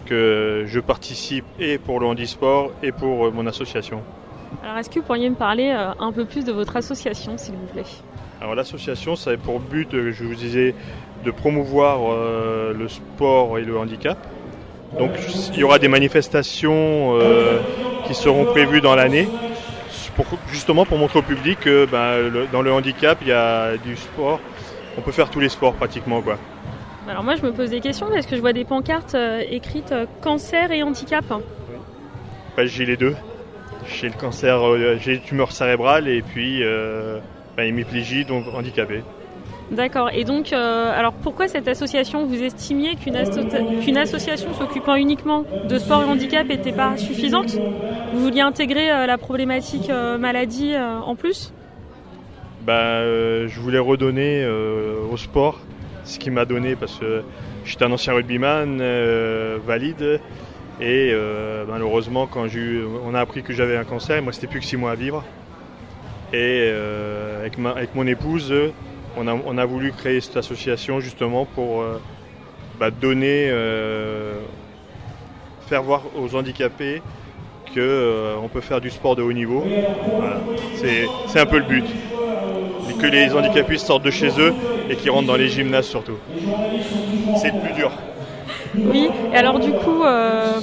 que 0.07 0.63
je 0.65 0.80
participe 0.80 1.45
et 1.59 1.78
pour 1.78 1.99
le 1.99 2.07
handisport 2.07 2.71
et 2.82 2.91
pour 2.91 3.28
euh, 3.28 3.32
mon 3.32 3.45
association. 3.45 4.01
Alors 4.63 4.78
est-ce 4.80 4.89
que 4.89 4.99
vous 4.99 5.05
pourriez 5.05 5.30
me 5.30 5.36
parler 5.36 5.71
euh, 5.71 5.91
un 5.99 6.11
peu 6.11 6.25
plus 6.25 6.45
de 6.45 6.51
votre 6.51 6.75
association 6.78 7.38
s'il 7.38 7.53
vous 7.53 7.67
plaît? 7.67 7.84
Alors 8.41 8.55
l'association, 8.55 9.15
ça 9.15 9.31
a 9.31 9.38
pour 9.38 9.59
but, 9.59 9.93
euh, 9.93 10.11
je 10.11 10.23
vous 10.23 10.35
disais, 10.35 10.75
de 11.25 11.31
promouvoir 11.31 11.99
euh, 12.11 12.73
le 12.73 12.88
sport 12.88 13.57
et 13.57 13.63
le 13.63 13.77
handicap. 13.77 14.17
Donc 14.99 15.11
il 15.53 15.59
y 15.59 15.63
aura 15.63 15.79
des 15.79 15.88
manifestations 15.88 17.17
euh, 17.19 17.59
qui 18.05 18.13
seront 18.13 18.45
prévues 18.45 18.79
dans 18.81 18.95
l'année, 18.95 19.27
pour- 20.15 20.25
justement 20.51 20.85
pour 20.85 20.97
montrer 20.97 21.19
au 21.19 21.23
public 21.23 21.59
que 21.59 21.85
ben, 21.85 22.29
le- 22.29 22.47
dans 22.51 22.61
le 22.61 22.71
handicap, 22.71 23.17
il 23.21 23.27
y 23.29 23.31
a 23.33 23.75
du 23.77 23.95
sport. 23.97 24.39
On 24.97 25.01
peut 25.01 25.11
faire 25.11 25.29
tous 25.29 25.39
les 25.39 25.49
sports 25.49 25.73
pratiquement. 25.73 26.21
Quoi. 26.21 26.38
Alors 27.09 27.23
moi 27.23 27.35
je 27.35 27.41
me 27.41 27.51
pose 27.51 27.69
des 27.71 27.79
questions 27.81 28.07
parce 28.13 28.25
que 28.27 28.35
je 28.35 28.41
vois 28.41 28.53
des 28.53 28.65
pancartes 28.65 29.15
euh, 29.15 29.41
écrites 29.49 29.93
cancer 30.21 30.71
et 30.71 30.83
handicap. 30.83 31.25
Ben, 32.55 32.65
j'ai 32.65 32.85
les 32.85 32.97
deux. 32.97 33.15
J'ai 33.88 34.07
le 34.07 34.15
cancer, 34.15 34.59
j'ai 34.99 35.13
les 35.13 35.19
tumeurs 35.19 35.51
cérébrales 35.51 36.07
et 36.07 36.21
puis 36.21 36.61
hémiplégie, 37.65 38.25
donc 38.25 38.45
handicapé. 38.53 39.03
D'accord. 39.71 40.09
Et 40.13 40.23
donc, 40.23 40.53
euh, 40.53 40.97
alors 40.97 41.13
pourquoi 41.13 41.47
cette 41.47 41.67
association 41.67 42.25
Vous 42.25 42.41
estimiez 42.41 42.95
qu'une 42.95 43.17
asso- 43.17 43.45
qu'une 43.83 43.97
association 43.97 44.53
s'occupant 44.53 44.95
uniquement 44.95 45.43
de 45.65 45.77
sport 45.77 46.03
et 46.03 46.05
handicap 46.05 46.47
n'était 46.47 46.71
pas 46.71 46.95
suffisante? 46.97 47.59
Vous 48.13 48.21
vouliez 48.21 48.39
intégrer 48.41 48.89
euh, 48.89 49.05
la 49.05 49.17
problématique 49.17 49.89
euh, 49.89 50.17
maladie 50.17 50.73
en 50.77 51.15
plus? 51.15 51.51
Ben, 52.61 52.73
euh, 52.73 53.47
je 53.49 53.59
voulais 53.59 53.79
redonner 53.79 54.47
au 54.47 55.17
sport 55.17 55.59
ce 56.05 56.17
qu'il 56.19 56.31
m'a 56.31 56.45
donné 56.45 56.75
parce 56.77 56.97
que 56.97 57.23
j'étais 57.65 57.83
un 57.83 57.91
ancien 57.91 58.13
rugbyman 58.13 58.77
valide 59.65 60.21
et 60.79 61.13
malheureusement 61.67 62.27
quand 62.27 62.45
eu- 62.53 62.83
on 63.05 63.13
a 63.13 63.19
appris 63.19 63.43
que 63.43 63.51
j'avais 63.53 63.75
un 63.77 63.83
cancer, 63.83 64.21
moi 64.21 64.31
c'était 64.31 64.47
plus 64.47 64.59
que 64.61 64.65
six 64.65 64.77
mois 64.77 64.91
à 64.91 64.95
vivre 64.95 65.23
et 66.34 66.69
euh, 66.71 67.39
avec, 67.39 67.57
ma- 67.57 67.71
avec 67.71 67.95
mon 67.95 68.05
épouse 68.07 68.53
on 69.15 69.28
a, 69.28 69.34
on 69.34 69.57
a 69.57 69.65
voulu 69.65 69.91
créer 69.93 70.21
cette 70.21 70.38
association 70.38 70.99
justement 70.99 71.45
pour 71.45 71.82
euh, 71.82 71.99
bah, 72.80 72.91
donner, 72.91 73.49
euh, 73.49 74.36
faire 75.67 75.84
voir 75.84 76.03
aux 76.15 76.36
handicapés 76.36 77.01
que 77.73 77.80
euh, 77.80 78.36
on 78.41 78.49
peut 78.49 78.61
faire 78.61 78.82
du 78.82 78.89
sport 78.89 79.15
de 79.15 79.21
haut 79.23 79.34
niveau. 79.34 79.71
C'est 80.73 81.11
un 81.39 81.45
peu 81.45 81.57
le 81.57 81.63
but. 81.65 81.86
Et 82.89 82.93
que 82.93 83.05
les 83.07 83.36
handicapés 83.36 83.78
sortent 83.78 84.03
de 84.03 84.11
chez 84.11 84.39
eux 84.39 84.55
et 84.89 84.95
qu'ils 84.95 85.11
rentrent 85.11 85.28
dans 85.28 85.36
les 85.36 85.49
gymnases 85.49 85.88
surtout. 85.88 86.17
C'est 87.34 87.49
le 87.49 87.55
plus 87.55 87.73
dur. 87.73 87.91
Oui. 88.76 89.09
Et 89.34 89.36
alors 89.36 89.59
du 89.59 89.72
coup, 89.72 90.03
euh, 90.03 90.59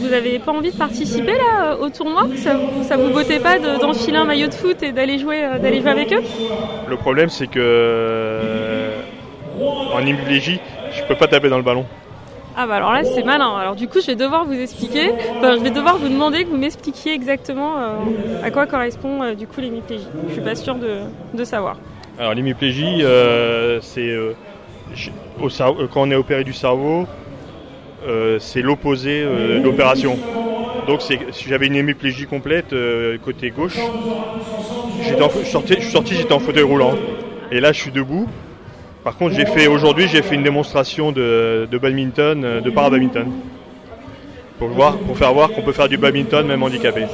vous 0.00 0.12
avez 0.12 0.38
pas 0.38 0.52
envie 0.52 0.70
de 0.70 0.76
participer 0.76 1.32
là 1.32 1.76
au 1.78 1.88
tournoi? 1.88 2.26
Ça 2.36 2.54
vous, 2.54 2.82
ça 2.84 2.96
vous 2.96 3.10
bottait 3.10 3.40
pas 3.40 3.58
de- 3.58 3.78
d'enfiler 3.80 4.16
un 4.16 4.24
maillot 4.24 4.48
de 4.48 4.54
foot 4.54 4.82
et 4.82 4.92
d'aller 4.92 5.18
jouer, 5.18 5.44
euh, 5.44 5.58
d'aller 5.58 5.80
jouer 5.80 5.90
avec 5.90 6.12
eux? 6.12 6.22
Le 6.88 6.96
problème 6.96 7.28
c'est 7.28 7.46
que 7.46 7.58
euh, 7.60 8.96
en 9.94 10.00
hémiplégie, 10.00 10.60
je 10.92 11.02
peux 11.04 11.14
pas 11.16 11.26
taper 11.26 11.48
dans 11.48 11.56
le 11.58 11.62
ballon. 11.62 11.84
Ah 12.56 12.66
bah 12.66 12.76
alors 12.76 12.92
là 12.92 13.04
c'est 13.04 13.22
malin. 13.22 13.54
Alors 13.56 13.76
du 13.76 13.86
coup 13.86 14.00
je 14.00 14.06
vais 14.06 14.16
devoir 14.16 14.44
vous 14.46 14.58
expliquer, 14.58 15.10
enfin 15.38 15.56
je 15.56 15.62
vais 15.62 15.70
devoir 15.70 15.98
vous 15.98 16.08
demander 16.08 16.44
que 16.44 16.48
vous 16.48 16.56
m'expliquiez 16.56 17.12
exactement 17.12 17.78
euh, 17.78 17.96
à 18.42 18.50
quoi 18.50 18.66
correspond 18.66 19.22
euh, 19.22 19.34
du 19.34 19.46
coup 19.46 19.60
l'hémiplégie. 19.60 20.06
Je 20.28 20.32
suis 20.32 20.40
pas 20.40 20.54
sûre 20.54 20.76
de, 20.76 21.00
de 21.34 21.44
savoir. 21.44 21.76
Alors 22.18 22.32
l'hémiplégie, 22.32 23.02
euh, 23.02 23.78
c'est 23.82 24.10
quand 25.92 26.02
on 26.02 26.10
est 26.10 26.14
opéré 26.16 26.44
du 26.44 26.54
cerveau, 26.54 27.06
c'est 28.38 28.62
l'opposé 28.62 29.22
euh, 29.22 29.58
de 29.58 29.64
l'opération. 29.64 30.18
Donc 30.86 31.02
si 31.02 31.18
j'avais 31.48 31.66
une 31.66 31.76
hémiplégie 31.76 32.26
complète 32.26 32.72
euh, 32.72 33.18
côté 33.18 33.50
gauche, 33.50 33.78
en 33.78 35.02
je, 35.02 35.44
sortais- 35.44 35.76
je 35.76 35.80
suis 35.82 35.92
sorti, 35.92 36.14
j'étais 36.14 36.32
en 36.32 36.38
fauteuil 36.38 36.62
roulant. 36.62 36.94
Et 37.50 37.60
là 37.60 37.72
je 37.72 37.80
suis 37.80 37.90
debout. 37.90 38.28
Par 39.02 39.16
contre 39.16 39.34
j'ai 39.34 39.46
fait 39.46 39.66
aujourd'hui 39.66 40.06
j'ai 40.08 40.22
fait 40.22 40.34
une 40.34 40.42
démonstration 40.42 41.12
de, 41.12 41.66
de 41.70 41.78
badminton, 41.78 42.44
euh, 42.44 42.60
de 42.60 42.70
para-badminton. 42.70 43.26
Pour, 44.58 44.68
voir, 44.68 44.96
pour 44.96 45.18
faire 45.18 45.34
voir 45.34 45.50
qu'on 45.50 45.62
peut 45.62 45.72
faire 45.72 45.88
du 45.88 45.98
badminton 45.98 46.46
même 46.46 46.62
handicapé. 46.62 47.04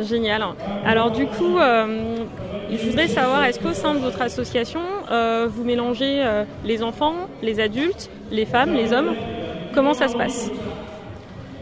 Génial. 0.00 0.42
Alors 0.86 1.10
du 1.10 1.26
coup, 1.26 1.58
euh, 1.58 2.16
je 2.70 2.86
voudrais 2.86 3.08
savoir, 3.08 3.44
est-ce 3.44 3.60
qu'au 3.60 3.74
sein 3.74 3.94
de 3.94 3.98
votre 3.98 4.22
association, 4.22 4.80
euh, 5.10 5.46
vous 5.50 5.64
mélangez 5.64 6.22
euh, 6.24 6.44
les 6.64 6.82
enfants, 6.82 7.28
les 7.42 7.60
adultes, 7.60 8.08
les 8.30 8.46
femmes, 8.46 8.72
les 8.72 8.94
hommes? 8.94 9.14
Comment 9.74 9.94
ça 9.94 10.08
se 10.08 10.16
passe 10.16 10.50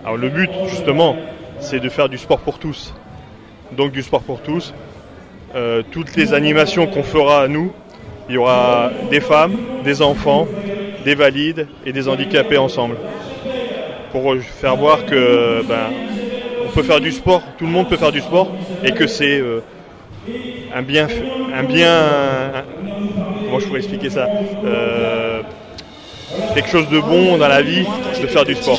Alors 0.04 0.16
le 0.16 0.28
but 0.28 0.50
justement, 0.68 1.16
c'est 1.60 1.80
de 1.80 1.88
faire 1.88 2.08
du 2.08 2.18
sport 2.18 2.40
pour 2.40 2.58
tous. 2.58 2.94
Donc 3.76 3.92
du 3.92 4.02
sport 4.02 4.22
pour 4.22 4.40
tous. 4.40 4.74
Euh, 5.54 5.82
toutes 5.90 6.16
les 6.16 6.32
animations 6.34 6.86
qu'on 6.86 7.02
fera 7.02 7.48
nous, 7.48 7.72
il 8.28 8.34
y 8.34 8.38
aura 8.38 8.90
des 9.10 9.20
femmes, 9.20 9.56
des 9.84 10.02
enfants, 10.02 10.46
des 11.04 11.14
valides 11.14 11.66
et 11.84 11.92
des 11.92 12.08
handicapés 12.08 12.58
ensemble. 12.58 12.96
Pour 14.12 14.34
faire 14.40 14.76
voir 14.76 15.06
que 15.06 15.62
ben, 15.68 15.90
on 16.66 16.70
peut 16.70 16.82
faire 16.82 17.00
du 17.00 17.12
sport, 17.12 17.42
tout 17.58 17.66
le 17.66 17.72
monde 17.72 17.88
peut 17.88 17.96
faire 17.96 18.12
du 18.12 18.20
sport 18.20 18.48
et 18.84 18.92
que 18.92 19.06
c'est 19.06 19.40
euh, 19.40 19.60
un 20.74 20.82
bien, 20.82 21.08
un 21.54 21.62
bien, 21.62 22.08
comment 23.44 23.58
je 23.58 23.66
pourrais 23.66 23.80
expliquer 23.80 24.10
ça 24.10 24.28
Euh, 24.64 25.42
Quelque 26.54 26.68
chose 26.68 26.88
de 26.88 27.00
bon 27.00 27.38
dans 27.38 27.48
la 27.48 27.62
vie, 27.62 27.84
de 28.20 28.26
faire 28.26 28.44
du 28.44 28.54
sport. 28.54 28.78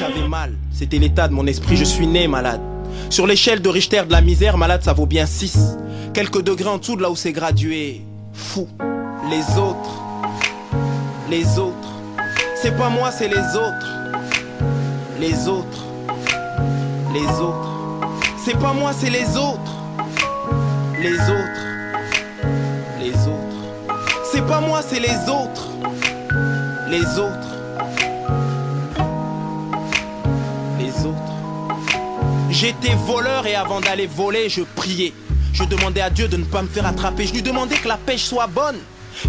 C'était 0.71 0.97
l'état 0.97 1.27
de 1.27 1.33
mon 1.33 1.45
esprit, 1.47 1.77
je 1.77 1.83
suis 1.83 2.07
né 2.07 2.27
malade. 2.27 2.61
Sur 3.09 3.27
l'échelle 3.27 3.61
de 3.61 3.69
Richter 3.69 4.03
de 4.07 4.11
la 4.11 4.21
misère, 4.21 4.57
malade 4.57 4.81
ça 4.83 4.93
vaut 4.93 5.05
bien 5.05 5.25
6. 5.25 5.77
Quelques 6.13 6.41
degrés 6.41 6.69
en 6.69 6.77
dessous 6.77 6.95
de 6.95 7.01
là 7.01 7.09
où 7.09 7.15
c'est 7.15 7.31
gradué. 7.31 8.01
Fou. 8.33 8.67
Les 9.29 9.57
autres. 9.57 10.01
Les 11.29 11.57
autres. 11.57 11.89
C'est 12.55 12.75
pas 12.77 12.89
moi, 12.89 13.11
c'est 13.11 13.27
les 13.27 13.55
autres. 13.55 13.87
Les 15.19 15.47
autres. 15.47 15.85
Les 17.13 17.27
autres. 17.41 17.71
C'est 18.43 18.57
pas 18.57 18.73
moi, 18.73 18.91
c'est 18.93 19.09
les 19.09 19.37
autres. 19.37 19.75
Les 21.01 21.19
autres. 21.19 21.65
Les 22.99 23.13
autres. 23.27 23.97
C'est 24.31 24.45
pas 24.45 24.61
moi, 24.61 24.81
c'est 24.87 24.99
les 24.99 25.29
autres. 25.29 25.69
Les 26.89 27.19
autres. 27.19 27.50
J'étais 32.61 32.93
voleur 32.93 33.47
et 33.47 33.55
avant 33.55 33.81
d'aller 33.81 34.05
voler, 34.05 34.47
je 34.47 34.61
priais. 34.61 35.15
Je 35.51 35.63
demandais 35.63 36.01
à 36.01 36.11
Dieu 36.11 36.27
de 36.27 36.37
ne 36.37 36.43
pas 36.43 36.61
me 36.61 36.67
faire 36.67 36.85
attraper. 36.85 37.25
Je 37.25 37.33
lui 37.33 37.41
demandais 37.41 37.73
que 37.73 37.87
la 37.87 37.97
pêche 37.97 38.21
soit 38.21 38.45
bonne. 38.45 38.77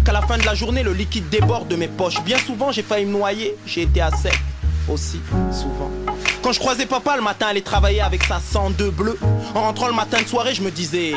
Qu'à 0.05 0.11
la 0.11 0.21
fin 0.21 0.37
de 0.37 0.45
la 0.45 0.53
journée, 0.53 0.83
le 0.83 0.93
liquide 0.93 1.27
déborde 1.29 1.67
de 1.67 1.75
mes 1.75 1.87
poches. 1.87 2.21
Bien 2.23 2.37
souvent, 2.37 2.71
j'ai 2.71 2.83
failli 2.83 3.07
me 3.07 3.11
noyer. 3.13 3.55
J'ai 3.65 3.81
été 3.81 4.01
à 4.01 4.11
sec. 4.11 4.39
Aussi, 4.87 5.19
souvent. 5.51 5.89
Quand 6.43 6.51
je 6.51 6.59
croisais 6.59 6.85
papa 6.85 7.15
le 7.15 7.23
matin 7.23 7.47
aller 7.47 7.63
travailler 7.63 8.01
avec 8.01 8.21
sa 8.23 8.39
102 8.39 8.91
bleue, 8.91 9.17
en 9.55 9.61
rentrant 9.61 9.87
le 9.87 9.93
matin 9.93 10.21
de 10.21 10.27
soirée, 10.27 10.53
je 10.53 10.61
me 10.61 10.69
disais, 10.69 11.13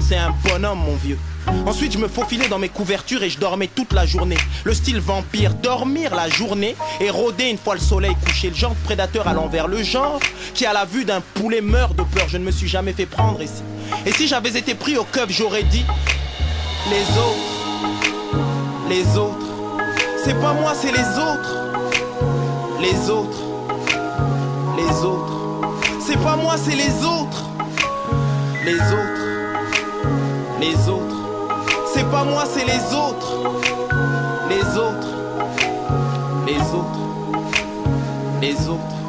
c'est 0.00 0.16
un 0.16 0.34
bonhomme, 0.44 0.78
mon 0.78 0.96
vieux. 0.96 1.18
Ensuite, 1.66 1.92
je 1.92 1.98
me 1.98 2.08
faufilais 2.08 2.48
dans 2.48 2.58
mes 2.58 2.68
couvertures 2.68 3.22
et 3.22 3.30
je 3.30 3.38
dormais 3.38 3.68
toute 3.68 3.92
la 3.92 4.06
journée. 4.06 4.36
Le 4.64 4.74
style 4.74 5.00
vampire, 5.00 5.54
dormir 5.54 6.14
la 6.14 6.28
journée 6.28 6.76
et 7.00 7.10
rôder 7.10 7.44
une 7.44 7.58
fois 7.58 7.74
le 7.74 7.80
soleil 7.80 8.14
couché. 8.24 8.50
Le 8.50 8.54
genre 8.54 8.74
de 8.74 8.84
prédateur 8.84 9.28
à 9.28 9.32
l'envers. 9.32 9.68
Le 9.68 9.82
genre 9.82 10.20
qui, 10.54 10.66
à 10.66 10.72
la 10.72 10.84
vue 10.84 11.04
d'un 11.04 11.20
poulet, 11.20 11.60
meurt 11.60 11.96
de 11.96 12.02
peur. 12.02 12.28
Je 12.28 12.38
ne 12.38 12.44
me 12.44 12.50
suis 12.50 12.68
jamais 12.68 12.92
fait 12.92 13.06
prendre 13.06 13.40
ici. 13.42 13.62
Et 14.06 14.12
si 14.12 14.28
j'avais 14.28 14.50
été 14.50 14.74
pris 14.74 14.96
au 14.96 15.04
keuf, 15.04 15.30
j'aurais 15.30 15.62
dit 15.64 15.84
Les 16.90 17.02
autres, 17.18 18.38
les 18.88 19.16
autres. 19.16 19.46
C'est 20.24 20.38
pas 20.38 20.52
moi, 20.52 20.72
c'est 20.74 20.92
les 20.92 20.98
autres. 20.98 21.56
Les 22.80 23.10
autres, 23.10 23.38
les 24.76 25.04
autres. 25.04 25.32
C'est 26.06 26.18
pas 26.18 26.36
moi, 26.36 26.56
c'est 26.56 26.76
les 26.76 27.04
autres. 27.04 27.44
Les 28.64 28.74
autres, 28.74 29.27
les 30.60 30.88
autres. 30.88 31.16
C'est 31.92 32.08
pas 32.10 32.24
moi, 32.24 32.44
c'est 32.46 32.64
les 32.64 32.94
autres. 32.94 33.32
Les 34.48 34.78
autres, 34.78 35.14
les 36.46 36.60
autres, 36.74 36.98
les 38.40 38.68
autres. 38.68 39.07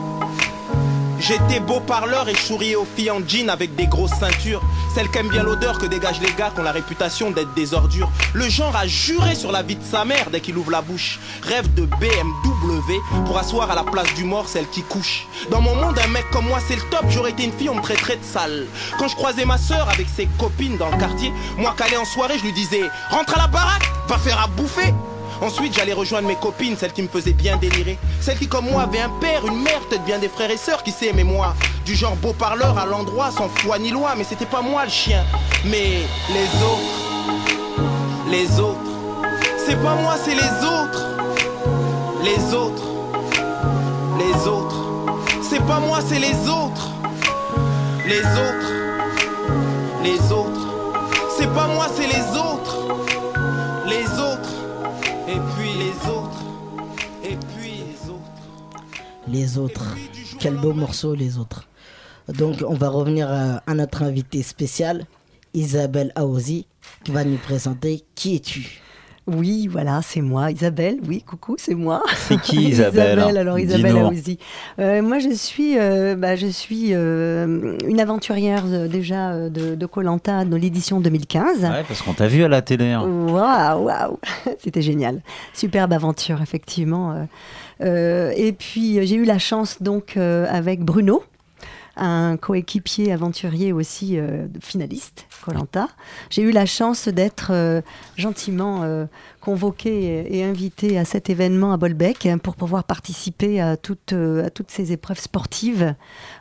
J'étais 1.29 1.59
beau 1.59 1.79
parleur 1.79 2.27
et 2.27 2.33
souriais 2.33 2.75
aux 2.75 2.87
filles 2.95 3.11
en 3.11 3.19
jean 3.19 3.51
avec 3.51 3.75
des 3.75 3.85
grosses 3.85 4.17
ceintures. 4.19 4.63
Celles 4.95 5.11
qui 5.11 5.19
aiment 5.19 5.29
bien 5.29 5.43
l'odeur 5.43 5.77
que 5.77 5.85
dégagent 5.85 6.21
les 6.21 6.33
gars 6.33 6.49
qui 6.49 6.59
ont 6.59 6.63
la 6.63 6.71
réputation 6.71 7.29
d'être 7.29 7.53
des 7.53 7.75
ordures. 7.75 8.09
Le 8.33 8.49
genre 8.49 8.75
a 8.75 8.87
juré 8.87 9.35
sur 9.35 9.51
la 9.51 9.61
vie 9.61 9.75
de 9.75 9.83
sa 9.83 10.05
mère 10.05 10.31
dès 10.31 10.41
qu'il 10.41 10.57
ouvre 10.57 10.71
la 10.71 10.81
bouche. 10.81 11.19
Rêve 11.43 11.71
de 11.75 11.85
BMW 11.85 12.99
pour 13.27 13.37
asseoir 13.37 13.69
à 13.69 13.75
la 13.75 13.83
place 13.83 14.11
du 14.15 14.23
mort 14.23 14.47
celle 14.47 14.67
qui 14.69 14.81
couche. 14.81 15.27
Dans 15.51 15.61
mon 15.61 15.75
monde, 15.75 15.99
un 16.03 16.07
mec 16.07 16.25
comme 16.31 16.45
moi 16.45 16.57
c'est 16.67 16.77
le 16.77 16.89
top. 16.89 17.05
J'aurais 17.09 17.29
été 17.29 17.43
une 17.43 17.53
fille, 17.53 17.69
on 17.69 17.75
me 17.75 17.83
traiterait 17.83 18.17
de 18.17 18.25
sale. 18.25 18.65
Quand 18.97 19.07
je 19.07 19.15
croisais 19.15 19.45
ma 19.45 19.59
soeur 19.59 19.87
avec 19.87 20.07
ses 20.09 20.27
copines 20.39 20.77
dans 20.77 20.89
le 20.89 20.97
quartier, 20.97 21.31
moi 21.59 21.75
qu'allais 21.77 21.97
en 21.97 22.05
soirée, 22.05 22.39
je 22.39 22.43
lui 22.45 22.53
disais 22.53 22.81
Rentre 23.11 23.37
à 23.37 23.41
la 23.41 23.47
baraque, 23.47 23.87
va 24.07 24.17
faire 24.17 24.41
à 24.41 24.47
bouffer. 24.47 24.95
Ensuite, 25.41 25.73
j'allais 25.73 25.93
rejoindre 25.93 26.27
mes 26.27 26.35
copines, 26.35 26.75
celles 26.75 26.91
qui 26.91 27.01
me 27.01 27.07
faisaient 27.07 27.33
bien 27.33 27.55
délirer. 27.55 27.97
Celles 28.19 28.37
qui, 28.37 28.47
comme 28.47 28.65
moi, 28.65 28.83
avaient 28.83 28.99
un 28.99 29.09
père, 29.21 29.45
une 29.47 29.61
mère, 29.61 29.79
peut-être 29.87 30.03
bien 30.03 30.19
des 30.19 30.27
frères 30.27 30.51
et 30.51 30.57
sœurs 30.57 30.83
qui 30.83 30.91
s'aimaient 30.91 31.23
moi. 31.23 31.55
Du 31.85 31.95
genre 31.95 32.15
beau 32.17 32.33
parleur 32.33 32.77
à 32.77 32.85
l'endroit, 32.85 33.31
sans 33.31 33.47
foi 33.47 33.79
ni 33.79 33.89
loi, 33.89 34.15
mais 34.17 34.25
c'était 34.25 34.45
pas 34.45 34.61
moi 34.61 34.83
le 34.83 34.91
chien. 34.91 35.23
Mais 35.65 36.01
les 36.29 36.49
autres, 36.63 36.99
les 38.29 38.59
autres. 38.59 38.79
C'est 39.65 39.81
pas 39.81 39.95
moi, 39.95 40.15
c'est 40.23 40.35
les 40.35 40.65
autres. 40.65 41.05
Les 42.23 42.53
autres. 42.53 42.83
Les 44.19 44.47
autres. 44.47 44.75
C'est 45.41 45.65
pas 45.65 45.79
moi, 45.79 45.99
c'est 46.05 46.19
les 46.19 46.49
autres. 46.49 46.89
Les 48.05 48.19
autres. 48.19 48.73
Les 50.03 50.31
autres. 50.31 50.67
C'est 51.37 51.53
pas 51.53 51.67
moi, 51.67 51.87
c'est 51.95 52.07
les 52.07 52.37
autres. 52.37 52.98
Et 55.29 55.37
puis 55.55 55.69
les 55.77 56.09
autres. 56.09 56.43
Et 57.23 57.37
puis 57.37 57.71
les 57.71 58.09
autres. 58.09 59.27
Les 59.27 59.57
autres. 59.59 59.95
Quel 60.39 60.55
beau 60.55 60.73
morceau, 60.73 61.13
les 61.13 61.37
autres. 61.37 61.67
Donc, 62.27 62.63
on 62.67 62.73
va 62.73 62.89
revenir 62.89 63.31
à, 63.31 63.61
à 63.67 63.75
notre 63.75 64.01
invité 64.01 64.41
spécial, 64.41 65.05
Isabelle 65.53 66.11
Aozi, 66.15 66.65
qui 67.03 67.11
va 67.11 67.23
nous 67.23 67.37
présenter 67.37 68.03
Qui 68.15 68.37
es-tu? 68.37 68.81
Oui, 69.31 69.67
voilà, 69.67 70.01
c'est 70.03 70.21
moi, 70.21 70.51
Isabelle. 70.51 70.97
Oui, 71.07 71.21
coucou, 71.21 71.55
c'est 71.57 71.75
moi. 71.75 72.01
C'est 72.15 72.39
qui, 72.41 72.63
Isabelle 72.69 73.19
alors 73.37 73.59
Isabelle. 73.59 73.97
Aouzi. 73.97 74.39
Euh, 74.79 75.01
moi, 75.01 75.19
je 75.19 75.29
suis, 75.29 75.77
euh, 75.77 76.15
bah, 76.15 76.35
je 76.35 76.47
suis 76.47 76.93
euh, 76.93 77.77
une 77.87 77.99
aventurière 77.99 78.63
déjà 78.89 79.49
de 79.49 79.85
Colanta 79.85 80.45
de 80.45 80.55
l'édition 80.55 80.99
2015. 80.99 81.61
Ouais, 81.63 81.83
parce 81.87 82.01
qu'on 82.01 82.13
t'a 82.13 82.27
vu 82.27 82.43
à 82.43 82.47
la 82.47 82.61
télé. 82.61 82.91
hein. 82.91 83.03
Waouh, 83.03 83.85
waouh, 83.85 84.19
c'était 84.59 84.81
génial. 84.81 85.21
Superbe 85.53 85.93
aventure, 85.93 86.41
effectivement. 86.41 87.27
Et 87.81 88.53
puis, 88.57 89.05
j'ai 89.05 89.15
eu 89.15 89.25
la 89.25 89.39
chance, 89.39 89.81
donc, 89.81 90.17
avec 90.17 90.81
Bruno, 90.81 91.23
un 91.99 92.37
coéquipier 92.37 93.11
aventurier 93.11 93.73
aussi 93.73 94.17
euh, 94.17 94.47
finaliste, 94.61 95.27
Colanta. 95.43 95.87
J'ai 96.29 96.41
eu 96.41 96.51
la 96.51 96.65
chance 96.65 97.07
d'être 97.07 97.51
euh, 97.51 97.81
gentiment 98.17 98.83
euh, 98.83 99.05
convoquée 99.41 100.25
et, 100.37 100.43
invitée 100.43 100.97
à 100.97 101.05
cet 101.05 101.29
événement 101.29 101.73
à 101.73 101.77
Bolbec 101.77 102.25
hein, 102.25 102.37
pour 102.37 102.55
pouvoir 102.55 102.83
participer 102.83 103.59
à 103.61 103.77
toutes, 103.77 104.13
euh, 104.13 104.45
à 104.45 104.49
toutes 104.49 104.71
ces 104.71 104.91
épreuves 104.91 105.19
sportives 105.19 105.95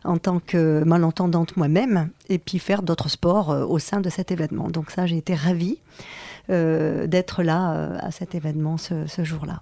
en 0.05 0.19
tant 0.19 0.41
que 0.41 0.83
malentendante 0.85 1.57
moi-même 1.57 2.11
et 2.29 2.39
puis 2.39 2.59
faire 2.59 2.83
d'autres 2.83 3.09
sports 3.09 3.49
au 3.49 3.79
sein 3.79 4.01
de 4.01 4.11
cet 4.11 4.31
événement. 4.31 4.69
Donc 4.69 4.91
ça, 4.91 5.07
j'ai 5.07 5.17
été 5.17 5.35
ravie 5.35 5.79
d'être 6.49 7.43
là 7.43 7.99
à 8.01 8.11
cet 8.11 8.35
événement 8.35 8.79
ce 8.79 9.23
jour-là. 9.23 9.61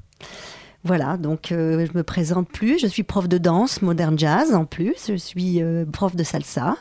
Voilà, 0.87 1.17
donc 1.17 1.51
euh, 1.51 1.85
je 1.91 1.97
me 1.99 2.03
présente 2.05 2.49
plus. 2.49 2.79
Je 2.79 2.87
suis 2.87 3.03
prof 3.03 3.29
de 3.29 3.39
danse, 3.39 3.83
moderne 3.83 4.17
jazz 4.19 4.55
en 4.55 4.65
plus. 4.65 4.95
Je 5.09 5.17
suis 5.17 5.61
euh, 5.63 5.85
prof 5.85 6.15
de 6.15 6.23
salsa. 6.23 6.77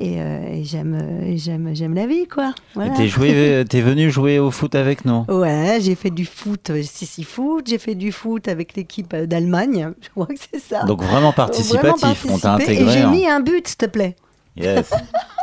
Et, 0.00 0.20
euh, 0.20 0.40
et 0.48 0.64
j'aime, 0.64 0.94
euh, 1.00 1.32
j'aime, 1.36 1.70
j'aime 1.74 1.94
la 1.94 2.06
vie, 2.06 2.26
quoi. 2.28 2.52
Voilà. 2.74 2.90
T'es 2.94 3.08
joué, 3.08 3.64
t'es 3.70 3.80
venu 3.80 4.10
jouer 4.10 4.38
au 4.38 4.50
foot 4.50 4.74
avec 4.74 5.04
nous. 5.04 5.24
Ouais, 5.28 5.78
j'ai 5.80 5.94
fait 5.94 6.10
du 6.10 6.24
foot, 6.24 6.70
sissi 6.82 7.24
foot. 7.24 7.66
J'ai 7.68 7.78
fait 7.78 7.94
du 7.94 8.12
foot 8.12 8.46
avec 8.48 8.74
l'équipe 8.76 9.14
d'Allemagne. 9.14 9.92
Je 10.00 10.08
crois 10.10 10.26
que 10.26 10.34
c'est 10.52 10.60
ça. 10.60 10.84
Donc 10.84 11.02
vraiment 11.02 11.32
participatif, 11.32 12.00
Vraiment 12.00 12.34
on 12.34 12.38
t'a 12.38 12.54
intégré. 12.54 12.84
Et 12.84 12.88
j'ai 12.90 13.00
hein. 13.02 13.10
mis 13.10 13.26
un 13.28 13.40
but, 13.40 13.66
s'il 13.66 13.76
te 13.76 13.86
plaît. 13.86 14.14
Yes. 14.56 14.90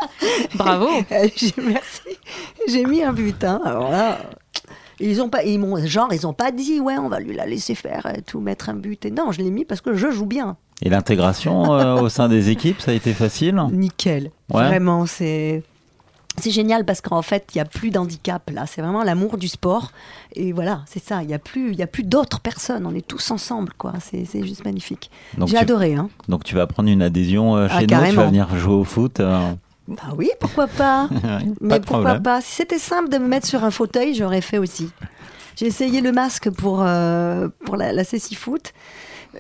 Bravo. 0.56 0.88
J'ai- 1.36 1.54
Merci. 1.62 2.02
J'ai 2.68 2.86
mis 2.86 3.04
un 3.04 3.14
but. 3.14 3.44
hein. 3.44 3.62
Alors 3.66 3.90
là, 3.92 4.20
ils 5.00 5.22
ont 5.22 5.30
pas, 5.30 5.44
ils 5.44 5.60
m'ont, 5.60 5.78
genre, 5.86 6.14
ils 6.14 6.26
ont 6.26 6.34
pas 6.34 6.52
dit, 6.52 6.80
ouais, 6.80 6.98
on 6.98 7.10
va 7.10 7.20
lui 7.20 7.36
la 7.36 7.46
laisser 7.46 7.76
faire, 7.76 8.08
tout, 8.26 8.40
mettre 8.40 8.70
un 8.70 8.76
but. 8.76 9.06
Et 9.06 9.12
non, 9.12 9.32
je 9.32 9.42
l'ai 9.42 9.52
mis 9.52 9.66
parce 9.66 9.82
que 9.82 9.94
je 9.96 10.10
joue 10.12 10.26
bien. 10.26 10.58
Et 10.82 10.90
l'intégration 10.90 11.74
euh, 11.74 11.96
au 12.02 12.10
sein 12.10 12.28
des 12.30 12.50
équipes, 12.50 12.82
ça 12.82 12.92
a 12.92 12.94
été 12.94 13.14
facile 13.14 13.62
Nickel. 13.72 14.32
Ouais. 14.52 14.68
Vraiment, 14.68 15.06
c'est. 15.06 15.64
C'est 16.38 16.52
génial 16.52 16.84
parce 16.84 17.00
qu'en 17.00 17.22
fait, 17.22 17.48
il 17.54 17.60
n'y 17.60 17.62
a 17.62 17.66
plus 17.66 17.92
d'handicap 17.92 18.50
là. 18.54 18.66
C'est 18.68 18.82
vraiment 18.82 19.04
l'amour 19.06 19.38
du 19.38 19.48
sport. 19.48 19.92
Et 20.34 20.52
voilà, 20.52 20.82
c'est 20.86 21.02
ça. 21.02 21.22
Il 21.24 21.28
n'y 21.30 21.34
a 21.34 21.40
plus, 21.40 21.72
il 21.72 21.78
y 21.78 21.82
a 21.82 21.88
plus 21.88 22.04
d'autres 22.04 22.42
personnes. 22.42 22.86
On 22.86 22.94
est 22.94 23.08
tous 23.08 23.32
ensemble, 23.32 23.72
quoi. 23.78 23.94
C'est 24.02 24.26
c'est 24.26 24.46
juste 24.46 24.66
magnifique. 24.66 25.10
J'ai 25.46 25.56
adoré, 25.58 25.96
hein. 25.96 26.10
Donc 26.28 26.44
tu 26.44 26.56
vas 26.56 26.68
prendre 26.68 26.90
une 26.90 27.02
adhésion 27.02 27.56
euh, 27.56 27.68
Ah, 27.70 27.80
chez 27.80 27.88
nous, 27.88 28.06
tu 28.10 28.16
vas 28.18 28.26
venir 28.26 28.54
jouer 28.58 28.74
au 28.74 28.84
foot. 28.84 29.22
euh, 29.22 29.54
Bah 29.88 30.14
oui, 30.18 30.30
pourquoi 30.40 30.68
pas 30.68 31.08
pas 31.22 31.40
Mais 31.62 31.80
pourquoi 31.80 32.00
problème. 32.02 32.24
pas 32.24 32.42
Si 32.42 32.54
c'était 32.56 32.80
simple 32.80 33.10
de 33.10 33.18
me 33.18 33.28
mettre 33.28 33.48
sur 33.48 33.64
un 33.64 33.72
fauteuil, 33.72 34.14
j'aurais 34.16 34.42
fait 34.42 34.58
aussi. 34.58 34.90
J'ai 35.56 35.68
essayé 35.68 36.02
le 36.02 36.12
masque 36.12 36.50
pour, 36.50 36.82
euh, 36.82 37.48
pour 37.66 37.78
la, 37.78 37.94
la 37.94 38.04
CC 38.04 38.36
Foot. 38.36 38.74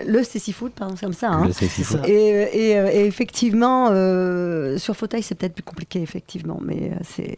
Le 0.05 0.23
CC 0.23 0.51
Foot, 0.51 0.73
pardon, 0.75 0.95
c'est 0.97 1.05
comme 1.05 1.13
ça. 1.13 1.29
hein. 1.31 1.47
Le 1.47 1.53
CC 1.53 1.83
Foot. 1.83 1.99
Et, 2.05 2.71
et, 2.71 2.77
euh, 2.77 2.89
et 2.91 3.05
effectivement, 3.05 3.87
euh, 3.91 4.77
sur 4.77 4.95
fauteuil, 4.95 5.23
c'est 5.23 5.35
peut-être 5.35 5.53
plus 5.55 5.63
compliqué, 5.63 6.01
effectivement. 6.01 6.59
Mais 6.61 6.91
euh, 6.93 6.95
c'est 7.03 7.35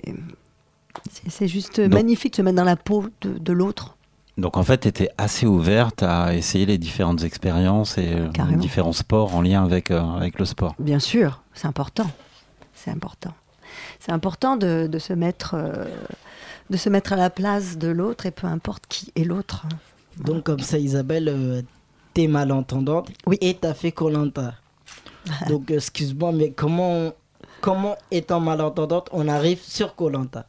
c'est- 1.30 1.48
juste 1.48 1.80
Donc- 1.80 1.94
magnifique 1.94 2.34
de 2.34 2.38
se 2.38 2.42
mettre 2.42 2.58
dans 2.58 2.64
la 2.64 2.76
peau 2.76 3.06
de, 3.22 3.38
de 3.38 3.54
l'autre. 3.54 3.96
Donc 4.38 4.58
en 4.58 4.64
fait, 4.64 4.80
tu 4.80 4.88
étais 4.88 5.10
assez 5.18 5.46
ouverte 5.48 6.04
à 6.04 6.36
essayer 6.36 6.66
les 6.66 6.78
différentes 6.78 7.24
expériences 7.24 7.98
et 7.98 8.14
euh, 8.14 8.28
les 8.50 8.56
différents 8.58 8.92
sports 8.94 9.36
en 9.36 9.42
lien 9.42 9.64
avec, 9.64 9.90
euh, 9.90 10.02
avec 10.16 10.38
le 10.40 10.46
sport. 10.46 10.76
Bien 10.80 11.00
sûr, 11.00 11.42
c'est 11.54 11.68
important. 11.68 12.06
C'est 12.88 12.94
important. 12.94 13.34
C'est 14.00 14.14
important 14.14 14.56
de, 14.56 14.88
de 14.88 14.98
se 15.00 15.12
mettre, 15.12 15.56
euh, 15.56 15.86
de 16.70 16.78
se 16.78 16.88
mettre 16.90 17.12
à 17.12 17.16
la 17.18 17.30
place 17.30 17.78
de 17.78 17.90
l'autre 17.90 18.26
et 18.26 18.32
peu 18.32 18.48
importe 18.48 18.86
qui 18.88 19.12
est 19.18 19.26
l'autre. 19.26 19.66
Donc, 20.18 20.44
comme 20.44 20.60
ça, 20.62 20.78
Isabelle, 20.78 21.28
euh, 21.28 21.62
t'es 22.14 22.28
malentendante 22.28 23.10
et 23.42 23.56
t'as 23.56 23.74
fait 23.74 23.92
Colanta. 23.92 24.54
Donc, 25.50 25.70
excuse-moi, 25.70 26.32
mais 26.32 26.52
comment, 26.52 27.12
comment, 27.60 27.98
étant 28.10 28.40
malentendante, 28.40 29.10
on 29.12 29.28
arrive 29.28 29.62
sur 29.62 29.94
Colanta? 29.94 30.46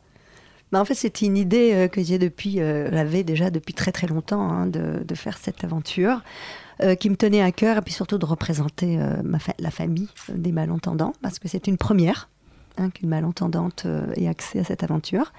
Bah, 0.71 0.81
en 0.81 0.85
fait, 0.85 0.95
c'était 0.95 1.27
une 1.27 1.37
idée 1.37 1.73
euh, 1.75 1.89
que 1.89 2.05
j'ai 2.05 2.19
depuis, 2.19 2.61
euh, 2.61 2.89
j'avais 2.93 3.25
déjà 3.25 3.51
depuis 3.51 3.75
très 3.75 3.91
très 3.91 4.07
longtemps 4.07 4.49
hein, 4.49 4.67
de, 4.67 5.03
de 5.03 5.15
faire 5.17 5.39
cette 5.39 5.65
aventure 5.65 6.23
euh, 6.83 6.95
qui 6.95 7.11
me 7.11 7.17
tenait 7.17 7.43
à 7.43 7.53
cœur 7.53 7.77
et 7.79 7.83
puis 7.83 7.93
surtout 7.93 8.19
de 8.19 8.25
représenter 8.25 9.01
euh, 9.01 9.17
la 9.59 9.71
famille 9.71 10.09
des 10.29 10.53
malentendants 10.53 11.13
parce 11.23 11.39
que 11.39 11.49
c'est 11.49 11.67
une 11.67 11.77
première 11.77 12.29
hein, 12.77 12.91
qu'une 12.91 13.09
malentendante 13.09 13.85
euh, 13.87 14.13
ait 14.17 14.29
accès 14.29 14.61
à 14.61 14.65
cette 14.65 14.83
aventure. 14.85 15.33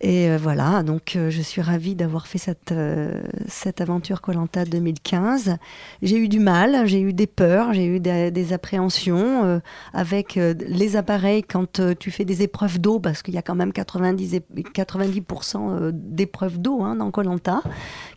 Et 0.00 0.28
euh, 0.28 0.38
voilà, 0.40 0.82
donc 0.82 1.14
euh, 1.16 1.30
je 1.30 1.42
suis 1.42 1.60
ravie 1.60 1.94
d'avoir 1.94 2.26
fait 2.26 2.38
cette, 2.38 2.72
euh, 2.72 3.20
cette 3.46 3.80
aventure 3.80 4.20
Colanta 4.20 4.64
2015. 4.64 5.56
J'ai 6.02 6.16
eu 6.16 6.28
du 6.28 6.40
mal, 6.40 6.86
j'ai 6.86 7.00
eu 7.00 7.12
des 7.12 7.26
peurs, 7.26 7.72
j'ai 7.72 7.84
eu 7.84 8.00
des, 8.00 8.52
appréhensions 8.52 9.60
avec 9.92 10.34
les 10.34 10.96
appareils 10.96 11.42
quand 11.42 11.80
tu 11.98 12.10
fais 12.10 12.24
des 12.24 12.42
épreuves 12.42 12.80
d'eau, 12.80 12.98
parce 12.98 13.22
qu'il 13.22 13.34
y 13.34 13.38
a 13.38 13.42
quand 13.42 13.54
même 13.54 13.72
90, 13.72 14.34
et- 14.34 14.40
90% 14.40 15.70
euh, 15.70 15.90
d'épreuves 15.94 16.58
d'eau 16.58 16.82
hein, 16.82 16.96
dans 16.96 17.10
Colanta, 17.10 17.62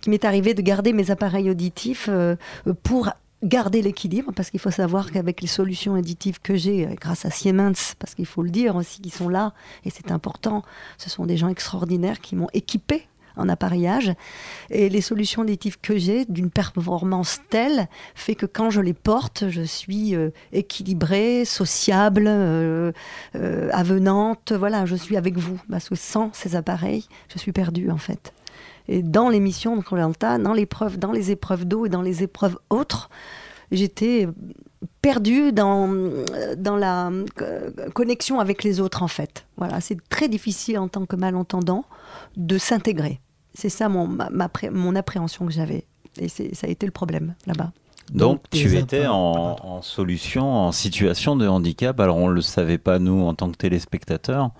qui 0.01 0.09
m'est 0.09 0.25
arrivé 0.25 0.53
de 0.53 0.61
garder 0.61 0.93
mes 0.93 1.11
appareils 1.11 1.49
auditifs 1.49 2.09
pour 2.83 3.09
garder 3.43 3.81
l'équilibre, 3.81 4.31
parce 4.33 4.49
qu'il 4.49 4.59
faut 4.59 4.71
savoir 4.71 5.11
qu'avec 5.11 5.41
les 5.41 5.47
solutions 5.47 5.95
additives 5.95 6.39
que 6.41 6.55
j'ai, 6.55 6.87
euh, 6.87 6.95
grâce 6.99 7.25
à 7.25 7.29
Siemens, 7.29 7.95
parce 7.99 8.15
qu'il 8.15 8.25
faut 8.25 8.43
le 8.43 8.49
dire 8.49 8.75
aussi, 8.75 9.01
qu'ils 9.01 9.13
sont 9.13 9.29
là, 9.29 9.53
et 9.83 9.89
c'est 9.89 10.11
important, 10.11 10.63
ce 10.97 11.09
sont 11.09 11.25
des 11.25 11.37
gens 11.37 11.49
extraordinaires 11.49 12.21
qui 12.21 12.35
m'ont 12.35 12.49
équipé 12.53 13.07
en 13.37 13.49
appareillage. 13.49 14.13
Et 14.69 14.89
les 14.89 15.01
solutions 15.01 15.43
additives 15.43 15.79
que 15.81 15.97
j'ai, 15.97 16.25
d'une 16.25 16.49
performance 16.49 17.39
telle, 17.49 17.87
fait 18.13 18.35
que 18.35 18.45
quand 18.45 18.69
je 18.69 18.81
les 18.81 18.93
porte, 18.93 19.45
je 19.49 19.61
suis 19.61 20.15
euh, 20.15 20.29
équilibrée, 20.51 21.45
sociable, 21.45 22.25
euh, 22.27 22.91
euh, 23.35 23.69
avenante. 23.71 24.51
Voilà, 24.51 24.85
je 24.85 24.95
suis 24.95 25.17
avec 25.17 25.37
vous. 25.37 25.59
Parce 25.69 25.89
que 25.89 25.95
sans 25.95 26.31
ces 26.33 26.55
appareils, 26.55 27.05
je 27.33 27.39
suis 27.39 27.51
perdue 27.51 27.89
en 27.91 27.97
fait. 27.97 28.33
Et 28.87 29.01
dans 29.01 29.29
l'émission 29.29 29.75
de 29.77 29.81
Colanta, 29.81 30.37
dans 30.37 30.53
l'épreuve, 30.53 30.97
dans 30.99 31.11
les 31.11 31.31
épreuves 31.31 31.65
d'eau 31.65 31.85
et 31.85 31.89
dans 31.89 32.01
les 32.01 32.23
épreuves 32.23 32.57
autres, 32.69 33.09
j'étais 33.71 34.27
perdue 35.01 35.51
dans, 35.51 35.89
dans 36.57 36.75
la 36.75 37.11
connexion 37.93 38.39
avec 38.39 38.63
les 38.63 38.79
autres 38.79 39.01
en 39.01 39.07
fait. 39.07 39.45
Voilà, 39.57 39.81
c'est 39.81 39.97
très 40.09 40.27
difficile 40.27 40.77
en 40.77 40.87
tant 40.87 41.05
que 41.05 41.15
malentendant 41.15 41.85
de 42.37 42.57
s'intégrer. 42.57 43.19
C'est 43.53 43.69
ça 43.69 43.89
mon, 43.89 44.07
ma- 44.07 44.29
ma 44.29 44.49
pré- 44.49 44.69
mon 44.69 44.95
appréhension 44.95 45.45
que 45.45 45.51
j'avais. 45.51 45.85
Et 46.17 46.29
ça 46.29 46.67
a 46.67 46.69
été 46.69 46.85
le 46.85 46.91
problème 46.91 47.33
là-bas. 47.47 47.71
Donc, 48.13 48.43
tu 48.51 48.77
étais 48.77 49.07
en, 49.07 49.55
en 49.59 49.81
solution, 49.81 50.47
en 50.53 50.71
situation 50.71 51.35
de 51.35 51.47
handicap. 51.47 51.99
Alors 51.99 52.17
on 52.17 52.29
ne 52.29 52.33
le 52.33 52.41
savait 52.41 52.77
pas 52.77 52.99
nous 52.99 53.21
en 53.23 53.33
tant 53.33 53.49
que 53.49 53.57
téléspectateurs, 53.57 54.51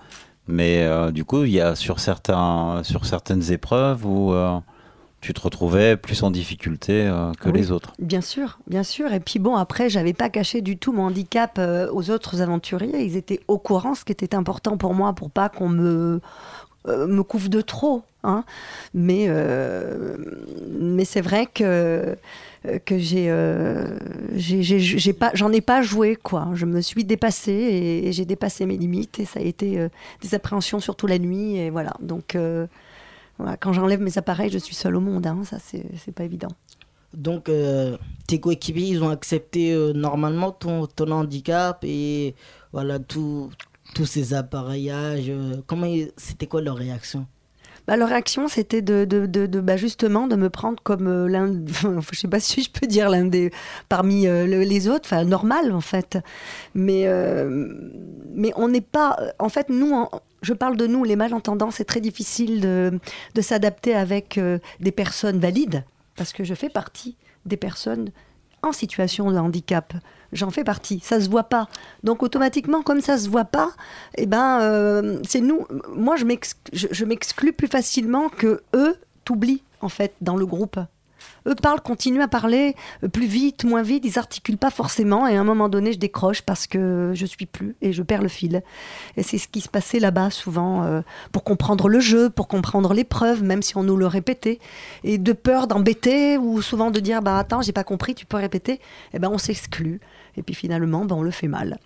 mais 0.48 0.84
euh, 0.84 1.12
du 1.12 1.26
coup 1.26 1.44
il 1.44 1.52
y 1.52 1.62
a 1.62 1.76
sur, 1.76 2.00
certains, 2.00 2.82
sur 2.84 3.06
certaines 3.06 3.52
épreuves 3.52 4.06
où 4.06 4.34
euh, 4.34 4.60
tu 5.22 5.34
te 5.34 5.42
retrouvais 5.42 5.98
plus 5.98 6.22
en 6.24 6.32
difficulté 6.32 7.08
euh, 7.08 7.32
que 7.40 7.50
Oui, 7.50 7.60
les 7.60 7.72
autres. 7.72 7.94
Bien 7.98 8.22
sûr, 8.22 8.60
bien 8.68 8.84
sûr. 8.84 9.12
Et 9.12 9.20
puis 9.20 9.40
bon, 9.40 9.56
après, 9.56 9.90
j'avais 9.90 10.14
pas 10.14 10.30
caché 10.30 10.62
du 10.62 10.78
tout 10.78 10.94
mon 10.94 11.06
handicap 11.06 11.60
aux 11.92 12.12
autres 12.12 12.42
aventuriers. 12.42 13.04
Ils 13.04 13.18
étaient 13.18 13.40
au 13.48 13.58
courant, 13.58 13.96
ce 13.96 14.06
qui 14.06 14.12
était 14.12 14.36
important 14.36 14.78
pour 14.78 14.94
moi, 14.94 15.14
pour 15.14 15.32
pas 15.32 15.50
qu'on 15.50 15.70
me 15.70 16.22
me 16.88 17.24
couvre 17.24 17.50
de 17.50 17.62
trop. 17.62 18.04
Hein. 18.24 18.44
Mais 18.94 19.28
mais 20.80 21.06
c'est 21.06 21.22
vrai 21.22 21.48
que 21.48 22.16
que 22.86 22.98
j'ai 22.98 23.30
euh, 23.30 23.98
j'ai- 24.36 24.62
j'ai 24.80 25.14
pas 25.14 25.32
j'en 25.34 25.52
ai 25.52 25.62
pas 25.62 25.82
joué 25.82 26.16
quoi. 26.16 26.50
Je 26.54 26.66
me 26.66 26.82
suis 26.82 27.04
dépassée 27.04 27.52
et, 28.06 28.12
j'ai 28.12 28.26
dépassé 28.26 28.66
mes 28.66 28.78
limites 28.78 29.20
et 29.20 29.26
ça 29.26 29.40
a 29.40 29.44
été 29.44 29.80
euh, 29.80 29.90
des 30.22 30.36
appréhensions 30.36 30.80
surtout 30.80 31.08
la 31.08 31.20
nuit 31.20 31.58
et 31.58 31.70
voilà. 31.70 31.94
Donc 32.02 32.36
euh, 32.36 32.68
quand 33.60 33.74
j'enlève 33.74 34.02
mes 34.02 34.18
appareils, 34.18 34.50
je 34.50 34.58
suis 34.58 34.76
seule 34.76 34.96
au 34.96 35.02
monde. 35.02 35.28
hein, 35.28 35.42
ça, 35.44 35.58
c'est 35.60 36.12
pas 36.14 36.24
évident. 36.24 36.50
Donc, 37.14 37.48
euh, 37.50 37.98
tes 38.28 38.40
coéquipiers, 38.40 38.88
ils 38.88 39.04
ont 39.04 39.10
accepté 39.10 39.74
euh, 39.74 39.94
normalement 39.94 40.52
ton, 40.52 40.86
ton 40.86 41.12
handicap 41.12 41.80
et 41.84 42.36
voilà, 42.74 43.00
tous 43.00 43.50
ces 44.06 44.34
appareillages. 44.34 45.30
euh, 45.30 45.62
comment 45.68 45.88
C'était 46.18 46.48
quoi 46.48 46.62
leur 46.62 46.76
réaction? 46.76 47.26
Bah, 47.88 47.98
leur 47.98 48.10
réaction, 48.10 48.48
c'était 48.48 48.82
de, 48.82 49.06
de, 49.06 49.26
de, 49.28 49.60
bah, 49.62 49.78
justement 49.78 50.28
de 50.28 50.36
me 50.36 50.50
prendre 50.50 50.82
comme 50.84 51.08
euh, 51.08 51.28
l'un, 51.28 51.54
je 52.12 52.20
sais 52.20 52.28
pas 52.28 52.40
si 52.40 52.64
je 52.64 52.70
peux 52.72 52.88
dire 52.88 53.10
l'un 53.10 53.26
des 53.26 53.52
parmi 53.90 54.28
euh, 54.28 54.48
le- 54.48 54.62
les 54.64 54.88
autres, 54.88 55.06
enfin 55.06 55.24
normal 55.24 55.72
en 55.72 55.82
fait. 55.82 56.18
Mais 56.74 57.04
euh, 57.06 57.68
mais 58.34 58.52
on 58.56 58.68
n'est 58.70 58.82
pas, 58.82 59.18
en 59.40 59.50
fait 59.50 59.70
nous, 59.70 60.08
je 60.42 60.54
parle 60.54 60.78
de 60.78 60.88
nous, 60.88 61.04
les 61.04 61.16
malentendants, 61.16 61.72
c'est 61.72 61.86
très 61.86 62.02
difficile 62.02 62.60
de, 62.62 63.00
de 63.36 63.42
s'adapter 63.42 63.94
avec 63.96 64.40
des 64.80 64.92
personnes 64.92 65.40
valides 65.40 65.84
parce 66.16 66.34
que 66.34 66.44
je 66.44 66.54
fais 66.54 66.70
partie 66.70 67.16
des 67.46 67.58
personnes 67.58 68.10
en 68.64 68.72
situation 68.72 69.32
de 69.32 69.38
handicap. 69.38 69.94
J'en 70.36 70.52
fais 70.52 70.64
partie, 70.64 71.00
ça 71.00 71.20
se 71.20 71.30
voit 71.30 71.46
pas. 71.46 71.68
Donc 72.04 72.22
automatiquement, 72.22 72.84
comme 72.84 73.02
ça 73.02 73.18
se 73.18 73.30
voit 73.30 73.46
pas, 73.46 73.72
eh 74.18 74.26
ben, 74.26 74.60
euh, 74.62 75.20
c'est 75.26 75.42
nous. 75.42 75.66
Moi, 75.96 76.18
je 76.18 76.26
m'ex- 76.26 76.58
je 76.74 76.88
je 76.92 77.06
m'exclus 77.06 77.54
plus 77.54 77.68
facilement 77.68 78.30
que 78.30 78.62
eux 78.76 78.98
t'oublient 79.24 79.64
en 79.82 79.90
fait 79.90 80.14
dans 80.22 80.36
le 80.36 80.46
groupe. 80.46 80.78
Eux 81.48 81.56
parlent, 81.56 81.82
continuent 81.82 82.22
à 82.22 82.28
parler 82.28 82.76
euh, 83.04 83.08
plus 83.08 83.28
vite, 83.28 83.66
moins 83.66 83.84
vite, 83.84 84.04
ils 84.06 84.18
articulent 84.20 84.58
pas 84.58 84.72
forcément 84.72 85.28
et 85.28 85.38
à 85.38 85.42
un 85.42 85.44
moment 85.44 85.70
donné 85.70 85.94
je 85.94 86.00
décroche 86.00 86.42
parce 86.42 86.66
que 86.68 87.12
je 87.14 87.26
suis 87.26 87.46
plus 87.46 87.76
et 87.82 87.94
je 87.94 88.02
perds 88.04 88.22
le 88.24 88.28
fil. 88.28 88.64
Et 89.16 89.24
c'est 89.24 89.38
ce 89.38 89.48
qui 89.48 89.62
se 89.62 89.70
passait 89.70 90.00
là-bas 90.00 90.32
souvent 90.32 90.84
euh, 90.84 91.02
pour 91.32 91.44
comprendre 91.44 91.88
le 91.88 92.00
jeu, 92.00 92.30
pour 92.30 92.48
comprendre 92.48 92.94
l'épreuve, 92.94 93.44
même 93.44 93.62
si 93.62 93.78
on 93.78 93.84
nous 93.84 93.96
le 93.98 94.08
répétait. 94.08 94.60
Et 95.04 95.18
de 95.18 95.34
peur 95.34 95.68
d'embêter 95.68 96.38
ou 96.38 96.62
souvent 96.62 96.90
de 96.92 97.00
dire 97.00 97.22
bah 97.22 97.38
attends 97.38 97.62
j'ai 97.62 97.74
pas 97.74 97.84
compris, 97.84 98.16
tu 98.16 98.26
peux 98.26 98.38
répéter, 98.38 98.80
et 99.14 99.20
ben 99.20 99.30
on 99.32 99.38
s'exclut 99.38 100.02
et 100.38 100.44
puis 100.44 100.56
finalement 100.56 101.06
ben, 101.06 101.16
on 101.16 101.22
le 101.22 101.32
fait 101.32 101.48
mal. 101.48 101.78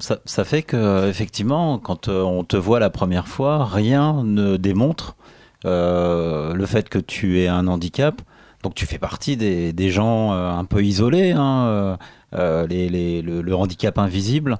Ça, 0.00 0.44
fait 0.44 0.62
que 0.62 1.08
effectivement, 1.08 1.78
quand 1.78 2.08
euh, 2.08 2.22
on 2.22 2.44
te 2.44 2.56
voit 2.56 2.80
la 2.80 2.90
première 2.90 3.28
fois, 3.28 3.64
rien 3.64 4.22
ne 4.24 4.56
démontre 4.56 5.16
euh, 5.64 6.52
le 6.52 6.66
fait 6.66 6.88
que 6.88 6.98
tu 6.98 7.40
aies 7.40 7.48
un 7.48 7.68
handicap. 7.68 8.20
Donc 8.62 8.74
tu 8.74 8.86
fais 8.86 8.98
partie 8.98 9.36
des, 9.36 9.90
gens 9.90 10.32
euh, 10.32 10.50
un 10.50 10.64
peu 10.64 10.82
isolés, 10.82 11.32
hein, 11.32 11.98
le, 12.32 13.52
handicap 13.52 13.98
invisible. 13.98 14.58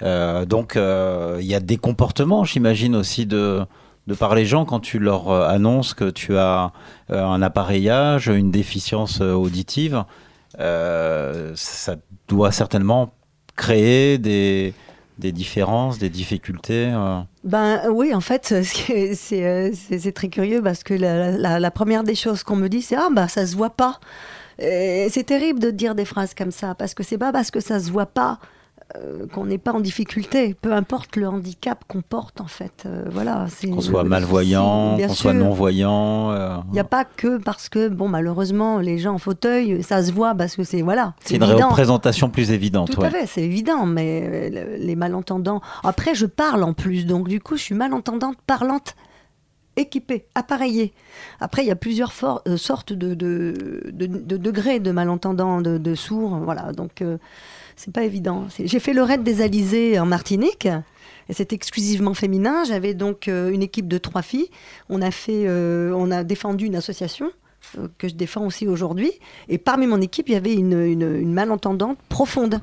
Donc 0.00 0.76
il 0.76 1.46
y 1.46 1.54
a 1.54 1.60
des 1.60 1.76
comportements, 1.76 2.44
j'imagine 2.44 2.96
aussi 2.96 3.26
de 3.26 3.66
par 4.18 4.34
les 4.34 4.46
gens 4.46 4.64
quand 4.64 4.80
tu 4.80 4.98
leur 4.98 5.30
annonces 5.30 5.94
que 5.94 6.10
tu 6.10 6.36
as 6.38 6.72
un 7.10 7.42
appareillage, 7.42 8.28
une 8.28 8.50
déficience 8.50 9.20
auditive. 9.20 10.04
Euh, 10.58 11.52
ça 11.54 11.96
doit 12.28 12.52
certainement 12.52 13.12
créer 13.56 14.18
des, 14.18 14.74
des 15.18 15.32
différences, 15.32 15.98
des 15.98 16.08
difficultés. 16.10 16.90
euh. 16.94 17.20
Ben 17.44 17.82
oui, 17.90 18.14
en 18.14 18.20
fait, 18.20 18.52
euh, 18.90 19.12
c'est- 19.14 20.12
très 20.12 20.28
curieux 20.28 20.62
parce 20.62 20.82
que 20.82 20.94
la, 20.94 21.58
la- 21.58 21.70
première 21.70 22.02
des 22.04 22.14
choses 22.14 22.42
qu'on 22.42 22.56
me 22.56 22.68
dit, 22.68 22.82
c'est 22.82 22.96
ah 22.96 23.08
bah 23.12 23.28
ça 23.28 23.46
se 23.46 23.56
voit 23.56 23.70
pas. 23.70 24.00
C'est 24.58 25.24
terrible 25.24 25.58
de 25.58 25.70
dire 25.70 25.94
des 25.94 26.04
phrases 26.04 26.34
comme 26.34 26.50
ça 26.50 26.74
parce 26.74 26.92
que 26.92 27.02
c'est 27.02 27.16
pas 27.16 27.32
parce 27.32 27.50
que 27.50 27.60
ça 27.60 27.80
se 27.80 27.90
voit 27.90 28.04
pas 28.06 28.38
euh, 28.96 29.26
qu'on 29.26 29.46
n'est 29.46 29.58
pas 29.58 29.72
en 29.72 29.80
difficulté. 29.80 30.54
Peu 30.60 30.72
importe 30.72 31.16
le 31.16 31.28
handicap 31.28 31.84
qu'on 31.88 32.02
porte, 32.02 32.40
en 32.40 32.46
fait. 32.46 32.84
Euh, 32.86 33.04
voilà. 33.10 33.46
Qu'on 33.62 33.80
soit 33.80 34.04
malvoyant, 34.04 34.96
qu'on 34.98 35.14
soit 35.14 35.32
non-voyant. 35.32 36.30
euh, 36.32 36.56
Il 36.68 36.72
n'y 36.74 36.80
a 36.80 36.84
pas 36.84 37.04
que 37.04 37.38
parce 37.38 37.68
que, 37.68 37.88
bon, 37.88 38.08
malheureusement, 38.08 38.78
les 38.78 38.98
gens 38.98 39.14
en 39.14 39.18
fauteuil, 39.18 39.82
ça 39.82 40.02
se 40.02 40.12
voit 40.12 40.34
parce 40.34 40.56
que 40.56 40.64
c'est, 40.64 40.82
voilà. 40.82 41.14
c'est 41.24 41.36
une 41.36 41.42
évident. 41.42 41.68
représentation 41.68 42.30
plus 42.30 42.50
évidente. 42.50 42.90
Tout 42.90 43.00
ouais. 43.00 43.06
à 43.06 43.10
fait, 43.10 43.26
c'est 43.26 43.42
évident, 43.42 43.86
mais 43.86 44.50
le- 44.50 44.76
les 44.76 44.96
malentendants. 44.96 45.60
Après, 45.84 46.14
je 46.14 46.26
parle 46.26 46.62
en 46.62 46.72
plus, 46.72 47.06
donc 47.06 47.28
du 47.28 47.40
coup, 47.40 47.56
je 47.56 47.62
suis 47.62 47.74
malentendante, 47.74 48.36
parlante, 48.46 48.94
équipée, 49.76 50.26
appareillée. 50.34 50.92
Après, 51.40 51.62
il 51.62 51.68
y 51.68 51.70
a 51.70 51.76
plusieurs 51.76 52.12
sortes 52.12 52.92
de, 52.92 53.14
de, 53.14 53.54
de- 53.92 54.06
de 54.06 54.36
degrés 54.36 54.80
de 54.80 54.90
malentendants, 54.90 55.60
de, 55.62 55.94
sourds, 55.94 56.38
voilà. 56.44 56.72
Donc, 56.72 57.02
c'est 57.80 57.94
pas 57.94 58.04
évident. 58.04 58.46
J'ai 58.62 58.78
fait 58.78 58.92
le 58.92 59.02
raid 59.02 59.22
des 59.22 59.40
Alizés 59.40 59.98
en 59.98 60.04
Martinique. 60.04 60.68
C'est 61.30 61.54
exclusivement 61.54 62.12
féminin. 62.12 62.62
J'avais 62.64 62.92
donc 62.92 63.26
euh, 63.26 63.50
une 63.50 63.62
équipe 63.62 63.88
de 63.88 63.96
trois 63.96 64.20
filles. 64.20 64.50
On 64.90 65.00
a 65.00 65.10
fait, 65.10 65.46
euh, 65.46 65.90
on 65.96 66.10
a 66.10 66.22
défendu 66.22 66.66
une 66.66 66.76
association 66.76 67.30
euh, 67.78 67.88
que 67.96 68.06
je 68.06 68.14
défends 68.14 68.44
aussi 68.44 68.68
aujourd'hui. 68.68 69.12
Et 69.48 69.56
parmi 69.56 69.86
mon 69.86 69.98
équipe, 70.02 70.28
il 70.28 70.32
y 70.32 70.36
avait 70.36 70.52
une 70.52 71.32
malentendante 71.32 71.96
profonde. 72.10 72.60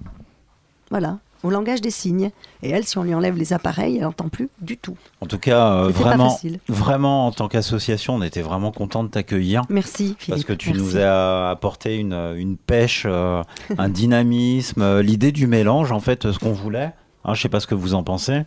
Voilà, 0.91 1.17
au 1.43 1.49
langage 1.49 1.81
des 1.81 1.91
signes. 1.91 2.31
Et 2.63 2.69
elle, 2.69 2.85
si 2.85 2.97
on 2.97 3.03
lui 3.03 3.13
enlève 3.13 3.37
les 3.37 3.53
appareils, 3.53 3.97
elle 3.97 4.03
n'entend 4.03 4.29
plus 4.29 4.49
du 4.61 4.77
tout. 4.77 4.97
En 5.21 5.25
tout 5.25 5.37
cas, 5.39 5.71
euh, 5.73 5.89
vraiment, 5.89 6.37
vraiment, 6.67 7.27
en 7.27 7.31
tant 7.31 7.47
qu'association, 7.47 8.15
on 8.15 8.21
était 8.21 8.41
vraiment 8.41 8.71
content 8.71 9.03
de 9.03 9.09
t'accueillir. 9.09 9.63
Merci, 9.69 10.15
Parce 10.17 10.25
Philippe, 10.25 10.47
que 10.47 10.53
tu 10.53 10.69
merci. 10.71 10.83
nous 10.83 10.97
as 10.97 11.49
apporté 11.49 11.97
une, 11.97 12.13
une 12.37 12.57
pêche, 12.57 13.03
euh, 13.05 13.43
un 13.77 13.89
dynamisme, 13.89 14.81
euh, 14.81 15.01
l'idée 15.01 15.31
du 15.31 15.47
mélange, 15.47 15.91
en 15.91 15.99
fait, 15.99 16.31
ce 16.31 16.39
qu'on 16.39 16.53
voulait. 16.53 16.91
Hein, 17.25 17.33
je 17.33 17.41
sais 17.41 17.49
pas 17.49 17.59
ce 17.59 17.67
que 17.67 17.75
vous 17.75 17.93
en 17.93 18.03
pensez. 18.03 18.43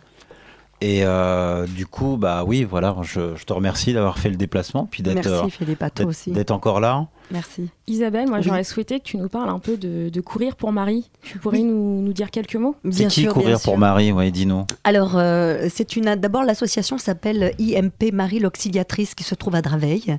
Et 0.83 1.01
euh, 1.05 1.67
du 1.67 1.85
coup, 1.85 2.17
bah 2.17 2.43
oui, 2.43 2.63
voilà, 2.63 2.95
je, 3.03 3.35
je 3.35 3.43
te 3.45 3.53
remercie 3.53 3.93
d'avoir 3.93 4.17
fait 4.17 4.29
le 4.29 4.35
déplacement, 4.35 4.87
puis 4.89 5.03
d'être 5.03 5.15
Merci, 5.27 5.29
euh, 5.29 5.49
Philippe, 5.49 5.83
à 5.83 5.91
toi 5.91 6.05
d'être- 6.05 6.09
aussi. 6.09 6.31
d'être 6.31 6.49
encore 6.49 6.79
là. 6.79 7.05
Merci. 7.29 7.69
Isabelle, 7.87 8.27
moi 8.27 8.39
Oui. 8.39 8.43
j'aurais 8.43 8.63
souhaité 8.63 8.99
que 8.99 9.03
tu 9.05 9.17
nous 9.17 9.29
parles 9.29 9.49
un 9.49 9.59
peu 9.59 9.77
de, 9.77 10.09
de 10.09 10.21
courir 10.21 10.55
pour 10.55 10.71
Marie. 10.71 11.09
Tu 11.21 11.37
pourrais 11.37 11.59
Oui. 11.59 11.63
nous, 11.65 12.01
nous 12.01 12.13
dire 12.13 12.31
quelques 12.31 12.55
mots? 12.55 12.75
C'est 12.89 13.05
qui 13.07 13.25
courir 13.27 13.59
pour 13.61 13.77
Marie? 13.77 14.11
Ouais, 14.11 14.31
dis-nous. 14.31 14.65
Alors, 14.83 15.17
euh, 15.17 15.67
c'est 15.69 15.95
une. 15.95 16.15
D'abord, 16.15 16.43
l'association 16.43 16.97
s'appelle 16.97 17.53
IMP 17.59 18.11
Marie 18.11 18.39
l'Auxiliatrice 18.39 19.13
qui 19.13 19.23
se 19.23 19.35
trouve 19.35 19.53
à 19.55 19.61
Draveil, 19.61 20.17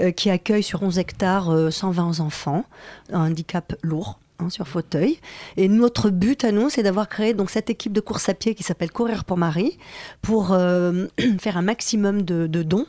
euh, 0.00 0.12
qui 0.12 0.30
accueille 0.30 0.62
sur 0.62 0.82
11 0.84 0.98
hectares 1.00 1.50
euh, 1.50 1.70
120 1.72 2.20
enfants, 2.20 2.64
un 3.12 3.26
handicap 3.30 3.74
lourd. 3.82 4.20
Hein, 4.38 4.50
sur 4.50 4.66
fauteuil. 4.68 5.18
Et 5.56 5.68
notre 5.68 6.10
but 6.10 6.44
à 6.44 6.52
nous, 6.52 6.70
c'est 6.70 6.82
d'avoir 6.82 7.08
créé 7.08 7.34
donc 7.34 7.50
cette 7.50 7.70
équipe 7.70 7.92
de 7.92 8.00
course 8.00 8.28
à 8.28 8.34
pied 8.34 8.54
qui 8.54 8.62
s'appelle 8.62 8.90
Courir 8.90 9.24
pour 9.24 9.36
Marie, 9.36 9.78
pour 10.22 10.52
euh, 10.52 11.06
faire 11.38 11.56
un 11.56 11.62
maximum 11.62 12.22
de, 12.22 12.46
de 12.46 12.62
dons 12.62 12.86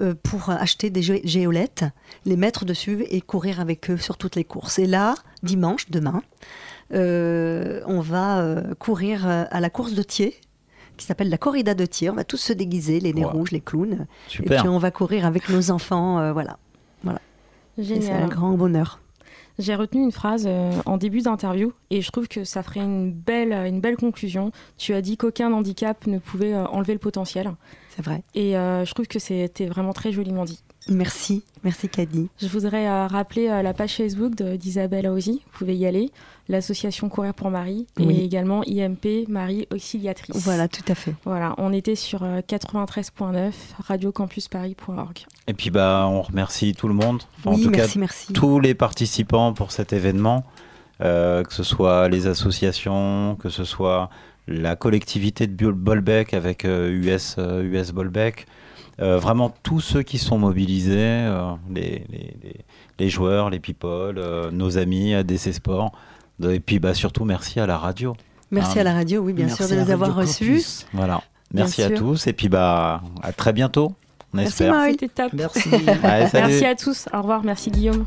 euh, 0.00 0.14
pour 0.22 0.50
acheter 0.50 0.90
des 0.90 1.02
gé- 1.02 1.20
géolettes, 1.26 1.84
les 2.24 2.36
mettre 2.36 2.64
dessus 2.64 3.04
et 3.10 3.20
courir 3.20 3.60
avec 3.60 3.90
eux 3.90 3.96
sur 3.96 4.16
toutes 4.16 4.36
les 4.36 4.44
courses. 4.44 4.78
Et 4.78 4.86
là, 4.86 5.14
dimanche, 5.42 5.90
demain, 5.90 6.22
euh, 6.92 7.80
on 7.86 8.00
va 8.00 8.40
euh, 8.40 8.74
courir 8.78 9.26
à 9.26 9.60
la 9.60 9.70
course 9.70 9.94
de 9.94 10.02
Thiers 10.02 10.34
qui 10.96 11.06
s'appelle 11.06 11.28
la 11.28 11.38
corrida 11.38 11.74
de 11.74 11.86
Thiers. 11.86 12.10
On 12.10 12.14
va 12.14 12.22
tous 12.24 12.36
se 12.36 12.52
déguiser, 12.52 13.00
les 13.00 13.12
nez 13.12 13.24
Wow. 13.24 13.30
rouges, 13.32 13.50
les 13.50 13.60
clowns. 13.60 14.06
Super. 14.28 14.52
Et 14.52 14.60
puis 14.60 14.68
on 14.68 14.78
va 14.78 14.90
courir 14.92 15.26
avec 15.26 15.48
nos 15.48 15.70
enfants. 15.72 16.20
euh, 16.20 16.32
voilà. 16.32 16.56
voilà. 17.02 17.20
Et 17.78 17.82
C'est 17.84 17.94
Génial. 18.00 18.22
un 18.22 18.28
grand 18.28 18.52
bonheur. 18.52 19.00
J'ai 19.58 19.76
retenu 19.76 20.02
une 20.02 20.12
phrase 20.12 20.46
euh, 20.48 20.72
en 20.84 20.96
début 20.96 21.20
d'interview 21.20 21.72
et 21.90 22.02
je 22.02 22.10
trouve 22.10 22.26
que 22.26 22.42
ça 22.42 22.62
ferait 22.62 22.80
une 22.80 23.12
belle, 23.12 23.52
une 23.52 23.80
belle 23.80 23.96
conclusion. 23.96 24.50
Tu 24.78 24.94
as 24.94 25.00
dit 25.00 25.16
qu'aucun 25.16 25.52
handicap 25.52 26.06
ne 26.06 26.18
pouvait 26.18 26.54
euh, 26.54 26.66
enlever 26.66 26.92
le 26.92 26.98
potentiel. 26.98 27.52
C'est 27.94 28.04
vrai. 28.04 28.24
Et 28.34 28.56
euh, 28.56 28.84
je 28.84 28.92
trouve 28.92 29.06
que 29.06 29.20
c'était 29.20 29.66
vraiment 29.66 29.92
très 29.92 30.10
joliment 30.10 30.44
dit. 30.44 30.60
Merci, 30.88 31.42
merci 31.62 31.88
Caddy. 31.88 32.28
Je 32.40 32.46
voudrais 32.46 32.86
euh, 32.86 33.06
rappeler 33.06 33.48
euh, 33.48 33.62
la 33.62 33.72
page 33.72 33.94
Facebook 33.94 34.34
d'Isabelle 34.34 35.06
Aosi, 35.06 35.40
vous 35.52 35.58
pouvez 35.58 35.74
y 35.76 35.86
aller, 35.86 36.10
l'association 36.48 37.08
Courir 37.08 37.32
pour 37.32 37.50
Marie 37.50 37.86
Oui. 37.98 38.14
et 38.20 38.24
également 38.24 38.62
IMP 38.66 39.26
Marie 39.28 39.66
Auxiliatrice. 39.72 40.36
Voilà, 40.44 40.68
tout 40.68 40.82
à 40.88 40.94
fait. 40.94 41.14
Voilà, 41.24 41.54
on 41.56 41.72
était 41.72 41.94
sur 41.94 42.22
euh, 42.22 42.40
93.9 42.40 43.52
radiocampusparis.org. 43.86 45.20
Et 45.46 45.54
puis 45.54 45.70
bah, 45.70 46.06
on 46.08 46.22
remercie 46.22 46.74
tout 46.74 46.88
le 46.88 46.94
monde. 46.94 47.22
Oui, 47.46 47.52
en 47.54 47.58
tout 47.58 47.70
merci, 47.70 47.94
cas, 47.94 48.00
merci. 48.00 48.32
tous 48.32 48.60
les 48.60 48.74
participants 48.74 49.52
pour 49.52 49.72
cet 49.72 49.92
événement, 49.92 50.44
euh, 51.00 51.42
que 51.44 51.52
ce 51.52 51.62
soit 51.62 52.08
les 52.08 52.26
associations, 52.26 53.36
que 53.40 53.48
ce 53.48 53.64
soit 53.64 54.10
la 54.46 54.76
collectivité 54.76 55.46
de 55.46 55.54
Bol- 55.54 55.72
Bolbec 55.74 56.34
avec 56.34 56.64
euh, 56.64 56.90
US, 56.90 57.36
euh, 57.38 57.62
US 57.62 57.92
Bolbec. 57.92 58.46
Euh, 59.00 59.18
vraiment 59.18 59.52
tous 59.62 59.80
ceux 59.80 60.02
qui 60.02 60.18
sont 60.18 60.38
mobilisés, 60.38 60.94
euh, 60.98 61.52
les, 61.72 62.04
les- 62.10 62.36
les- 62.42 62.64
les 62.98 63.08
joueurs, 63.10 63.50
les 63.50 63.58
people, 63.58 64.18
euh, 64.18 64.50
nos 64.52 64.78
amis 64.78 65.14
ADC 65.14 65.52
Sport. 65.52 65.90
Et 66.48 66.60
puis 66.60 66.78
bah, 66.78 66.94
surtout 66.94 67.24
merci 67.24 67.58
à 67.60 67.66
la 67.66 67.76
radio. 67.78 68.14
Merci 68.50 68.78
Hein. 68.78 68.82
à 68.82 68.84
la 68.84 68.92
radio, 68.94 69.20
oui, 69.22 69.32
bien 69.32 69.48
sûr, 69.48 69.68
de 69.68 69.74
nous 69.74 69.90
avoir 69.90 70.14
reçus. 70.14 70.62
Voilà. 70.92 71.20
Bien 71.52 71.64
Merci 71.64 71.82
à 71.82 71.88
sûr. 71.88 71.98
tous 71.98 72.26
et 72.26 72.32
puis 72.32 72.48
bah 72.48 73.00
à 73.22 73.32
très 73.32 73.52
bientôt. 73.52 73.94
On 74.32 74.36
Merci, 74.38 74.64
espère. 74.64 74.74
Top. 75.14 75.32
Merci. 75.32 75.70
Allez. 76.02 76.28
Merci 76.32 76.64
à 76.64 76.74
tous. 76.74 77.06
Au 77.12 77.18
revoir. 77.20 77.44
Merci 77.44 77.70
Guillaume. 77.70 78.04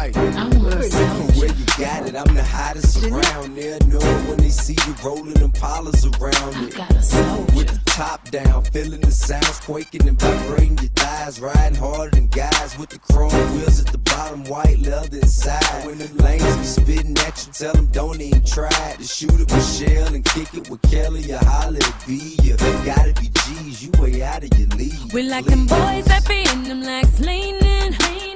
I'm 0.00 0.50
from 0.50 2.06
it, 2.06 2.16
I'm 2.16 2.34
the 2.34 2.42
hottest 2.42 3.04
around. 3.04 3.54
They'll 3.54 3.78
know 3.86 3.98
when 4.28 4.38
they 4.38 4.48
see 4.48 4.76
you 4.86 4.94
rollin' 5.04 5.34
them 5.34 5.52
pollas 5.52 6.04
around 6.18 6.54
I. 6.56 6.70
Got 6.70 6.90
a 6.92 7.02
soldier. 7.02 7.56
With 7.56 7.68
the 7.68 7.80
top 7.90 8.30
down, 8.30 8.64
feelin' 8.64 9.00
the 9.02 9.10
sounds 9.10 9.60
quakin' 9.60 10.08
and 10.08 10.18
vibratin' 10.18 10.80
your 10.80 10.90
thighs, 10.90 11.40
riding 11.40 11.78
harder 11.78 12.10
than 12.12 12.28
guys 12.28 12.78
with 12.78 12.90
the 12.90 12.98
chrome 12.98 13.30
wheels 13.54 13.80
at 13.80 13.88
the 13.88 13.98
bottom, 13.98 14.44
white 14.44 14.78
leather 14.78 15.18
inside. 15.18 15.84
When 15.84 15.98
the 15.98 16.08
lanes 16.22 16.56
be 16.56 16.64
spittin' 16.64 17.18
at 17.18 17.46
you, 17.46 17.52
tell 17.52 17.74
them 17.74 17.86
don't 17.86 18.20
even 18.20 18.44
try 18.44 18.94
to 18.96 19.04
shoot 19.04 19.34
it 19.34 19.52
with 19.52 19.76
Shell 19.76 20.14
and 20.14 20.24
kick 20.24 20.54
it 20.54 20.70
with 20.70 20.82
Kelly 20.90 21.30
or 21.32 21.44
holler 21.44 21.78
at 21.78 22.06
B. 22.06 22.36
You 22.42 22.56
gotta 22.84 23.12
be 23.20 23.28
G's, 23.28 23.84
you 23.84 23.90
way 24.00 24.22
out 24.22 24.44
of 24.44 24.58
your 24.58 24.68
league. 24.68 25.12
We 25.12 25.22
like 25.24 25.44
them 25.44 25.66
boys 25.66 26.06
that 26.06 26.26
be 26.26 26.40
in 26.50 26.64
them 26.64 26.82
like 26.82 27.18
leaning. 27.18 28.29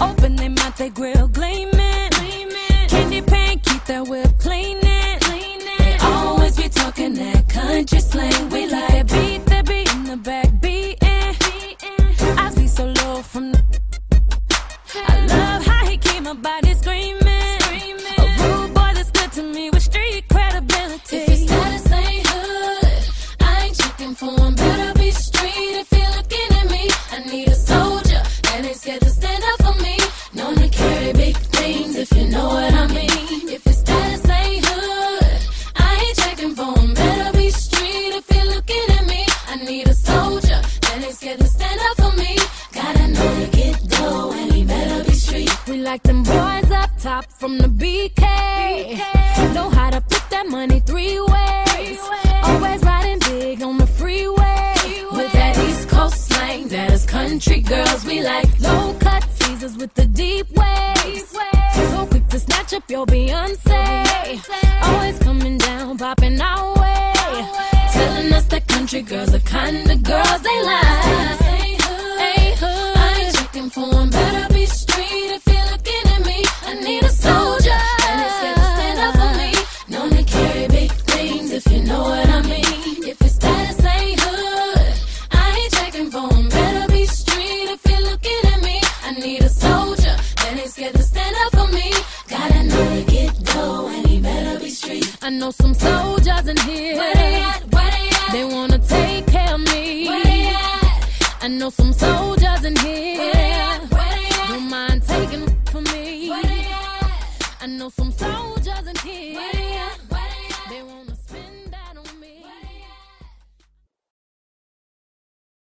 Open 0.00 0.36
their 0.36 0.50
mouth, 0.50 0.76
they 0.76 0.90
grill 0.90 1.28
gleaming. 1.28 2.10
gleaming. 2.10 2.88
Candy 2.88 3.22
paint, 3.22 3.62
keep 3.64 3.84
that 3.86 4.06
whip 4.08 4.30
cleaning. 4.38 4.82
They 5.78 5.96
always 6.00 6.56
be 6.56 6.68
talking 6.68 7.14
that 7.14 7.48
country 7.48 8.00
slang. 8.00 8.50